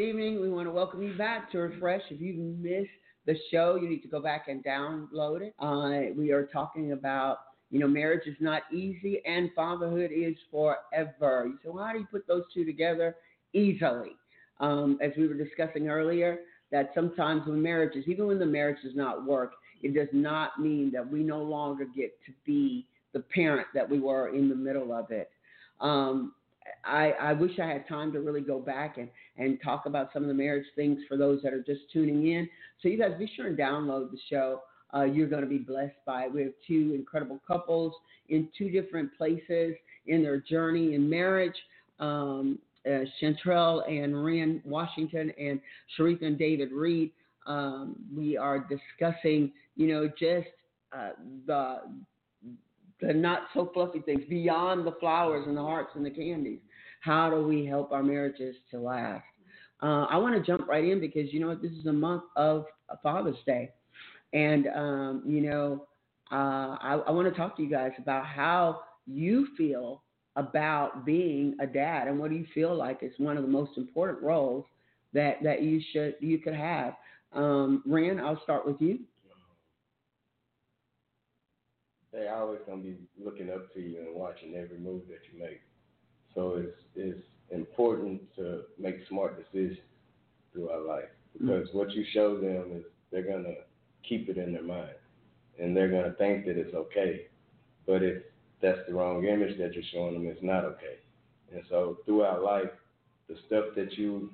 evening. 0.06 0.40
We 0.40 0.48
want 0.48 0.68
to 0.68 0.70
welcome 0.70 1.02
you 1.02 1.18
back 1.18 1.50
to 1.50 1.58
Refresh. 1.58 2.02
If 2.10 2.20
you 2.20 2.34
missed 2.60 2.88
the 3.26 3.34
show, 3.50 3.74
you 3.74 3.88
need 3.88 4.02
to 4.02 4.08
go 4.08 4.22
back 4.22 4.46
and 4.46 4.62
download 4.62 5.40
it. 5.42 5.52
Uh, 5.58 6.14
we 6.16 6.30
are 6.30 6.46
talking 6.46 6.92
about, 6.92 7.38
you 7.72 7.80
know, 7.80 7.88
marriage 7.88 8.24
is 8.28 8.36
not 8.38 8.62
easy 8.72 9.20
and 9.26 9.50
fatherhood 9.56 10.12
is 10.14 10.36
forever. 10.48 11.48
You 11.48 11.58
say, 11.60 11.70
well, 11.70 11.84
how 11.84 11.92
do 11.92 11.98
you 11.98 12.06
put 12.08 12.24
those 12.28 12.44
two 12.54 12.64
together? 12.64 13.16
Easily. 13.52 14.12
Um, 14.60 14.96
as 15.02 15.10
we 15.16 15.26
were 15.26 15.34
discussing 15.34 15.88
earlier, 15.88 16.38
that 16.70 16.92
sometimes 16.94 17.44
when 17.44 17.60
marriages, 17.60 18.04
even 18.06 18.28
when 18.28 18.38
the 18.38 18.46
marriage 18.46 18.78
does 18.84 18.94
not 18.94 19.26
work, 19.26 19.54
it 19.82 19.92
does 19.92 20.08
not 20.12 20.60
mean 20.60 20.92
that 20.92 21.10
we 21.10 21.24
no 21.24 21.42
longer 21.42 21.84
get 21.84 22.12
to 22.26 22.32
be 22.44 22.86
the 23.12 23.20
parent 23.34 23.66
that 23.74 23.90
we 23.90 23.98
were 23.98 24.28
in 24.36 24.48
the 24.48 24.54
middle 24.54 24.92
of 24.92 25.10
it. 25.10 25.30
Um, 25.80 26.32
I, 26.84 27.12
I 27.12 27.32
wish 27.32 27.58
I 27.58 27.66
had 27.66 27.88
time 27.88 28.12
to 28.12 28.20
really 28.20 28.40
go 28.40 28.58
back 28.58 28.98
and, 28.98 29.08
and 29.36 29.58
talk 29.62 29.86
about 29.86 30.10
some 30.12 30.22
of 30.22 30.28
the 30.28 30.34
marriage 30.34 30.66
things 30.74 31.00
for 31.08 31.16
those 31.16 31.42
that 31.42 31.52
are 31.52 31.62
just 31.62 31.82
tuning 31.92 32.28
in. 32.28 32.48
So 32.82 32.88
you 32.88 32.98
guys 32.98 33.12
be 33.18 33.30
sure 33.36 33.48
and 33.48 33.58
download 33.58 34.10
the 34.10 34.18
show. 34.30 34.62
Uh, 34.94 35.04
you're 35.04 35.28
going 35.28 35.42
to 35.42 35.48
be 35.48 35.58
blessed 35.58 35.96
by. 36.06 36.28
We 36.28 36.42
have 36.42 36.52
two 36.66 36.92
incredible 36.94 37.40
couples 37.46 37.92
in 38.28 38.48
two 38.56 38.70
different 38.70 39.16
places 39.16 39.74
in 40.06 40.22
their 40.22 40.38
journey 40.40 40.94
in 40.94 41.08
marriage. 41.08 41.56
Um, 41.98 42.58
uh, 42.86 43.00
Chantrell 43.20 43.80
and 43.88 44.24
Rand 44.24 44.62
Washington 44.64 45.32
and 45.40 45.60
Sharif 45.96 46.22
and 46.22 46.38
David 46.38 46.70
Reed. 46.70 47.10
Um, 47.46 47.96
we 48.16 48.36
are 48.36 48.60
discussing, 48.60 49.52
you 49.76 49.88
know, 49.88 50.08
just 50.08 50.48
uh, 50.96 51.10
the 51.46 51.80
the 53.00 53.12
not 53.12 53.42
so 53.54 53.70
fluffy 53.74 54.00
things 54.00 54.22
beyond 54.28 54.86
the 54.86 54.92
flowers 55.00 55.46
and 55.46 55.56
the 55.56 55.62
hearts 55.62 55.90
and 55.94 56.04
the 56.04 56.10
candies. 56.10 56.60
How 57.00 57.30
do 57.30 57.46
we 57.46 57.66
help 57.66 57.92
our 57.92 58.02
marriages 58.02 58.56
to 58.70 58.80
last? 58.80 59.24
Uh, 59.82 60.06
I 60.10 60.16
want 60.16 60.34
to 60.34 60.40
jump 60.40 60.66
right 60.68 60.84
in 60.84 61.00
because 61.00 61.32
you 61.32 61.40
know 61.40 61.48
what? 61.48 61.62
This 61.62 61.72
is 61.72 61.86
a 61.86 61.92
month 61.92 62.24
of 62.36 62.64
Father's 63.02 63.36
Day, 63.44 63.70
and 64.32 64.66
um, 64.68 65.22
you 65.26 65.42
know 65.42 65.86
uh, 66.32 66.76
I, 66.80 67.02
I 67.06 67.10
want 67.10 67.28
to 67.28 67.38
talk 67.38 67.56
to 67.56 67.62
you 67.62 67.70
guys 67.70 67.92
about 67.98 68.26
how 68.26 68.80
you 69.06 69.48
feel 69.56 70.02
about 70.34 71.06
being 71.06 71.56
a 71.60 71.66
dad 71.66 72.08
and 72.08 72.18
what 72.18 72.30
do 72.30 72.36
you 72.36 72.46
feel 72.52 72.74
like 72.74 73.02
is 73.02 73.12
one 73.18 73.36
of 73.36 73.42
the 73.42 73.48
most 73.48 73.76
important 73.76 74.22
roles 74.22 74.64
that 75.14 75.42
that 75.42 75.62
you 75.62 75.80
should 75.92 76.16
you 76.20 76.38
could 76.38 76.54
have. 76.54 76.94
Um, 77.32 77.82
Rand, 77.86 78.20
I'll 78.20 78.40
start 78.42 78.66
with 78.66 78.80
you. 78.80 79.00
They 82.16 82.28
always 82.28 82.60
gonna 82.66 82.82
be 82.82 82.96
looking 83.22 83.50
up 83.50 83.72
to 83.74 83.80
you 83.80 83.98
and 84.00 84.14
watching 84.14 84.54
every 84.54 84.78
move 84.78 85.02
that 85.08 85.20
you 85.30 85.38
make. 85.38 85.60
So 86.34 86.54
it's 86.56 86.80
it's 86.94 87.26
important 87.50 88.22
to 88.36 88.62
make 88.78 88.96
smart 89.06 89.38
decisions 89.38 89.78
throughout 90.52 90.86
life 90.86 91.10
because 91.38 91.68
what 91.72 91.92
you 91.92 92.04
show 92.14 92.36
them 92.40 92.72
is 92.74 92.84
they're 93.12 93.22
gonna 93.22 93.54
keep 94.08 94.30
it 94.30 94.38
in 94.38 94.54
their 94.54 94.62
mind 94.62 94.96
and 95.60 95.76
they're 95.76 95.90
gonna 95.90 96.14
think 96.14 96.46
that 96.46 96.56
it's 96.56 96.74
okay. 96.74 97.26
But 97.86 98.02
if 98.02 98.22
that's 98.62 98.80
the 98.88 98.94
wrong 98.94 99.26
image 99.26 99.58
that 99.58 99.74
you're 99.74 99.84
showing 99.92 100.14
them, 100.14 100.26
it's 100.26 100.42
not 100.42 100.64
okay. 100.64 100.96
And 101.52 101.62
so 101.68 101.98
throughout 102.06 102.42
life, 102.42 102.70
the 103.28 103.36
stuff 103.46 103.66
that 103.76 103.92
you 103.98 104.30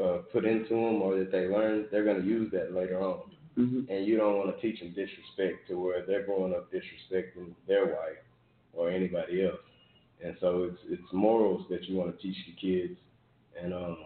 uh, 0.00 0.18
put 0.32 0.44
into 0.44 0.70
them 0.70 1.02
or 1.02 1.18
that 1.18 1.32
they 1.32 1.48
learn, 1.48 1.86
they're 1.90 2.04
gonna 2.04 2.24
use 2.24 2.48
that 2.52 2.72
later 2.72 3.00
on. 3.00 3.22
Mm-hmm. 3.58 3.90
And 3.92 4.06
you 4.06 4.16
don't 4.16 4.36
want 4.36 4.54
to 4.54 4.62
teach 4.62 4.78
them 4.80 4.90
disrespect 4.90 5.68
to 5.68 5.74
where 5.80 6.06
they're 6.06 6.24
growing 6.24 6.54
up 6.54 6.70
disrespecting 6.72 7.54
their 7.66 7.86
wife 7.86 8.22
or 8.72 8.88
anybody 8.90 9.44
else. 9.44 9.58
And 10.24 10.36
so 10.40 10.64
it's 10.70 10.78
it's 10.88 11.12
morals 11.12 11.66
that 11.70 11.84
you 11.84 11.96
want 11.96 12.16
to 12.16 12.22
teach 12.22 12.36
the 12.46 12.52
kids. 12.60 12.98
And 13.60 13.74
um, 13.74 13.96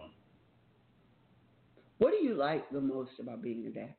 What 1.99 2.11
do 2.11 2.17
you 2.17 2.33
like 2.33 2.69
the 2.71 2.81
most 2.81 3.11
about 3.19 3.41
being 3.43 3.65
a 3.67 3.69
dad? 3.69 3.93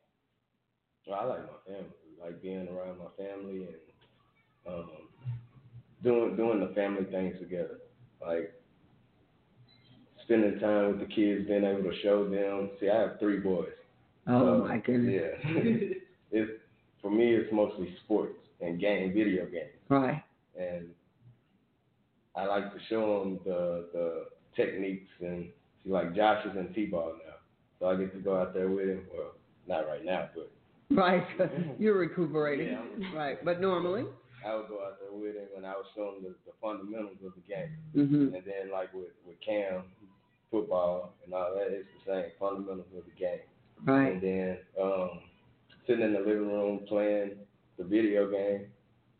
well, 1.07 1.20
I 1.20 1.24
like 1.24 1.42
my 1.42 1.72
family, 1.74 1.90
like 2.20 2.42
being 2.42 2.68
around 2.68 2.98
my 2.98 3.11
family 3.24 3.68
and 3.68 4.74
um, 4.74 4.90
doing 6.02 6.36
doing 6.36 6.61
the 6.61 6.74
family 6.74 7.05
things 7.05 7.36
together, 7.38 7.78
like 8.20 8.52
spending 10.24 10.59
time 10.59 10.88
with 10.88 11.00
the 11.00 11.14
kids, 11.14 11.46
being 11.46 11.64
able 11.64 11.82
to 11.82 12.00
show 12.02 12.28
them. 12.28 12.70
See, 12.80 12.88
I 12.88 13.00
have 13.00 13.18
three 13.20 13.38
boys. 13.38 13.68
Oh 14.27 14.61
So, 14.62 14.68
my 14.68 14.79
goodness. 14.79 15.22
Yeah, 15.45 15.53
it's 16.33 16.51
for 17.03 17.11
me. 17.11 17.35
It's 17.35 17.53
mostly 17.53 17.95
sports 18.05 18.35
and 18.61 18.81
game, 18.81 19.12
video 19.12 19.45
games. 19.47 19.70
Right. 19.89 20.22
and 20.59 20.87
I 22.37 22.47
like 22.47 22.72
to 22.72 22.79
show 22.89 23.20
them 23.20 23.41
the 23.45 23.87
the 23.93 24.25
techniques 24.57 25.09
and 25.20 25.49
see 25.85 25.91
like 25.91 26.14
Josh 26.14 26.45
is 26.47 26.57
in 26.57 26.72
T-ball 26.75 27.12
now, 27.27 27.35
so 27.79 27.87
I 27.87 27.97
get 27.97 28.12
to 28.14 28.20
go 28.20 28.41
out 28.41 28.55
there 28.55 28.68
with 28.68 28.89
him. 28.89 29.03
Well, 29.14 29.33
not 29.68 29.87
right 29.87 30.05
now, 30.05 30.29
but 30.35 30.51
Right. 30.91 31.27
You're 31.79 31.99
recuperating. 31.99 32.68
Yeah. 32.68 33.16
Right. 33.18 33.45
But 33.45 33.61
normally. 33.61 34.05
I 34.47 34.55
would 34.55 34.68
go 34.68 34.85
out 34.85 35.01
there 35.01 35.11
with 35.18 35.37
him 35.37 35.49
and 35.57 35.64
I 35.64 35.72
would 35.75 35.87
show 35.97 36.12
him 36.16 36.22
the, 36.22 36.35
the 36.45 36.53
fundamentals 36.61 37.16
of 37.25 37.33
the 37.33 37.41
game. 37.49 37.72
Mm-hmm. 37.97 38.35
And 38.37 38.45
then 38.45 38.70
like 38.70 38.93
with 38.93 39.09
with 39.27 39.41
Cam, 39.41 39.85
football 40.51 41.14
and 41.25 41.33
all 41.33 41.55
that, 41.55 41.72
it's 41.72 41.89
the 42.05 42.12
same 42.12 42.31
fundamentals 42.39 42.87
of 42.97 43.05
the 43.07 43.16
game. 43.18 43.41
Right. 43.85 44.12
And 44.12 44.22
then 44.22 44.59
um, 44.80 45.20
sitting 45.87 46.05
in 46.05 46.12
the 46.12 46.20
living 46.20 46.49
room 46.49 46.80
playing 46.89 47.32
the 47.78 47.85
video 47.85 48.30
game. 48.30 48.66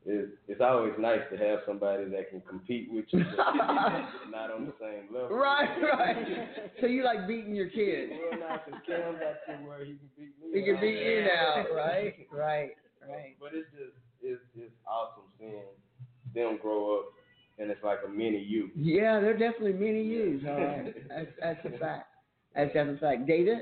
It's, 0.07 0.33
it's 0.49 0.61
always 0.61 0.93
nice 0.99 1.23
to 1.33 1.39
have 1.39 1.61
somebody 1.67 2.05
that 2.11 2.29
can 2.29 2.43
compete 2.43 2.89
with 2.93 3.07
you, 3.09 3.25
but 3.37 3.57
not 3.57 4.51
on 4.51 4.67
the 4.67 4.75
same 4.79 5.09
level. 5.15 5.35
Right. 5.35 5.69
Right. 5.81 6.27
So 6.81 6.87
you 6.87 7.05
like 7.05 7.27
beating 7.27 7.55
your 7.55 7.69
kids? 7.69 8.12
Well, 8.31 8.39
now 8.39 8.61
since 8.67 8.77
Cam 8.87 9.15
got 9.15 9.41
to 9.47 9.67
where 9.67 9.83
he 9.83 9.93
can 9.93 10.11
beat 10.19 10.35
me, 10.43 10.61
He 10.61 10.65
can 10.67 10.79
beat 10.79 10.99
you 10.99 11.23
now. 11.23 11.65
Right. 11.75 12.15
Right. 12.31 12.71
Right. 13.01 13.37
But 13.41 13.51
it's 13.55 13.69
just 13.73 13.97
it's 14.23 14.43
it's 14.57 14.73
awesome 14.87 15.25
seeing 15.39 15.62
them 16.35 16.59
grow 16.61 16.99
up, 16.99 17.07
and 17.59 17.71
it's 17.71 17.83
like 17.83 17.99
a 18.07 18.09
mini 18.09 18.39
you. 18.39 18.71
Yeah, 18.77 19.21
they're 19.21 19.39
definitely 19.39 19.73
mini 19.75 20.03
yous. 20.03 20.43
All 20.47 20.55
right. 20.55 20.95
That's, 21.09 21.31
that's 21.41 21.75
a 21.75 21.79
fact. 21.79 22.07
That's 22.55 22.71
that's 22.75 22.91
a 22.91 22.99
fact. 22.99 23.27
David, 23.27 23.59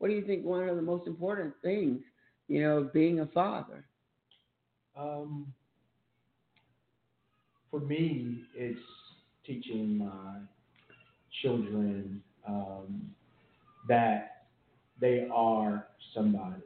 what 0.00 0.08
do 0.08 0.14
you 0.14 0.24
think 0.24 0.44
one 0.44 0.68
of 0.68 0.76
the 0.76 0.82
most 0.82 1.06
important 1.06 1.54
things, 1.62 2.00
you 2.48 2.62
know, 2.62 2.78
of 2.78 2.92
being 2.92 3.20
a 3.20 3.26
father? 3.26 3.84
Um, 4.98 5.52
for 7.70 7.80
me, 7.80 8.42
it's 8.56 8.80
teaching 9.46 9.98
my 9.98 10.38
children 11.42 12.22
um, 12.48 13.10
that 13.88 14.46
they 15.00 15.28
are 15.32 15.86
somebody. 16.14 16.62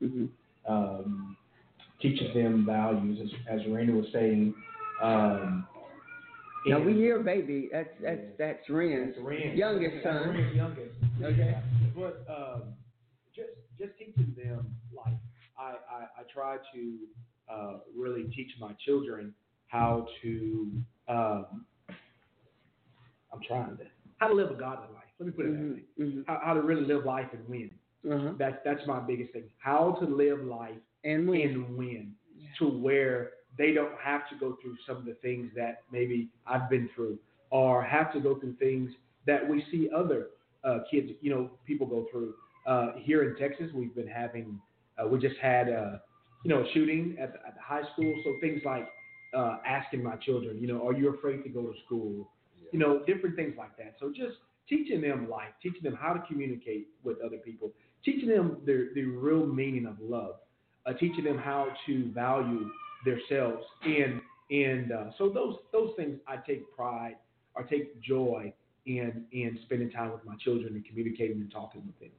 Mm-hmm. 0.00 0.26
Um, 0.72 1.36
teaches 2.00 2.32
them 2.34 2.64
values, 2.64 3.18
as, 3.22 3.60
as 3.60 3.66
Randy 3.68 3.92
was 3.92 4.06
saying. 4.12 4.54
Um, 5.02 5.66
Now 6.66 6.80
we 6.80 6.94
hear 6.94 7.18
baby. 7.20 7.68
That's 7.72 7.88
that's 8.02 8.20
that's 8.38 8.70
Rand's 8.70 9.16
That's 9.16 9.56
youngest 9.56 9.96
That's 10.04 10.16
son. 10.16 10.28
Rand's 10.30 10.56
youngest. 10.56 10.94
Okay. 11.22 11.58
But 11.94 12.24
um, 12.28 12.62
just 13.34 13.50
just 13.78 13.92
teaching 13.98 14.34
them 14.36 14.74
life. 14.94 15.18
I, 15.58 15.74
I, 15.92 16.20
I 16.20 16.22
try 16.32 16.56
to 16.74 16.96
uh, 17.52 17.78
really 17.96 18.24
teach 18.34 18.50
my 18.60 18.72
children 18.84 19.34
how 19.68 20.06
to. 20.22 20.70
Um, 21.08 21.66
I'm 23.32 23.40
trying 23.46 23.76
to 23.76 23.84
how 24.18 24.28
to 24.28 24.34
live 24.34 24.50
a 24.50 24.54
godly 24.54 24.88
life. 24.94 25.04
Let 25.18 25.26
me 25.26 25.32
put 25.32 25.46
it 25.46 25.52
that 25.52 25.74
way. 25.74 25.82
Mm-hmm. 26.00 26.20
How, 26.26 26.40
how 26.44 26.54
to 26.54 26.62
really 26.62 26.84
live 26.84 27.04
life 27.04 27.28
and 27.32 27.48
win. 27.48 27.70
Uh-huh. 28.10 28.32
That's 28.38 28.56
that's 28.64 28.86
my 28.86 29.00
biggest 29.00 29.32
thing. 29.32 29.44
How 29.58 29.96
to 30.00 30.06
live 30.06 30.42
life 30.44 30.76
And 31.04 31.28
when 31.28 31.40
and 31.40 31.76
win 31.76 32.12
to 32.58 32.66
where 32.66 33.32
they 33.58 33.72
don't 33.72 33.98
have 34.02 34.28
to 34.30 34.36
go 34.38 34.56
through 34.62 34.76
some 34.86 34.96
of 34.96 35.04
the 35.04 35.14
things 35.14 35.50
that 35.56 35.82
maybe 35.92 36.28
I've 36.46 36.70
been 36.70 36.88
through 36.94 37.18
or 37.50 37.82
have 37.82 38.12
to 38.12 38.20
go 38.20 38.38
through 38.38 38.54
things 38.54 38.90
that 39.26 39.46
we 39.46 39.64
see 39.70 39.90
other 39.94 40.28
uh, 40.64 40.78
kids, 40.90 41.10
you 41.20 41.30
know, 41.30 41.50
people 41.66 41.86
go 41.86 42.06
through. 42.10 42.34
Uh, 42.66 42.92
here 42.98 43.22
in 43.22 43.36
Texas, 43.36 43.70
we've 43.74 43.94
been 43.94 44.08
having, 44.08 44.60
uh, 44.98 45.06
we 45.06 45.18
just 45.18 45.36
had, 45.40 45.68
uh, 45.68 45.98
you 46.44 46.50
know, 46.50 46.62
a 46.62 46.72
shooting 46.72 47.16
at 47.20 47.32
the, 47.32 47.38
at 47.46 47.54
the 47.54 47.60
high 47.62 47.82
school. 47.92 48.14
So 48.24 48.36
things 48.40 48.60
like 48.64 48.86
uh, 49.34 49.58
asking 49.66 50.02
my 50.02 50.16
children, 50.16 50.58
you 50.60 50.66
know, 50.66 50.86
are 50.86 50.92
you 50.92 51.14
afraid 51.14 51.42
to 51.44 51.48
go 51.48 51.62
to 51.62 51.72
school? 51.86 52.28
You 52.72 52.78
know, 52.78 53.02
different 53.06 53.36
things 53.36 53.54
like 53.58 53.76
that. 53.78 53.94
So 53.98 54.10
just 54.10 54.36
teaching 54.68 55.00
them 55.00 55.28
life, 55.28 55.48
teaching 55.62 55.82
them 55.82 55.98
how 56.00 56.12
to 56.12 56.22
communicate 56.28 56.88
with 57.02 57.16
other 57.24 57.38
people, 57.38 57.72
teaching 58.04 58.28
them 58.28 58.58
the, 58.66 58.90
the 58.94 59.04
real 59.04 59.46
meaning 59.46 59.86
of 59.86 59.96
love, 60.00 60.36
uh, 60.86 60.92
teaching 60.92 61.24
them 61.24 61.38
how 61.38 61.66
to 61.86 62.12
value 62.12 62.68
themselves. 63.04 63.64
And, 63.84 64.20
and 64.50 64.92
uh, 64.92 65.04
so 65.18 65.30
those, 65.30 65.56
those 65.72 65.90
things 65.96 66.18
I 66.28 66.36
take 66.36 66.70
pride 66.74 67.16
or 67.54 67.64
take 67.64 68.00
joy 68.00 68.52
in, 68.86 69.24
in 69.32 69.58
spending 69.64 69.90
time 69.90 70.12
with 70.12 70.24
my 70.24 70.36
children 70.36 70.74
and 70.74 70.84
communicating 70.84 71.36
and 71.40 71.50
talking 71.50 71.82
with 71.86 71.98
them. 71.98 72.10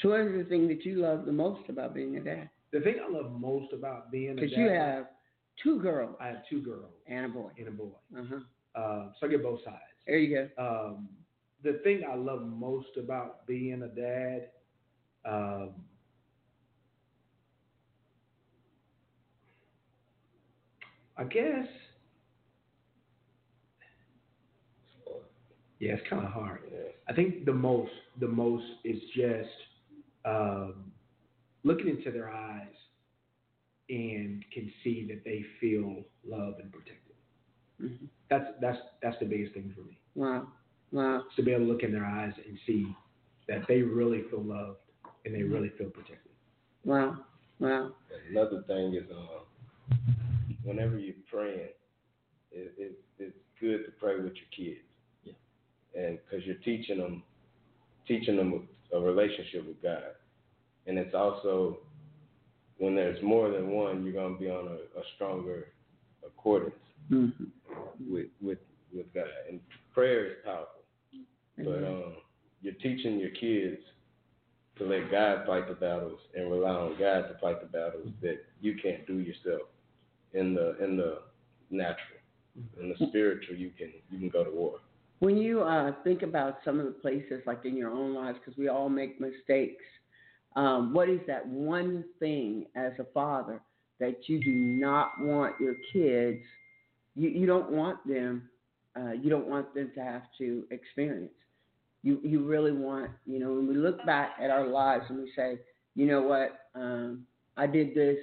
So 0.00 0.10
what 0.10 0.20
is 0.20 0.32
the 0.32 0.48
thing 0.48 0.68
that 0.68 0.84
you 0.84 0.96
love 0.96 1.26
the 1.26 1.32
most 1.32 1.68
about 1.68 1.94
being 1.94 2.16
a 2.16 2.20
dad? 2.20 2.48
The 2.72 2.80
thing 2.80 2.96
I 3.06 3.10
love 3.10 3.32
most 3.32 3.72
about 3.72 4.10
being 4.10 4.30
a 4.30 4.34
dad. 4.34 4.40
Because 4.40 4.56
you 4.56 4.68
have 4.68 5.06
two 5.62 5.80
girls. 5.80 6.16
I 6.20 6.28
have 6.28 6.42
two 6.48 6.62
girls. 6.62 6.92
And 7.06 7.26
a 7.26 7.28
boy. 7.28 7.50
And 7.58 7.68
a 7.68 7.70
boy. 7.70 7.90
Uh-huh. 8.16 8.36
Uh, 8.74 9.10
so 9.20 9.26
I 9.26 9.30
get 9.30 9.42
both 9.42 9.60
sides. 9.64 9.76
There 10.06 10.16
you 10.16 10.48
go. 10.56 10.62
Um, 10.62 11.08
the 11.62 11.80
thing 11.84 12.02
I 12.10 12.16
love 12.16 12.42
most 12.42 12.96
about 12.98 13.46
being 13.46 13.82
a 13.82 13.88
dad, 13.88 14.48
um, 15.24 15.70
I 21.16 21.24
guess, 21.24 21.68
yeah, 25.82 25.94
it's 25.94 26.08
kind 26.10 26.24
of 26.26 26.32
hard. 26.32 26.62
I 27.08 27.14
think 27.14 27.46
the 27.46 27.54
most, 27.54 27.92
the 28.20 28.28
most 28.28 28.64
is 28.84 29.00
just 29.16 29.50
um, 30.26 30.92
looking 31.64 31.88
into 31.88 32.12
their 32.12 32.30
eyes 32.30 32.74
and 33.90 34.44
can 34.52 34.72
see 34.84 35.06
that 35.08 35.24
they 35.24 35.44
feel 35.60 36.04
love 36.26 36.54
and 36.60 36.72
protected. 36.72 37.16
Mm-hmm. 37.82 38.06
That's 38.30 38.46
that's 38.60 38.78
that's 39.02 39.18
the 39.20 39.26
biggest 39.26 39.54
thing 39.54 39.72
for 39.76 39.82
me. 39.82 39.98
Wow, 40.14 40.48
wow. 40.92 41.18
Is 41.18 41.36
to 41.36 41.42
be 41.42 41.52
able 41.52 41.66
to 41.66 41.72
look 41.72 41.82
in 41.82 41.92
their 41.92 42.06
eyes 42.06 42.32
and 42.46 42.58
see 42.66 42.96
that 43.48 43.62
they 43.68 43.82
really 43.82 44.22
feel 44.30 44.42
loved 44.42 44.78
and 45.24 45.34
they 45.34 45.42
Mm-hmm. 45.42 45.52
really 45.52 45.70
feel 45.78 45.90
protected. 45.90 46.32
Wow, 46.84 47.18
wow. 47.60 47.92
Another 48.30 48.62
thing 48.66 48.94
is, 48.94 49.10
uh, 49.10 49.44
whenever 50.64 50.98
you're 50.98 51.14
praying, 51.30 51.70
it, 52.52 52.74
it, 52.78 52.98
it's 53.18 53.36
good 53.60 53.84
to 53.86 53.92
pray 54.00 54.16
with 54.16 54.34
your 54.34 54.50
kids. 54.56 54.86
And 55.98 56.18
because 56.18 56.44
you're 56.46 56.56
teaching 56.56 56.98
them, 56.98 57.22
teaching 58.06 58.36
them 58.36 58.68
a 58.94 59.00
relationship 59.00 59.66
with 59.66 59.82
God, 59.82 60.02
and 60.86 60.98
it's 60.98 61.14
also 61.14 61.78
when 62.78 62.94
there's 62.94 63.22
more 63.22 63.50
than 63.50 63.70
one, 63.70 64.02
you're 64.04 64.12
gonna 64.12 64.38
be 64.38 64.48
on 64.50 64.66
a, 64.66 64.98
a 64.98 65.02
stronger 65.14 65.68
accordance 66.26 66.74
Mm-hmm. 67.10 67.44
with 68.12 68.28
with 68.40 68.58
with 68.94 69.12
God. 69.12 69.24
And 69.48 69.58
prayer 69.92 70.26
is 70.26 70.32
powerful, 70.44 70.82
but 71.58 71.84
um, 71.84 72.14
you're 72.62 72.74
teaching 72.74 73.18
your 73.18 73.30
kids 73.30 73.82
to 74.78 74.84
let 74.84 75.10
God 75.10 75.44
fight 75.46 75.68
the 75.68 75.74
battles 75.74 76.20
and 76.36 76.50
rely 76.50 76.70
on 76.70 76.96
God 76.98 77.22
to 77.28 77.36
fight 77.40 77.60
the 77.60 77.66
battles 77.66 78.08
that 78.22 78.44
you 78.60 78.76
can't 78.82 79.06
do 79.06 79.18
yourself. 79.18 79.62
In 80.32 80.54
the 80.54 80.82
in 80.82 80.96
the 80.96 81.18
natural, 81.70 82.20
in 82.80 82.88
the 82.88 83.06
spiritual, 83.08 83.56
you 83.56 83.70
can 83.76 83.90
you 84.10 84.18
can 84.18 84.28
go 84.28 84.44
to 84.44 84.50
war. 84.50 84.78
When 85.22 85.36
you 85.36 85.62
uh, 85.62 85.92
think 86.02 86.22
about 86.22 86.58
some 86.64 86.80
of 86.80 86.86
the 86.86 86.90
places, 86.90 87.42
like 87.46 87.64
in 87.64 87.76
your 87.76 87.92
own 87.92 88.12
lives, 88.12 88.38
because 88.40 88.58
we 88.58 88.66
all 88.66 88.88
make 88.88 89.20
mistakes, 89.20 89.84
um, 90.56 90.92
what 90.92 91.08
is 91.08 91.20
that 91.28 91.46
one 91.46 92.04
thing 92.18 92.66
as 92.74 92.90
a 92.98 93.04
father 93.14 93.60
that 94.00 94.28
you 94.28 94.42
do 94.42 94.50
not 94.50 95.12
want 95.20 95.54
your 95.60 95.76
kids, 95.92 96.42
you, 97.14 97.28
you 97.28 97.46
don't 97.46 97.70
want 97.70 98.04
them, 98.04 98.50
uh, 98.98 99.12
you 99.12 99.30
don't 99.30 99.46
want 99.46 99.72
them 99.74 99.92
to 99.94 100.00
have 100.02 100.22
to 100.38 100.64
experience? 100.72 101.30
You, 102.02 102.18
you 102.24 102.44
really 102.44 102.72
want, 102.72 103.12
you 103.24 103.38
know, 103.38 103.52
when 103.54 103.68
we 103.68 103.76
look 103.76 104.04
back 104.04 104.30
at 104.42 104.50
our 104.50 104.66
lives 104.66 105.04
and 105.08 105.18
we 105.18 105.30
say, 105.36 105.60
you 105.94 106.06
know 106.06 106.22
what, 106.22 106.66
um, 106.74 107.28
I 107.56 107.68
did 107.68 107.94
this, 107.94 108.18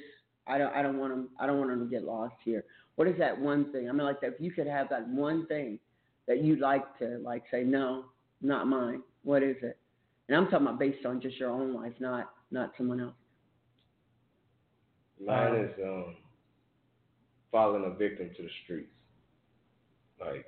I 0.48 0.58
don't, 0.58 0.76
I 0.76 0.82
don't 0.82 0.98
want 0.98 1.14
them, 1.14 1.30
I 1.40 1.48
don't 1.48 1.60
want 1.60 1.70
them 1.70 1.80
to 1.80 1.90
get 1.90 2.04
lost 2.04 2.36
here. 2.44 2.66
What 2.98 3.08
is 3.08 3.18
that 3.20 3.40
one 3.40 3.72
thing? 3.72 3.88
I 3.88 3.94
mean, 3.94 4.06
like 4.06 4.20
that, 4.20 4.34
if 4.34 4.42
you 4.42 4.52
could 4.52 4.68
have 4.68 4.90
that 4.90 5.08
one 5.08 5.48
thing 5.48 5.80
that 6.30 6.42
you'd 6.42 6.62
like 6.62 6.98
to 7.00 7.20
like 7.24 7.44
say 7.52 7.64
no 7.64 8.06
not 8.42 8.68
mine 8.68 9.02
what 9.24 9.44
is 9.44 9.58
it 9.62 9.78
and 10.30 10.38
i'm 10.38 10.46
talking 10.46 10.68
about 10.68 10.80
based 10.80 11.06
on 11.06 11.20
just 11.20 11.38
your 11.38 11.50
own 11.50 11.74
life 11.74 11.94
not 12.00 12.32
not 12.52 12.72
someone 12.78 13.02
else 13.02 13.16
Mine 15.26 15.56
is 15.56 15.72
um, 15.84 16.16
falling 17.52 17.84
a 17.86 17.90
victim 17.90 18.30
to 18.38 18.44
the 18.44 18.50
streets. 18.64 18.92
Like 20.20 20.46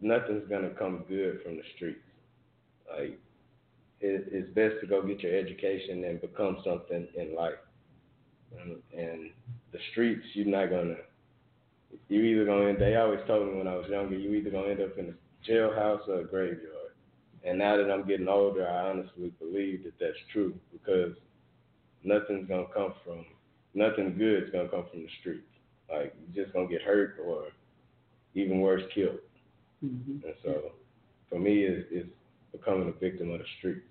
nothing's 0.00 0.48
gonna 0.48 0.70
come 0.70 1.04
good 1.08 1.40
from 1.42 1.56
the 1.56 1.62
streets. 1.76 2.00
Like 2.90 3.18
it, 4.00 4.28
it's 4.32 4.54
best 4.54 4.74
to 4.80 4.86
go 4.86 5.02
get 5.02 5.20
your 5.20 5.36
education 5.36 6.04
and 6.04 6.20
become 6.20 6.58
something 6.64 7.06
in 7.16 7.34
life. 7.34 7.60
And, 8.58 8.76
and 8.98 9.30
the 9.72 9.78
streets, 9.92 10.24
you're 10.34 10.46
not 10.46 10.70
gonna. 10.70 10.96
You 12.08 12.22
either 12.22 12.44
gonna. 12.44 12.68
End, 12.68 12.78
they 12.80 12.96
always 12.96 13.20
told 13.26 13.48
me 13.48 13.58
when 13.58 13.68
I 13.68 13.76
was 13.76 13.88
younger, 13.88 14.16
you 14.16 14.34
either 14.34 14.50
gonna 14.50 14.68
end 14.68 14.80
up 14.80 14.98
in 14.98 15.08
a 15.14 15.50
jailhouse 15.50 16.06
or 16.08 16.20
a 16.20 16.24
graveyard. 16.24 16.94
And 17.44 17.58
now 17.58 17.76
that 17.76 17.90
I'm 17.90 18.06
getting 18.06 18.28
older, 18.28 18.68
I 18.68 18.90
honestly 18.90 19.32
believe 19.38 19.84
that 19.84 19.94
that's 19.98 20.18
true 20.32 20.54
because 20.72 21.14
nothing's 22.04 22.48
gonna 22.48 22.66
come 22.74 22.94
from 23.04 23.24
nothing 23.74 24.16
good's 24.18 24.50
gonna 24.50 24.68
come 24.68 24.84
from 24.90 25.02
the 25.02 25.08
streets. 25.20 25.46
Like 25.90 26.14
you're 26.32 26.44
just 26.44 26.54
gonna 26.54 26.68
get 26.68 26.82
hurt 26.82 27.16
or 27.24 27.44
even 28.34 28.60
worse, 28.60 28.82
killed. 28.94 29.18
mm-hmm. 29.84 30.24
And 30.24 30.34
so, 30.44 30.72
for 31.28 31.38
me, 31.38 31.62
it's, 31.64 31.86
it's 31.90 32.08
becoming 32.52 32.88
a 32.88 32.92
victim 32.92 33.30
of 33.32 33.40
the 33.40 33.44
streets. 33.58 33.86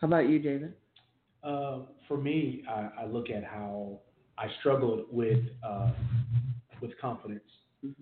how 0.00 0.08
about 0.08 0.28
you 0.28 0.38
david 0.38 0.74
Uh, 1.42 1.80
for 2.08 2.16
me, 2.16 2.64
I, 2.68 3.02
I 3.02 3.06
look 3.06 3.30
at 3.30 3.44
how 3.44 4.00
I 4.38 4.46
struggled 4.60 5.04
with 5.10 5.40
uh, 5.64 5.90
with 6.84 6.98
confidence 7.00 7.42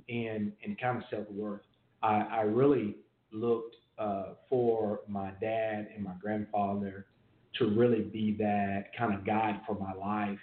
and 0.08 0.52
and 0.64 0.80
kind 0.80 0.98
of 0.98 1.04
self 1.10 1.30
worth. 1.30 1.62
I, 2.02 2.26
I 2.30 2.40
really 2.42 2.96
looked 3.32 3.76
uh, 3.98 4.34
for 4.48 5.00
my 5.08 5.30
dad 5.40 5.88
and 5.94 6.04
my 6.04 6.14
grandfather 6.20 7.06
to 7.58 7.66
really 7.70 8.00
be 8.00 8.34
that 8.38 8.86
kind 8.96 9.14
of 9.14 9.24
guide 9.24 9.60
for 9.66 9.74
my 9.74 9.92
life, 9.92 10.38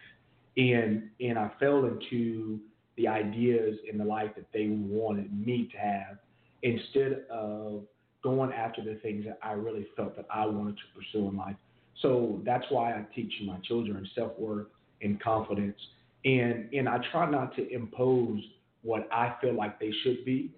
and 0.58 1.10
and 1.20 1.38
I 1.38 1.52
fell 1.60 1.86
into 1.86 2.60
the 2.98 3.08
ideas 3.08 3.78
in 3.90 3.98
the 3.98 4.06
life 4.06 4.32
that 4.36 4.46
they 4.54 4.68
wanted 4.68 5.32
me 5.46 5.70
to 5.72 5.78
have 5.78 6.18
instead 6.64 7.24
of 7.32 7.84
going 8.22 8.52
after 8.52 8.84
the 8.84 8.96
things 8.96 9.26
that 9.26 9.40
I 9.42 9.54
really 9.54 9.88
felt 9.96 10.16
that 10.18 10.26
I 10.34 10.46
wanted 10.46 10.76
to 10.76 10.84
pursue 10.94 11.30
in 11.30 11.38
life. 11.38 11.56
So 12.02 12.42
that's 12.46 12.66
why 12.70 12.92
I 12.92 13.06
teach 13.16 13.32
my 13.46 13.58
children 13.60 14.08
self 14.16 14.38
worth 14.38 14.68
and 15.02 15.22
confidence. 15.22 15.78
And 16.26 16.72
and 16.74 16.89
I 16.89 16.97
try 17.11 17.30
not 17.30 17.55
to 17.55 17.70
impose 17.74 18.41
what 18.82 19.07
I 19.11 19.36
feel 19.41 19.53
like 19.55 19.80
they 19.80 19.91
should 20.03 20.26
be 20.26 20.53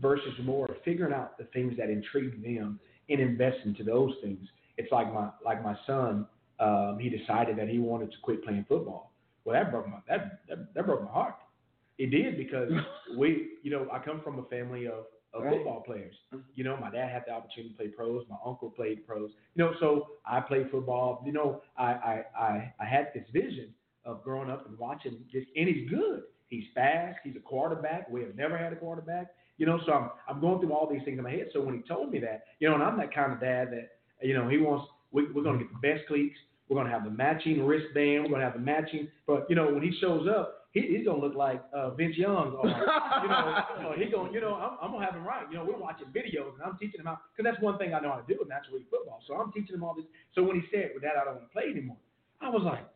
versus 0.00 0.32
more 0.44 0.68
figuring 0.84 1.12
out 1.12 1.36
the 1.38 1.44
things 1.44 1.76
that 1.78 1.90
intrigue 1.90 2.42
them 2.42 2.78
and 3.08 3.20
invest 3.20 3.58
into 3.64 3.82
those 3.82 4.14
things. 4.22 4.46
It's 4.76 4.90
like 4.92 5.12
my 5.12 5.30
like 5.44 5.62
my 5.62 5.76
son, 5.86 6.26
um, 6.60 6.98
he 7.00 7.08
decided 7.08 7.56
that 7.58 7.68
he 7.68 7.78
wanted 7.78 8.12
to 8.12 8.16
quit 8.22 8.44
playing 8.44 8.66
football. 8.68 9.12
Well 9.44 9.54
that 9.54 9.70
broke 9.72 9.88
my 9.88 9.98
that 10.08 10.42
that, 10.48 10.74
that 10.74 10.86
broke 10.86 11.02
my 11.04 11.10
heart. 11.10 11.34
It 11.98 12.10
did 12.10 12.36
because 12.36 12.70
we 13.18 13.50
you 13.62 13.70
know, 13.70 13.88
I 13.92 13.98
come 13.98 14.20
from 14.22 14.38
a 14.38 14.44
family 14.44 14.86
of 14.86 15.06
of 15.32 15.44
Right. 15.44 15.54
football 15.58 15.80
players. 15.82 16.14
You 16.56 16.64
know, 16.64 16.76
my 16.76 16.90
dad 16.90 17.08
had 17.10 17.22
the 17.26 17.32
opportunity 17.32 17.70
to 17.72 17.76
play 17.76 17.88
pros. 17.88 18.24
My 18.28 18.36
uncle 18.44 18.68
played 18.70 19.06
pros. 19.06 19.30
You 19.54 19.64
know, 19.64 19.72
so 19.78 20.08
I 20.26 20.40
played 20.40 20.70
football. 20.72 21.22
You 21.24 21.32
know, 21.32 21.62
I 21.76 21.84
I 21.84 22.24
I, 22.36 22.74
I 22.80 22.84
had 22.84 23.12
this 23.14 23.24
vision 23.32 23.72
of 24.04 24.22
growing 24.22 24.50
up 24.50 24.66
and 24.66 24.78
watching 24.78 25.18
this, 25.32 25.44
and 25.56 25.68
he's 25.68 25.88
good. 25.88 26.22
He's 26.48 26.64
fast. 26.74 27.18
He's 27.22 27.36
a 27.36 27.40
quarterback. 27.40 28.10
We 28.10 28.22
have 28.22 28.34
never 28.34 28.58
had 28.58 28.72
a 28.72 28.76
quarterback. 28.76 29.28
You 29.58 29.66
know, 29.66 29.78
so 29.86 29.92
I'm 29.92 30.10
I'm 30.28 30.40
going 30.40 30.60
through 30.60 30.72
all 30.72 30.88
these 30.90 31.02
things 31.04 31.18
in 31.18 31.24
my 31.24 31.30
head. 31.30 31.48
So 31.52 31.60
when 31.60 31.74
he 31.74 31.82
told 31.82 32.10
me 32.10 32.18
that, 32.20 32.44
you 32.58 32.68
know, 32.68 32.74
and 32.74 32.82
I'm 32.82 32.98
that 32.98 33.14
kind 33.14 33.32
of 33.32 33.40
dad 33.40 33.68
that 33.72 33.88
you 34.26 34.34
know 34.34 34.48
he 34.48 34.58
wants. 34.58 34.86
We, 35.12 35.26
we're 35.32 35.42
going 35.42 35.58
to 35.58 35.64
get 35.64 35.72
the 35.72 35.82
best 35.82 36.06
cleats. 36.06 36.36
We're 36.68 36.76
going 36.76 36.86
to 36.86 36.92
have 36.92 37.02
the 37.02 37.10
matching 37.10 37.66
wristband. 37.66 38.22
We're 38.22 38.30
going 38.30 38.40
to 38.40 38.46
have 38.46 38.54
the 38.54 38.60
matching. 38.60 39.08
But 39.26 39.46
you 39.50 39.56
know, 39.56 39.74
when 39.74 39.82
he 39.82 39.92
shows 40.00 40.28
up, 40.28 40.68
he, 40.72 40.82
he's 40.82 41.04
going 41.04 41.20
to 41.20 41.26
look 41.26 41.34
like 41.34 41.60
uh, 41.74 41.90
Vince 41.90 42.16
Young. 42.16 42.54
Or, 42.54 42.68
you 42.68 43.28
know, 43.28 43.90
or 43.90 43.96
he 43.96 44.06
going. 44.06 44.32
You 44.32 44.40
know, 44.40 44.54
I'm, 44.54 44.78
I'm 44.80 44.90
going 44.92 45.00
to 45.00 45.06
have 45.06 45.16
him 45.16 45.26
right. 45.26 45.44
You 45.50 45.58
know, 45.58 45.64
we're 45.64 45.76
watching 45.76 46.06
videos 46.14 46.54
and 46.54 46.62
I'm 46.64 46.78
teaching 46.78 47.00
him 47.00 47.06
how 47.06 47.18
because 47.36 47.50
that's 47.50 47.60
one 47.62 47.76
thing 47.76 47.92
I 47.92 47.98
know 47.98 48.12
how 48.12 48.20
to 48.22 48.32
do, 48.32 48.40
and 48.40 48.50
that's 48.50 48.66
really 48.70 48.86
football. 48.88 49.20
So 49.26 49.34
I'm 49.34 49.50
teaching 49.52 49.74
him 49.74 49.82
all 49.82 49.94
this. 49.94 50.06
So 50.34 50.44
when 50.44 50.56
he 50.56 50.62
said, 50.70 50.90
"Well, 50.94 51.02
Dad, 51.02 51.18
I 51.20 51.24
don't 51.24 51.42
want 51.42 51.50
to 51.50 51.52
play 51.52 51.68
anymore," 51.68 51.98
I 52.40 52.48
was 52.48 52.62
like, 52.62 52.86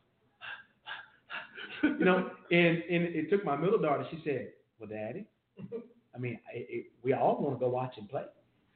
you 1.99 2.05
know, 2.05 2.31
and 2.51 2.83
and 2.91 3.03
it 3.15 3.31
took 3.31 3.45
my 3.45 3.57
middle 3.57 3.79
daughter. 3.79 4.07
She 4.11 4.21
said, 4.25 4.53
"Well, 4.79 4.89
Daddy, 4.89 5.27
I 6.15 6.19
mean, 6.19 6.39
it, 6.53 6.67
it, 6.71 6.87
we 7.03 7.13
all 7.13 7.41
want 7.41 7.55
to 7.57 7.61
go 7.61 7.69
watch 7.71 7.95
him 7.97 8.07
play." 8.07 8.25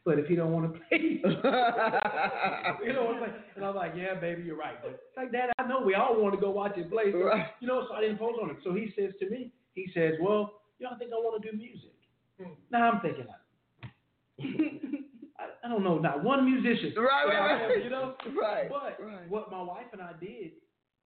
but 0.05 0.19
if 0.19 0.27
he 0.27 0.37
don't 0.37 0.53
want 0.53 0.73
to 0.73 0.79
play, 0.89 0.99
you 0.99 1.21
don't 1.21 3.05
want 3.05 3.19
to 3.21 3.27
play. 3.27 3.33
And 3.57 3.65
I'm 3.65 3.75
like, 3.75 3.93
yeah, 3.95 4.15
baby, 4.15 4.43
you're 4.43 4.57
right. 4.57 4.81
But 4.81 4.93
it's 4.93 5.17
like, 5.19 5.33
Dad, 5.33 5.51
I 5.59 5.67
know 5.67 5.83
we 5.85 5.95
all 5.97 6.19
want 6.19 6.35
to 6.35 6.41
go 6.41 6.51
watch 6.51 6.77
him 6.77 6.89
play. 6.89 7.13
So, 7.13 7.19
Right. 7.25 7.49
You 7.61 7.69
know, 7.69 7.85
so 7.87 7.95
I 7.95 8.01
didn't 8.01 8.17
post 8.17 8.39
on 8.43 8.49
it. 8.49 8.57
So 8.65 8.73
he 8.73 8.91
says 8.97 9.13
to 9.21 9.29
me, 9.29 9.53
he 9.75 9.91
says, 9.93 10.15
well, 10.19 10.63
you 10.79 10.87
know, 10.87 10.93
I 10.95 10.99
think 10.99 11.11
I 11.13 11.17
want 11.17 11.43
to 11.43 11.51
do 11.51 11.55
music. 11.55 11.93
Hmm. 12.41 12.53
Now 12.71 12.91
I'm 12.93 13.01
thinking 13.03 13.27
like, 13.27 13.93
I, 15.39 15.67
I 15.67 15.69
don't 15.69 15.85
know, 15.85 15.99
not 15.99 16.25
one 16.25 16.45
musician. 16.51 16.95
Right, 16.97 17.27
right, 17.29 17.69
right. 17.69 17.85
You 17.85 17.91
know, 17.91 18.15
Right, 18.41 18.71
But 18.71 19.05
right. 19.05 19.29
what 19.29 19.51
my 19.51 19.61
wife 19.61 19.87
and 19.93 20.01
I 20.01 20.13
did 20.21 20.53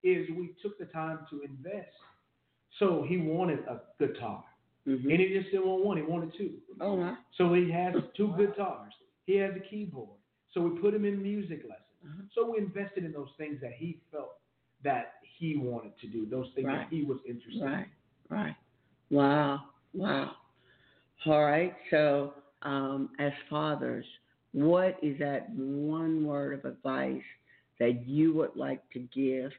is 0.02 0.28
we 0.30 0.54
took 0.62 0.78
the 0.78 0.86
time 0.86 1.20
to 1.30 1.42
invest. 1.42 1.88
So 2.78 3.04
he 3.06 3.18
wanted 3.18 3.60
a 3.60 3.82
guitar, 3.98 4.44
Mhm. 4.86 5.04
and 5.10 5.20
he 5.20 5.28
just 5.38 5.50
didn't 5.50 5.66
want 5.66 5.84
one; 5.84 5.96
he 5.98 6.02
wanted 6.02 6.32
two. 6.34 6.60
Oh 6.80 6.96
my. 6.96 7.16
So 7.32 7.52
he 7.52 7.70
has 7.70 7.94
two 8.14 8.34
guitars. 8.36 8.94
He 9.26 9.36
has 9.36 9.54
a 9.56 9.60
keyboard. 9.60 10.18
So 10.52 10.60
we 10.62 10.78
put 10.80 10.94
him 10.94 11.04
in 11.04 11.22
music 11.22 11.62
lessons. 11.64 11.86
Uh-huh. 12.04 12.22
So 12.32 12.50
we 12.50 12.58
invested 12.58 13.04
in 13.04 13.12
those 13.12 13.30
things 13.36 13.60
that 13.60 13.72
he 13.74 14.00
felt 14.10 14.38
that 14.82 15.14
he 15.38 15.56
wanted 15.56 15.96
to 15.98 16.08
do, 16.08 16.26
those 16.26 16.50
things 16.54 16.66
Right. 16.66 16.78
that 16.78 16.88
he 16.88 17.04
was 17.04 17.18
interested 17.24 17.62
in. 17.62 17.68
Right, 17.68 17.88
right. 18.28 18.56
Wow, 19.10 19.64
wow. 19.94 20.36
All 21.26 21.44
right. 21.44 21.74
So, 21.90 22.34
um, 22.62 23.10
as 23.18 23.32
fathers, 23.48 24.04
what 24.52 24.98
is 25.02 25.18
that 25.18 25.48
one 25.50 26.24
word 26.24 26.54
of 26.58 26.64
advice 26.64 27.22
that 27.78 28.06
you 28.06 28.32
would 28.34 28.56
like 28.56 28.88
to 28.90 28.98
give 29.00 29.52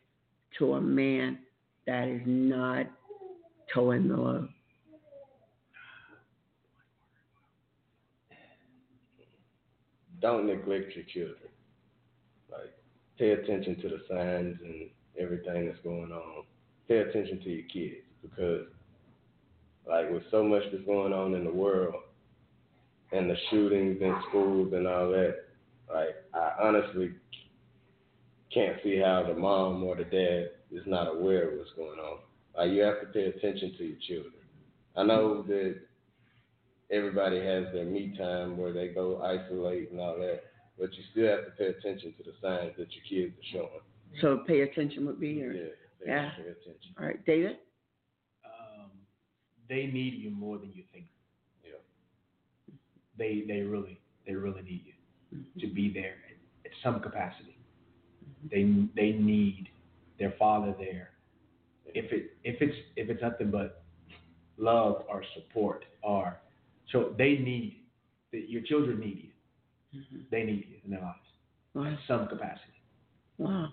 to 0.59 0.73
a 0.73 0.81
man 0.81 1.39
that 1.85 2.07
is 2.07 2.21
not 2.25 2.87
towing 3.73 4.07
the 4.07 4.15
load? 4.15 4.49
don't 10.23 10.47
neglect 10.47 10.95
your 10.95 11.03
children. 11.13 11.51
Like, 12.49 12.73
pay 13.19 13.31
attention 13.31 13.75
to 13.81 13.89
the 13.89 13.99
signs 14.09 14.57
and 14.63 14.89
everything 15.19 15.67
that's 15.67 15.79
going 15.83 16.11
on. 16.11 16.45
Pay 16.87 16.99
attention 16.99 17.41
to 17.43 17.49
your 17.49 17.67
kids 17.71 18.07
because, 18.21 18.67
like, 19.87 20.09
with 20.09 20.23
so 20.31 20.41
much 20.41 20.63
that's 20.71 20.85
going 20.85 21.13
on 21.13 21.35
in 21.35 21.43
the 21.43 21.51
world 21.51 21.95
and 23.11 23.29
the 23.29 23.35
shootings 23.51 24.01
in 24.01 24.15
schools 24.29 24.71
and 24.73 24.87
all 24.87 25.09
that, 25.11 25.35
like, 25.93 26.15
I 26.33 26.53
honestly 26.63 27.11
can't 28.53 28.77
see 28.83 28.97
how 28.99 29.23
the 29.27 29.33
mom 29.33 29.83
or 29.83 29.95
the 29.95 30.03
dad 30.03 30.49
is 30.71 30.83
not 30.85 31.07
aware 31.07 31.51
of 31.51 31.57
what's 31.59 31.71
going 31.75 31.99
on. 31.99 32.19
Like, 32.57 32.71
you 32.71 32.81
have 32.81 33.01
to 33.01 33.07
pay 33.07 33.25
attention 33.25 33.73
to 33.77 33.83
your 33.83 33.97
children. 34.07 34.33
I 34.95 35.03
know 35.03 35.41
that 35.43 35.75
everybody 36.91 37.37
has 37.37 37.65
their 37.73 37.85
me 37.85 38.13
time 38.17 38.57
where 38.57 38.71
they 38.73 38.89
go 38.89 39.21
isolate 39.21 39.91
and 39.91 39.99
all 39.99 40.17
that, 40.19 40.41
but 40.77 40.93
you 40.93 41.03
still 41.11 41.27
have 41.29 41.45
to 41.45 41.51
pay 41.51 41.65
attention 41.67 42.13
to 42.17 42.23
the 42.23 42.33
signs 42.41 42.73
that 42.77 42.87
your 42.93 43.03
kids 43.09 43.33
are 43.37 43.51
showing. 43.51 43.81
So, 44.21 44.43
pay 44.45 44.61
attention 44.61 45.05
would 45.07 45.19
be 45.19 45.29
your. 45.29 45.53
Yeah, 45.53 45.61
pay, 46.03 46.07
Yeah. 46.11 46.31
attention. 46.33 46.93
All 46.99 47.05
right, 47.07 47.25
David? 47.25 47.57
um, 48.45 48.91
they 49.67 49.87
need 49.87 50.13
you 50.13 50.29
more 50.29 50.59
than 50.59 50.71
you 50.75 50.83
think. 50.93 51.05
Yeah. 51.63 51.71
They 53.17 53.43
they 53.47 53.61
really 53.61 53.99
they 54.27 54.33
really 54.35 54.61
need 54.61 54.83
you 54.85 55.39
to 55.67 55.73
be 55.73 55.91
there 55.91 56.15
at, 56.29 56.71
at 56.71 56.71
some 56.83 56.99
capacity. 56.99 57.57
They 58.51 58.63
they 58.95 59.11
need 59.17 59.69
their 60.19 60.33
father 60.37 60.73
there. 60.77 61.09
If 61.85 62.11
it 62.11 62.31
if 62.43 62.61
it's 62.61 62.75
if 62.95 63.09
it's 63.09 63.21
nothing 63.21 63.51
but 63.51 63.83
love 64.57 65.03
or 65.09 65.23
support 65.35 65.85
or 66.03 66.37
so 66.91 67.13
they 67.17 67.37
need 67.37 67.81
that 68.31 68.49
your 68.49 68.61
children 68.63 68.99
need 68.99 69.29
you. 69.91 70.01
They 70.31 70.43
need 70.43 70.65
you 70.69 70.77
in 70.85 70.91
their 70.91 71.01
lives 71.01 71.17
Wow. 71.75 71.85
at 71.85 71.97
some 72.07 72.27
capacity. 72.27 72.73
Wow. 73.37 73.69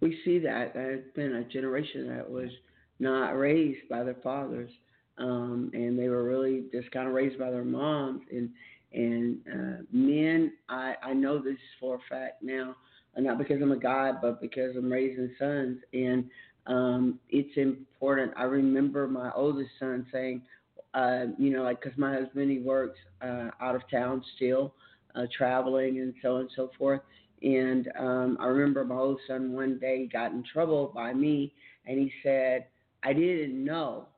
We 0.00 0.18
see 0.24 0.38
that. 0.40 0.74
There's 0.74 1.04
been 1.14 1.36
a 1.36 1.44
generation 1.44 2.08
that 2.08 2.28
was 2.28 2.50
not 2.98 3.30
raised 3.30 3.88
by 3.88 4.02
their 4.02 4.16
fathers. 4.22 4.70
Um, 5.16 5.70
and 5.72 5.98
they 5.98 6.08
were 6.08 6.24
really 6.24 6.64
just 6.72 6.90
kind 6.90 7.06
of 7.08 7.14
raised 7.14 7.38
by 7.38 7.50
their 7.50 7.64
moms. 7.64 8.22
And 8.30 8.50
and 8.92 9.38
uh, 9.52 9.82
men, 9.92 10.52
I, 10.68 10.94
I 11.02 11.12
know 11.14 11.38
this 11.42 11.58
for 11.80 11.96
a 11.96 11.98
fact 12.08 12.42
now, 12.42 12.76
not 13.18 13.38
because 13.38 13.60
I'm 13.62 13.72
a 13.72 13.78
guy, 13.78 14.12
but 14.20 14.40
because 14.40 14.76
I'm 14.76 14.90
raising 14.90 15.30
sons. 15.38 15.78
And 15.92 16.24
um, 16.66 17.18
it's 17.30 17.56
important. 17.56 18.32
I 18.36 18.44
remember 18.44 19.06
my 19.06 19.30
oldest 19.34 19.70
son 19.78 20.06
saying, 20.12 20.42
uh, 20.94 21.26
you 21.38 21.50
know, 21.50 21.62
like, 21.62 21.80
because 21.82 21.98
my 21.98 22.14
husband, 22.14 22.50
he 22.50 22.58
works 22.58 22.98
uh, 23.22 23.50
out 23.60 23.74
of 23.74 23.82
town 23.90 24.22
still, 24.36 24.74
uh, 25.14 25.26
traveling 25.36 25.98
and 26.00 26.14
so 26.22 26.36
on 26.36 26.40
and 26.42 26.50
so 26.54 26.70
forth. 26.78 27.00
And 27.42 27.88
um, 27.98 28.38
I 28.40 28.46
remember 28.46 28.84
my 28.84 28.96
oldest 28.96 29.26
son 29.26 29.52
one 29.52 29.78
day 29.78 30.08
got 30.10 30.32
in 30.32 30.44
trouble 30.52 30.92
by 30.94 31.12
me, 31.12 31.52
and 31.86 31.98
he 31.98 32.12
said, 32.22 32.66
I 33.02 33.12
didn't 33.12 33.62
know. 33.62 34.08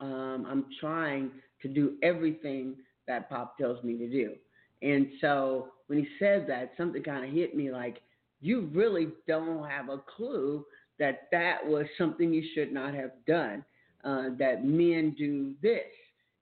Um, 0.00 0.46
I'm 0.48 0.66
trying 0.80 1.30
to 1.62 1.68
do 1.68 1.94
everything 2.02 2.76
that 3.06 3.28
Pop 3.30 3.56
tells 3.58 3.82
me 3.82 3.96
to 3.96 4.08
do. 4.08 4.34
And 4.82 5.08
so 5.20 5.68
when 5.86 5.98
he 5.98 6.06
said 6.18 6.46
that, 6.48 6.72
something 6.76 7.02
kind 7.02 7.24
of 7.24 7.32
hit 7.32 7.56
me 7.56 7.72
like, 7.72 8.00
you 8.40 8.70
really 8.72 9.08
don't 9.26 9.68
have 9.68 9.88
a 9.88 9.98
clue 10.16 10.64
that 10.98 11.28
that 11.32 11.64
was 11.64 11.86
something 11.96 12.32
you 12.32 12.44
should 12.54 12.72
not 12.72 12.94
have 12.94 13.12
done, 13.26 13.64
uh, 14.04 14.30
that 14.38 14.64
men 14.64 15.14
do 15.16 15.54
this. 15.62 15.84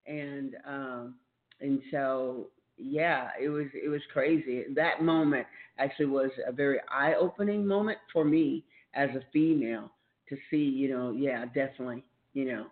And, 0.07 0.55
um, 0.67 1.15
and 1.61 1.81
so, 1.91 2.47
yeah, 2.77 3.29
it 3.41 3.49
was, 3.49 3.67
it 3.73 3.89
was 3.89 4.01
crazy. 4.11 4.63
That 4.75 5.01
moment 5.01 5.47
actually 5.77 6.07
was 6.07 6.31
a 6.47 6.51
very 6.51 6.79
eye-opening 6.91 7.65
moment 7.65 7.97
for 8.11 8.23
me 8.23 8.63
as 8.93 9.09
a 9.11 9.21
female 9.31 9.91
to 10.29 10.37
see, 10.49 10.57
you 10.57 10.89
know, 10.89 11.11
yeah, 11.11 11.45
definitely, 11.45 12.03
you 12.33 12.45
know, 12.45 12.65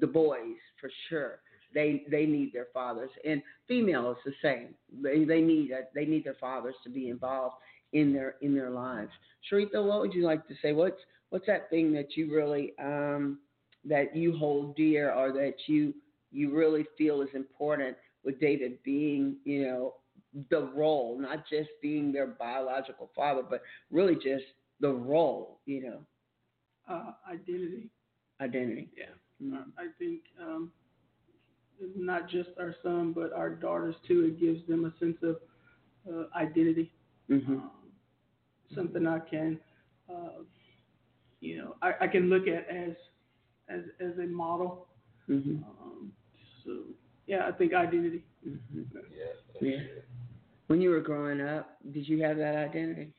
the 0.00 0.06
boys 0.06 0.56
for 0.80 0.90
sure. 1.08 1.40
They 1.74 2.04
they 2.10 2.24
need 2.24 2.52
their 2.54 2.68
fathers, 2.72 3.10
and 3.24 3.42
females 3.68 4.16
the 4.24 4.32
same. 4.40 4.68
They 5.02 5.24
they 5.24 5.42
need 5.42 5.72
uh, 5.72 5.82
they 5.94 6.06
need 6.06 6.24
their 6.24 6.36
fathers 6.40 6.74
to 6.84 6.90
be 6.90 7.10
involved 7.10 7.56
in 7.92 8.12
their 8.12 8.36
in 8.42 8.54
their 8.54 8.70
lives. 8.70 9.10
Sharita, 9.50 9.84
what 9.86 10.00
would 10.00 10.14
you 10.14 10.24
like 10.24 10.46
to 10.48 10.54
say? 10.62 10.72
What's 10.72 11.00
what's 11.30 11.46
that 11.46 11.70
thing 11.70 11.92
that 11.92 12.16
you 12.16 12.34
really 12.34 12.72
um 12.82 13.38
that 13.84 14.14
you 14.16 14.36
hold 14.36 14.76
dear, 14.76 15.12
or 15.12 15.32
that 15.32 15.54
you 15.66 15.94
you 16.30 16.54
really 16.54 16.84
feel 16.98 17.22
is 17.22 17.28
important 17.34 17.96
with 18.24 18.40
David 18.40 18.78
being, 18.84 19.36
you 19.44 19.64
know, 19.64 19.94
the 20.50 20.70
role, 20.74 21.18
not 21.18 21.44
just 21.48 21.68
being 21.82 22.12
their 22.12 22.26
biological 22.26 23.10
father, 23.14 23.42
but 23.48 23.62
really 23.90 24.14
just 24.14 24.44
the 24.80 24.92
role, 24.92 25.60
you 25.66 25.82
know, 25.82 26.00
Uh, 26.88 27.12
identity. 27.28 27.90
identity. 28.40 28.90
Yeah. 28.96 29.14
Mhm. 29.40 29.72
I 29.78 29.88
think 29.98 30.22
um, 30.40 30.72
not 31.96 32.28
just 32.28 32.50
our 32.58 32.74
son, 32.82 33.12
but 33.12 33.32
our 33.32 33.50
daughters 33.50 33.96
too. 34.06 34.24
It 34.26 34.40
gives 34.40 34.66
them 34.66 34.84
a 34.84 34.92
sense 34.98 35.18
of 35.22 35.36
uh, 36.10 36.26
identity. 36.34 36.92
Mhm. 37.30 37.48
Um, 37.48 37.70
something 38.74 39.06
I 39.06 39.18
can, 39.20 39.58
uh, 40.08 40.42
you 41.40 41.58
know, 41.58 41.76
I, 41.82 41.92
I 42.02 42.06
can 42.08 42.28
look 42.28 42.46
at 42.48 42.68
as 42.68 42.94
as 43.68 43.82
as 44.00 44.18
a 44.18 44.26
model. 44.26 44.86
Mhm. 45.28 45.62
Um, 45.64 46.12
so 46.64 46.70
yeah, 47.26 47.46
I 47.46 47.52
think 47.52 47.74
identity. 47.74 48.24
Mhm. 48.46 48.86
Yeah. 49.12 49.68
Yeah. 49.68 49.80
When 50.68 50.80
you 50.80 50.90
were 50.90 51.00
growing 51.00 51.40
up, 51.40 51.78
did 51.92 52.08
you 52.08 52.22
have 52.22 52.36
that 52.38 52.56
identity? 52.56 53.12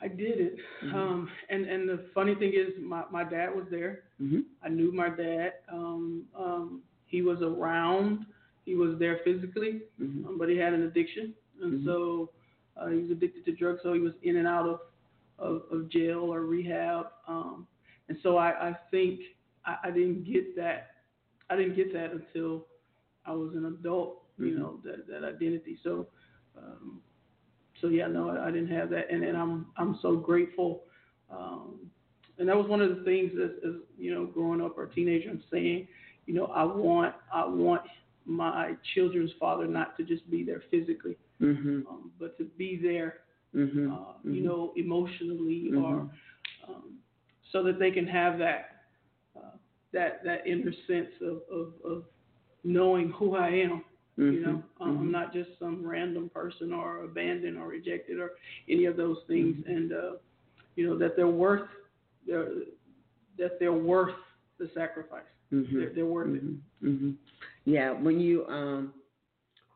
I 0.00 0.08
did 0.08 0.40
it. 0.40 0.56
Mhm. 0.84 0.94
Um, 0.94 1.30
and 1.48 1.66
and 1.66 1.88
the 1.88 1.98
funny 2.14 2.34
thing 2.34 2.52
is, 2.54 2.74
my 2.80 3.04
my 3.10 3.24
dad 3.24 3.54
was 3.54 3.66
there. 3.70 4.04
Mm-hmm. 4.20 4.40
I 4.62 4.68
knew 4.68 4.92
my 4.92 5.08
dad. 5.10 5.54
Um, 5.72 6.26
um, 6.36 6.82
he 7.06 7.22
was 7.22 7.40
around. 7.42 8.26
He 8.64 8.74
was 8.76 8.98
there 8.98 9.18
physically, 9.24 9.82
Mhm. 10.00 10.26
um, 10.26 10.38
but 10.38 10.48
he 10.48 10.56
had 10.56 10.72
an 10.72 10.82
addiction, 10.82 11.34
and 11.60 11.80
Mhm. 11.80 11.84
so 11.84 12.30
uh, 12.76 12.88
he 12.88 12.96
was 12.98 13.10
addicted 13.10 13.44
to 13.46 13.52
drugs. 13.52 13.80
So 13.82 13.92
he 13.92 14.00
was 14.00 14.14
in 14.22 14.36
and 14.36 14.46
out 14.48 14.68
of 14.68 14.80
of, 15.38 15.62
of 15.72 15.88
jail 15.90 16.32
or 16.32 16.42
rehab. 16.42 17.06
Um, 17.26 17.66
and 18.08 18.18
so 18.22 18.36
I, 18.36 18.70
I 18.70 18.76
think 18.90 19.20
I, 19.66 19.76
I 19.84 19.90
didn't 19.90 20.24
get 20.24 20.54
that. 20.56 20.90
I 21.50 21.56
didn't 21.56 21.76
get 21.76 21.92
that 21.94 22.12
until 22.12 22.66
I 23.26 23.32
was 23.32 23.54
an 23.54 23.66
adult. 23.66 24.22
You 24.38 24.54
Mhm. 24.54 24.58
know 24.58 24.80
that 24.84 25.06
that 25.08 25.24
identity. 25.24 25.78
So. 25.82 26.08
Um, 26.56 27.00
so 27.80 27.88
yeah, 27.88 28.06
no, 28.06 28.30
I, 28.30 28.48
I 28.48 28.50
didn't 28.50 28.68
have 28.76 28.90
that, 28.90 29.10
and, 29.10 29.24
and 29.24 29.36
I'm 29.36 29.66
I'm 29.76 29.98
so 30.02 30.16
grateful. 30.16 30.84
Um, 31.30 31.90
and 32.38 32.48
that 32.48 32.56
was 32.56 32.66
one 32.68 32.80
of 32.80 32.96
the 32.96 33.02
things 33.04 33.32
as, 33.42 33.50
as 33.66 33.74
you 33.98 34.14
know, 34.14 34.26
growing 34.26 34.60
up 34.60 34.76
or 34.78 34.86
teenager, 34.86 35.30
I'm 35.30 35.42
saying, 35.50 35.88
you 36.26 36.34
know, 36.34 36.46
I 36.46 36.64
want 36.64 37.14
I 37.32 37.46
want 37.46 37.82
my 38.26 38.74
children's 38.94 39.32
father 39.38 39.66
not 39.66 39.96
to 39.96 40.04
just 40.04 40.28
be 40.30 40.42
there 40.44 40.62
physically, 40.70 41.16
Mhm. 41.40 41.86
um, 41.88 42.12
but 42.18 42.36
to 42.38 42.44
be 42.44 42.76
there, 42.76 43.20
Mhm. 43.54 43.90
uh, 43.92 44.14
you 44.24 44.40
Mhm. 44.40 44.44
know, 44.44 44.72
emotionally 44.76 45.70
Mhm. 45.70 45.82
or 45.84 46.10
um, 46.68 46.98
so 47.50 47.62
that 47.62 47.78
they 47.78 47.90
can 47.90 48.06
have 48.06 48.38
that 48.38 48.84
uh, 49.36 49.56
that 49.92 50.22
that 50.24 50.46
inner 50.46 50.72
sense 50.86 51.10
of, 51.20 51.42
of, 51.50 51.74
of 51.84 52.04
knowing 52.64 53.10
who 53.10 53.34
I 53.34 53.48
am 53.50 53.84
You 54.18 54.40
know, 54.40 54.62
Mhm, 54.80 54.80
um. 54.80 54.98
I'm 54.98 55.10
not 55.10 55.32
just 55.32 55.58
some 55.58 55.84
random 55.86 56.28
person 56.28 56.72
or 56.72 57.02
abandoned 57.04 57.56
or 57.58 57.66
rejected 57.68 58.18
or 58.20 58.32
any 58.68 58.84
of 58.84 58.96
those 58.96 59.18
things, 59.26 59.56
Mm-hmm. 59.56 59.70
and 59.76 59.92
uh, 59.92 60.12
you 60.76 60.86
know 60.86 60.96
that 60.98 61.16
they're 61.16 61.26
worth 61.44 61.68
they're, 62.26 62.48
that 63.38 63.58
they're 63.58 63.72
worth 63.72 64.14
the 64.58 64.68
sacrifice. 64.74 65.24
They're, 65.50 65.90
they're 65.94 66.06
worth 66.06 66.28
it. 66.36 66.42
Yeah, 67.64 67.92
when 67.92 68.20
you 68.20 68.46
um, 68.46 68.92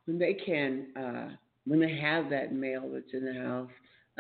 when 0.06 0.18
they 0.18 0.34
can 0.34 0.86
uh, 0.96 1.28
when 1.66 1.80
they 1.80 1.96
have 1.96 2.30
that 2.30 2.52
male 2.52 2.88
that's 2.92 3.12
in 3.12 3.24
the 3.24 3.34
house 3.34 3.70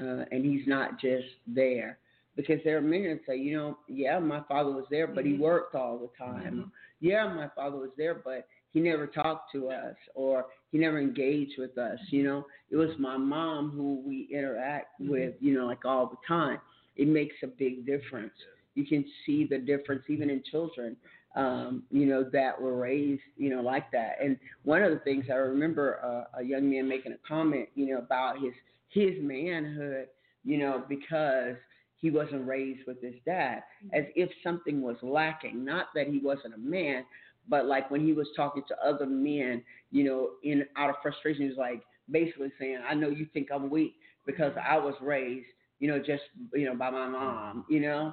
uh, 0.00 0.24
and 0.30 0.44
he's 0.44 0.66
not 0.66 1.00
just 1.00 1.26
there, 1.46 1.98
because 2.36 2.60
there 2.64 2.76
are 2.76 2.82
many 2.82 3.08
that 3.08 3.20
say, 3.26 3.36
you 3.36 3.56
know, 3.56 3.78
yeah, 3.88 4.18
my 4.18 4.40
father 4.48 4.70
was 4.70 4.84
there, 4.90 5.06
but 5.06 5.24
he 5.24 5.32
Mhm. 5.32 5.38
worked 5.40 5.74
all 5.74 5.98
the 5.98 6.10
time. 6.18 6.56
Mhm. 6.58 6.70
Yeah, 7.00 7.32
my 7.32 7.48
father 7.48 7.78
was 7.78 7.90
there, 7.96 8.14
but 8.14 8.46
he 8.72 8.80
never 8.80 9.06
talked 9.06 9.52
to 9.52 9.70
us 9.70 9.96
or 10.14 10.46
he 10.70 10.78
never 10.78 10.98
engaged 10.98 11.58
with 11.58 11.78
us. 11.78 11.98
You 12.10 12.24
know, 12.24 12.46
it 12.70 12.76
was 12.76 12.96
my 12.98 13.16
mom 13.16 13.70
who 13.70 14.02
we 14.06 14.22
interact 14.30 15.00
Mhm. 15.00 15.08
with, 15.08 15.34
you 15.40 15.54
know, 15.54 15.66
like 15.66 15.84
all 15.84 16.06
the 16.06 16.18
time. 16.26 16.60
It 16.96 17.08
makes 17.08 17.42
a 17.42 17.46
big 17.46 17.86
difference. 17.86 18.34
You 18.74 18.84
can 18.84 19.04
see 19.24 19.44
the 19.44 19.58
difference 19.58 20.04
even 20.08 20.28
in 20.28 20.42
children, 20.42 20.96
um, 21.36 21.84
you 21.90 22.06
know, 22.06 22.24
that 22.32 22.60
were 22.60 22.76
raised, 22.76 23.22
you 23.36 23.50
know, 23.50 23.60
like 23.62 23.90
that. 23.92 24.16
And 24.22 24.38
one 24.64 24.82
of 24.82 24.90
the 24.90 24.98
things 25.00 25.26
I 25.30 25.34
remember 25.34 26.00
uh, 26.02 26.40
a 26.40 26.42
young 26.42 26.70
man 26.70 26.88
making 26.88 27.12
a 27.12 27.28
comment, 27.28 27.68
you 27.74 27.86
know, 27.86 27.98
about 27.98 28.40
his 28.40 28.52
his 28.88 29.14
manhood, 29.20 30.08
you 30.44 30.58
know, 30.58 30.82
because 30.88 31.56
he 31.98 32.10
wasn't 32.10 32.46
raised 32.46 32.80
with 32.86 33.00
his 33.02 33.14
dad, 33.26 33.62
as 33.92 34.04
if 34.14 34.30
something 34.42 34.80
was 34.82 34.96
lacking. 35.02 35.64
Not 35.64 35.86
that 35.94 36.08
he 36.08 36.18
wasn't 36.18 36.54
a 36.54 36.58
man, 36.58 37.04
but 37.48 37.66
like 37.66 37.90
when 37.90 38.04
he 38.04 38.12
was 38.12 38.28
talking 38.36 38.62
to 38.68 38.76
other 38.86 39.06
men, 39.06 39.62
you 39.90 40.04
know, 40.04 40.30
in 40.42 40.64
out 40.76 40.90
of 40.90 40.96
frustration, 41.02 41.42
he 41.42 41.48
was 41.48 41.58
like 41.58 41.82
basically 42.10 42.52
saying, 42.58 42.78
"I 42.88 42.94
know 42.94 43.08
you 43.08 43.26
think 43.32 43.48
I'm 43.52 43.68
weak 43.70 43.94
because 44.24 44.52
I 44.62 44.78
was 44.78 44.94
raised, 45.02 45.46
you 45.80 45.88
know, 45.88 45.98
just 45.98 46.22
you 46.54 46.64
know 46.64 46.74
by 46.74 46.90
my 46.90 47.08
mom, 47.08 47.64
you 47.68 47.80
know." 47.80 48.12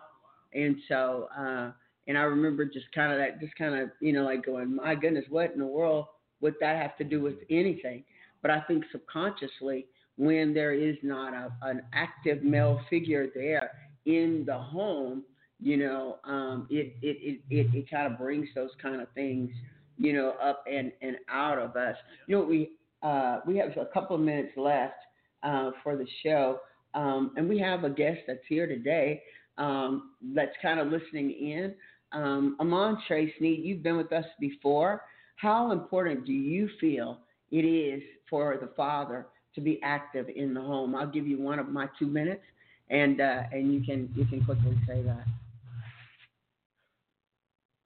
And 0.54 0.78
so, 0.88 1.30
uh, 1.38 1.72
and 2.08 2.18
I 2.18 2.22
remember 2.22 2.66
just 2.66 2.92
kind 2.94 3.12
of 3.12 3.18
that, 3.20 3.40
just 3.40 3.56
kind 3.56 3.76
of, 3.76 3.90
you 4.02 4.14
know, 4.14 4.24
like 4.24 4.46
going, 4.46 4.76
"My 4.76 4.96
goodness, 4.96 5.26
what 5.30 5.52
in 5.54 5.60
the 5.60 5.66
world 5.66 6.08
would 6.42 6.56
that 6.60 6.82
have 6.82 6.98
to 6.98 7.04
do 7.04 7.22
with 7.22 7.36
anything?" 7.50 8.04
But 8.42 8.52
I 8.52 8.62
think 8.62 8.84
subconsciously, 8.92 9.88
when 10.18 10.54
there 10.54 10.74
is 10.74 10.98
not 11.02 11.34
a, 11.34 11.52
an 11.62 11.82
active 11.94 12.44
male 12.44 12.80
figure 12.90 13.28
there 13.34 13.72
in 14.06 14.44
the 14.46 14.58
home, 14.58 15.24
you 15.62 15.78
know, 15.78 16.18
um, 16.26 16.68
it, 16.70 16.96
it, 17.02 17.18
it, 17.22 17.40
it, 17.50 17.74
it 17.74 17.90
kind 17.90 18.12
of 18.12 18.20
brings 18.20 18.48
those 18.54 18.72
kind 18.82 19.02
of 19.02 19.08
things, 19.16 19.50
you 19.98 20.14
know, 20.14 20.32
up 20.44 20.64
and, 20.70 20.92
and 21.02 21.16
out 21.30 21.58
of 21.58 21.76
us. 21.76 21.96
You 22.28 22.38
know, 22.38 22.44
we, 22.44 22.72
uh, 23.02 23.40
we 23.48 23.58
have 23.58 23.70
a 23.78 23.86
couple 23.94 24.16
of 24.16 24.22
minutes 24.22 24.52
left 24.58 24.96
uh, 25.42 25.72
for 25.82 25.96
the 25.96 26.08
show, 26.22 26.60
um, 26.94 27.32
and 27.38 27.48
we 27.48 27.58
have 27.60 27.86
a 27.86 27.90
guest 27.90 28.20
that's 28.28 28.44
here 28.48 28.68
today 28.68 29.24
um, 29.58 30.12
that's 30.36 30.56
kind 30.62 30.80
of 30.80 30.88
listening 30.88 31.32
in. 31.32 31.74
Um, 32.14 32.56
Amon 32.60 32.98
Trey 33.08 33.34
Sneed, 33.38 33.64
you've 33.64 33.84
been 33.84 33.98
with 33.98 34.12
us 34.14 34.26
before. 34.40 35.02
How 35.36 35.72
important 35.72 36.26
do 36.26 36.32
you 36.32 36.70
feel 36.80 37.20
it 37.52 37.66
is 37.66 38.02
for 38.30 38.58
the 38.62 38.70
father 38.76 39.28
to 39.56 39.62
be 39.62 39.80
active 39.84 40.28
in 40.34 40.54
the 40.54 40.62
home? 40.62 40.96
I'll 40.96 41.08
give 41.08 41.28
you 41.28 41.40
one 41.42 41.60
of 41.60 41.70
my 41.70 41.88
two 41.98 42.08
minutes, 42.08 42.44
and 42.90 43.20
uh, 43.20 43.44
and 43.52 43.74
you 43.74 43.82
can 43.82 44.10
you 44.16 44.26
can 44.26 44.46
quickly 44.46 44.78
say 44.88 45.02
that. 45.02 45.26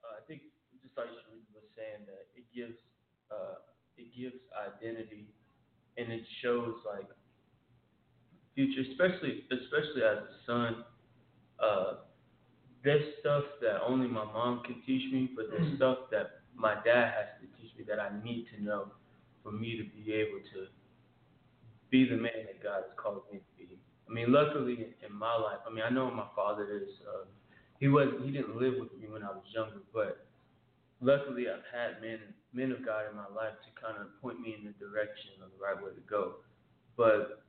Uh, 0.03 0.17
I 0.17 0.27
think 0.27 0.41
just 0.83 0.97
like 0.97 1.07
Sharita 1.07 1.55
was 1.55 1.63
saying 1.75 2.05
that 2.05 2.27
it 2.35 2.43
gives 2.53 2.77
uh, 3.31 3.63
it 3.97 4.07
gives 4.15 4.35
identity 4.53 5.27
and 5.97 6.11
it 6.11 6.21
shows 6.41 6.75
like 6.85 7.07
future, 8.55 8.81
especially 8.91 9.45
especially 9.51 10.03
as 10.03 10.17
a 10.17 10.35
son. 10.45 10.83
Uh, 11.59 11.93
there's 12.87 13.03
stuff 13.19 13.43
that 13.59 13.83
only 13.85 14.07
my 14.07 14.23
mom 14.23 14.63
can 14.63 14.81
teach 14.85 15.11
me, 15.11 15.29
but 15.35 15.51
there's 15.51 15.75
stuff 15.75 16.07
that 16.09 16.39
my 16.55 16.75
dad 16.87 17.11
has 17.11 17.27
to 17.43 17.47
teach 17.59 17.75
me 17.77 17.83
that 17.83 17.99
I 17.99 18.07
need 18.23 18.47
to 18.55 18.63
know 18.63 18.87
for 19.43 19.51
me 19.51 19.75
to 19.75 19.83
be 19.83 20.13
able 20.13 20.39
to 20.55 20.71
be 21.91 22.07
the 22.07 22.15
man 22.15 22.47
that 22.47 22.63
God 22.63 22.87
has 22.87 22.95
called 22.95 23.23
me 23.29 23.39
to 23.39 23.51
be. 23.59 23.75
I 24.09 24.13
mean, 24.13 24.31
luckily 24.31 24.87
in, 24.87 24.91
in 25.03 25.11
my 25.11 25.35
life, 25.35 25.59
I 25.67 25.73
mean, 25.73 25.83
I 25.83 25.89
know 25.91 26.09
my 26.09 26.31
father 26.33 26.63
is. 26.71 26.87
Uh, 27.03 27.27
he 27.81 27.89
was 27.89 28.07
he 28.23 28.31
didn't 28.31 28.55
live 28.55 28.75
with 28.79 28.95
me 28.95 29.11
when 29.11 29.21
I 29.21 29.35
was 29.35 29.43
younger, 29.53 29.83
but 29.93 30.25
luckily 31.01 31.51
I've 31.51 31.67
had 31.67 32.01
men 32.01 32.19
men 32.53 32.71
of 32.71 32.85
God 32.85 33.03
in 33.11 33.17
my 33.17 33.27
life 33.35 33.59
to 33.67 33.69
kind 33.75 33.99
of 33.99 34.07
point 34.21 34.39
me 34.39 34.55
in 34.57 34.63
the 34.63 34.71
direction 34.79 35.43
of 35.43 35.51
the 35.51 35.59
right 35.59 35.75
way 35.75 35.91
to 35.91 36.03
go. 36.09 36.39
But 36.95 37.43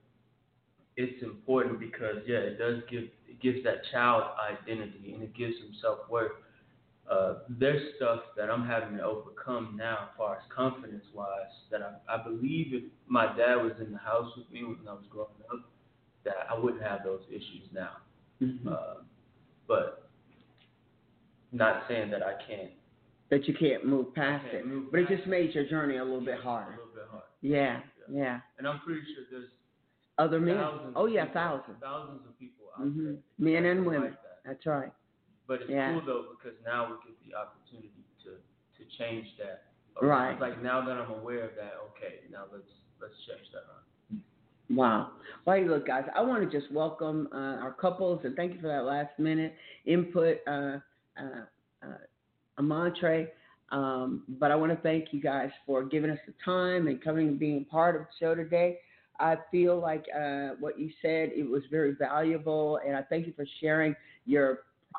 it's 0.96 1.22
important 1.22 1.78
because 1.78 2.26
yeah, 2.26 2.42
it 2.42 2.58
does 2.58 2.82
give 2.90 3.06
it 3.38 3.42
gives 3.42 3.64
that 3.64 3.82
child 3.92 4.24
identity 4.50 5.12
and 5.14 5.22
it 5.22 5.36
gives 5.36 5.54
them 5.58 5.72
self 5.80 5.98
worth. 6.10 6.32
Uh, 7.10 7.36
there's 7.48 7.94
stuff 7.96 8.20
that 8.36 8.50
I'm 8.50 8.66
having 8.66 8.98
to 8.98 9.02
overcome 9.02 9.76
now, 9.78 10.10
as 10.10 10.16
far 10.16 10.36
as 10.36 10.42
confidence 10.54 11.04
wise, 11.14 11.28
that 11.70 11.80
I, 11.80 12.14
I 12.14 12.22
believe 12.22 12.74
if 12.74 12.82
my 13.06 13.26
dad 13.34 13.56
was 13.56 13.72
in 13.80 13.92
the 13.92 13.98
house 13.98 14.30
with 14.36 14.50
me 14.52 14.62
when 14.62 14.76
I 14.86 14.92
was 14.92 15.04
growing 15.08 15.30
up, 15.50 15.70
that 16.24 16.34
I 16.50 16.58
wouldn't 16.58 16.82
have 16.82 17.04
those 17.04 17.22
issues 17.30 17.64
now. 17.72 17.92
Mm-hmm. 18.42 18.68
Uh, 18.68 19.02
but 19.66 20.10
not 21.52 21.84
saying 21.88 22.10
that 22.10 22.22
I 22.22 22.34
can't. 22.46 22.70
That 23.30 23.46
you 23.46 23.54
can't 23.54 23.86
move 23.86 24.14
past 24.14 24.44
can't 24.50 24.64
it, 24.64 24.66
move 24.66 24.90
but 24.90 25.00
it 25.00 25.08
just 25.08 25.26
made 25.26 25.54
your 25.54 25.66
journey 25.66 25.98
a 25.98 26.04
little 26.04 26.24
bit 26.24 26.40
harder. 26.40 26.72
A 26.72 26.76
little 26.76 26.94
bit 26.94 27.04
hard. 27.10 27.24
Yeah, 27.42 27.80
yeah. 28.10 28.40
And 28.58 28.66
I'm 28.66 28.80
pretty 28.80 29.00
sure 29.14 29.24
there's 29.30 29.50
Other 30.18 30.40
men. 30.40 30.58
Oh 30.96 31.06
yeah, 31.06 31.24
people, 31.24 31.34
thousands. 31.34 31.76
Thousands 31.80 32.20
of 32.26 32.38
people 32.38 32.57
out 32.78 32.86
hmm. 32.86 33.14
Men 33.38 33.64
and 33.64 33.86
women. 33.86 34.10
Like 34.10 34.22
that. 34.22 34.40
That's 34.44 34.66
right. 34.66 34.92
But 35.46 35.62
it's 35.62 35.70
Yeah. 35.70 35.92
cool 35.92 36.02
though 36.06 36.26
because 36.30 36.58
now 36.64 36.86
we 36.86 37.10
get 37.10 37.16
the 37.26 37.34
opportunity 37.34 38.04
to 38.24 38.30
to 38.78 38.98
change 38.98 39.26
that. 39.38 39.64
Right. 40.00 40.38
Like 40.40 40.62
now 40.62 40.84
that 40.84 40.96
I'm 40.96 41.10
aware 41.10 41.44
of 41.44 41.54
that, 41.56 41.74
okay, 41.90 42.20
now 42.30 42.44
let's 42.52 42.70
let's 43.00 43.14
change 43.26 43.50
that 43.52 43.64
around. 43.68 44.22
Wow. 44.70 45.12
Well, 45.46 45.60
look, 45.62 45.86
guys, 45.86 46.04
I 46.14 46.20
want 46.20 46.48
to 46.48 46.60
just 46.60 46.70
welcome 46.72 47.28
uh, 47.32 47.56
our 47.62 47.72
couples 47.72 48.20
and 48.24 48.36
thank 48.36 48.54
you 48.54 48.60
for 48.60 48.68
that 48.68 48.84
last 48.84 49.18
minute 49.18 49.54
input, 49.86 50.38
uh, 50.46 50.78
uh, 51.16 51.44
uh. 51.82 51.94
Um, 53.70 54.22
but 54.28 54.50
I 54.50 54.56
want 54.56 54.72
to 54.72 54.78
thank 54.82 55.12
you 55.12 55.20
guys 55.20 55.50
for 55.66 55.84
giving 55.84 56.10
us 56.10 56.18
the 56.26 56.34
time 56.44 56.86
and 56.88 57.02
coming 57.02 57.28
and 57.28 57.38
being 57.38 57.64
part 57.66 57.96
of 57.96 58.02
the 58.02 58.08
show 58.18 58.34
today. 58.34 58.78
I 59.20 59.36
feel 59.50 59.80
like 59.80 60.06
uh, 60.14 60.50
what 60.60 60.78
you 60.78 60.90
said 61.02 61.30
it 61.34 61.48
was 61.48 61.62
very 61.70 61.94
valuable, 61.94 62.78
and 62.86 62.96
I 62.96 63.02
thank 63.02 63.26
you 63.26 63.32
for 63.34 63.46
sharing 63.60 63.94
your 64.26 64.52
uh, 64.94 64.98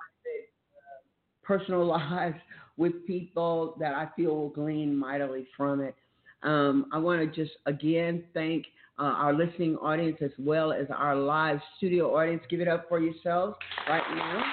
personal 1.43 1.85
lives 1.87 2.37
with 2.77 3.05
people 3.05 3.75
that 3.79 3.93
I 3.93 4.07
feel 4.15 4.35
will 4.35 4.49
glean 4.49 4.95
mightily 4.95 5.47
from 5.55 5.81
it. 5.81 5.95
Um, 6.43 6.85
I 6.93 6.97
want 6.97 7.19
to 7.19 7.43
just 7.43 7.57
again 7.65 8.23
thank 8.33 8.65
uh, 8.99 9.03
our 9.03 9.33
listening 9.33 9.77
audience 9.77 10.17
as 10.21 10.31
well 10.37 10.71
as 10.71 10.87
our 10.95 11.15
live 11.15 11.59
studio 11.77 12.15
audience. 12.15 12.43
Give 12.49 12.61
it 12.61 12.67
up 12.67 12.87
for 12.89 12.99
yourselves 12.99 13.55
right 13.87 14.03
now. 14.15 14.43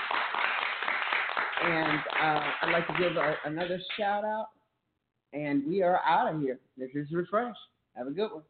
And 1.65 1.99
uh, 2.23 2.41
I'd 2.63 2.73
like 2.73 2.87
to 2.87 2.93
give 2.99 3.17
a, 3.17 3.35
another 3.45 3.81
shout 3.99 4.25
out. 4.25 4.49
And 5.33 5.67
we 5.67 5.83
are 5.83 6.01
out 6.07 6.33
of 6.33 6.41
here. 6.41 6.59
This 6.77 6.91
is 6.95 7.11
Refresh. 7.13 7.57
Have 7.95 8.07
a 8.07 8.11
good 8.11 8.31
one. 8.33 8.43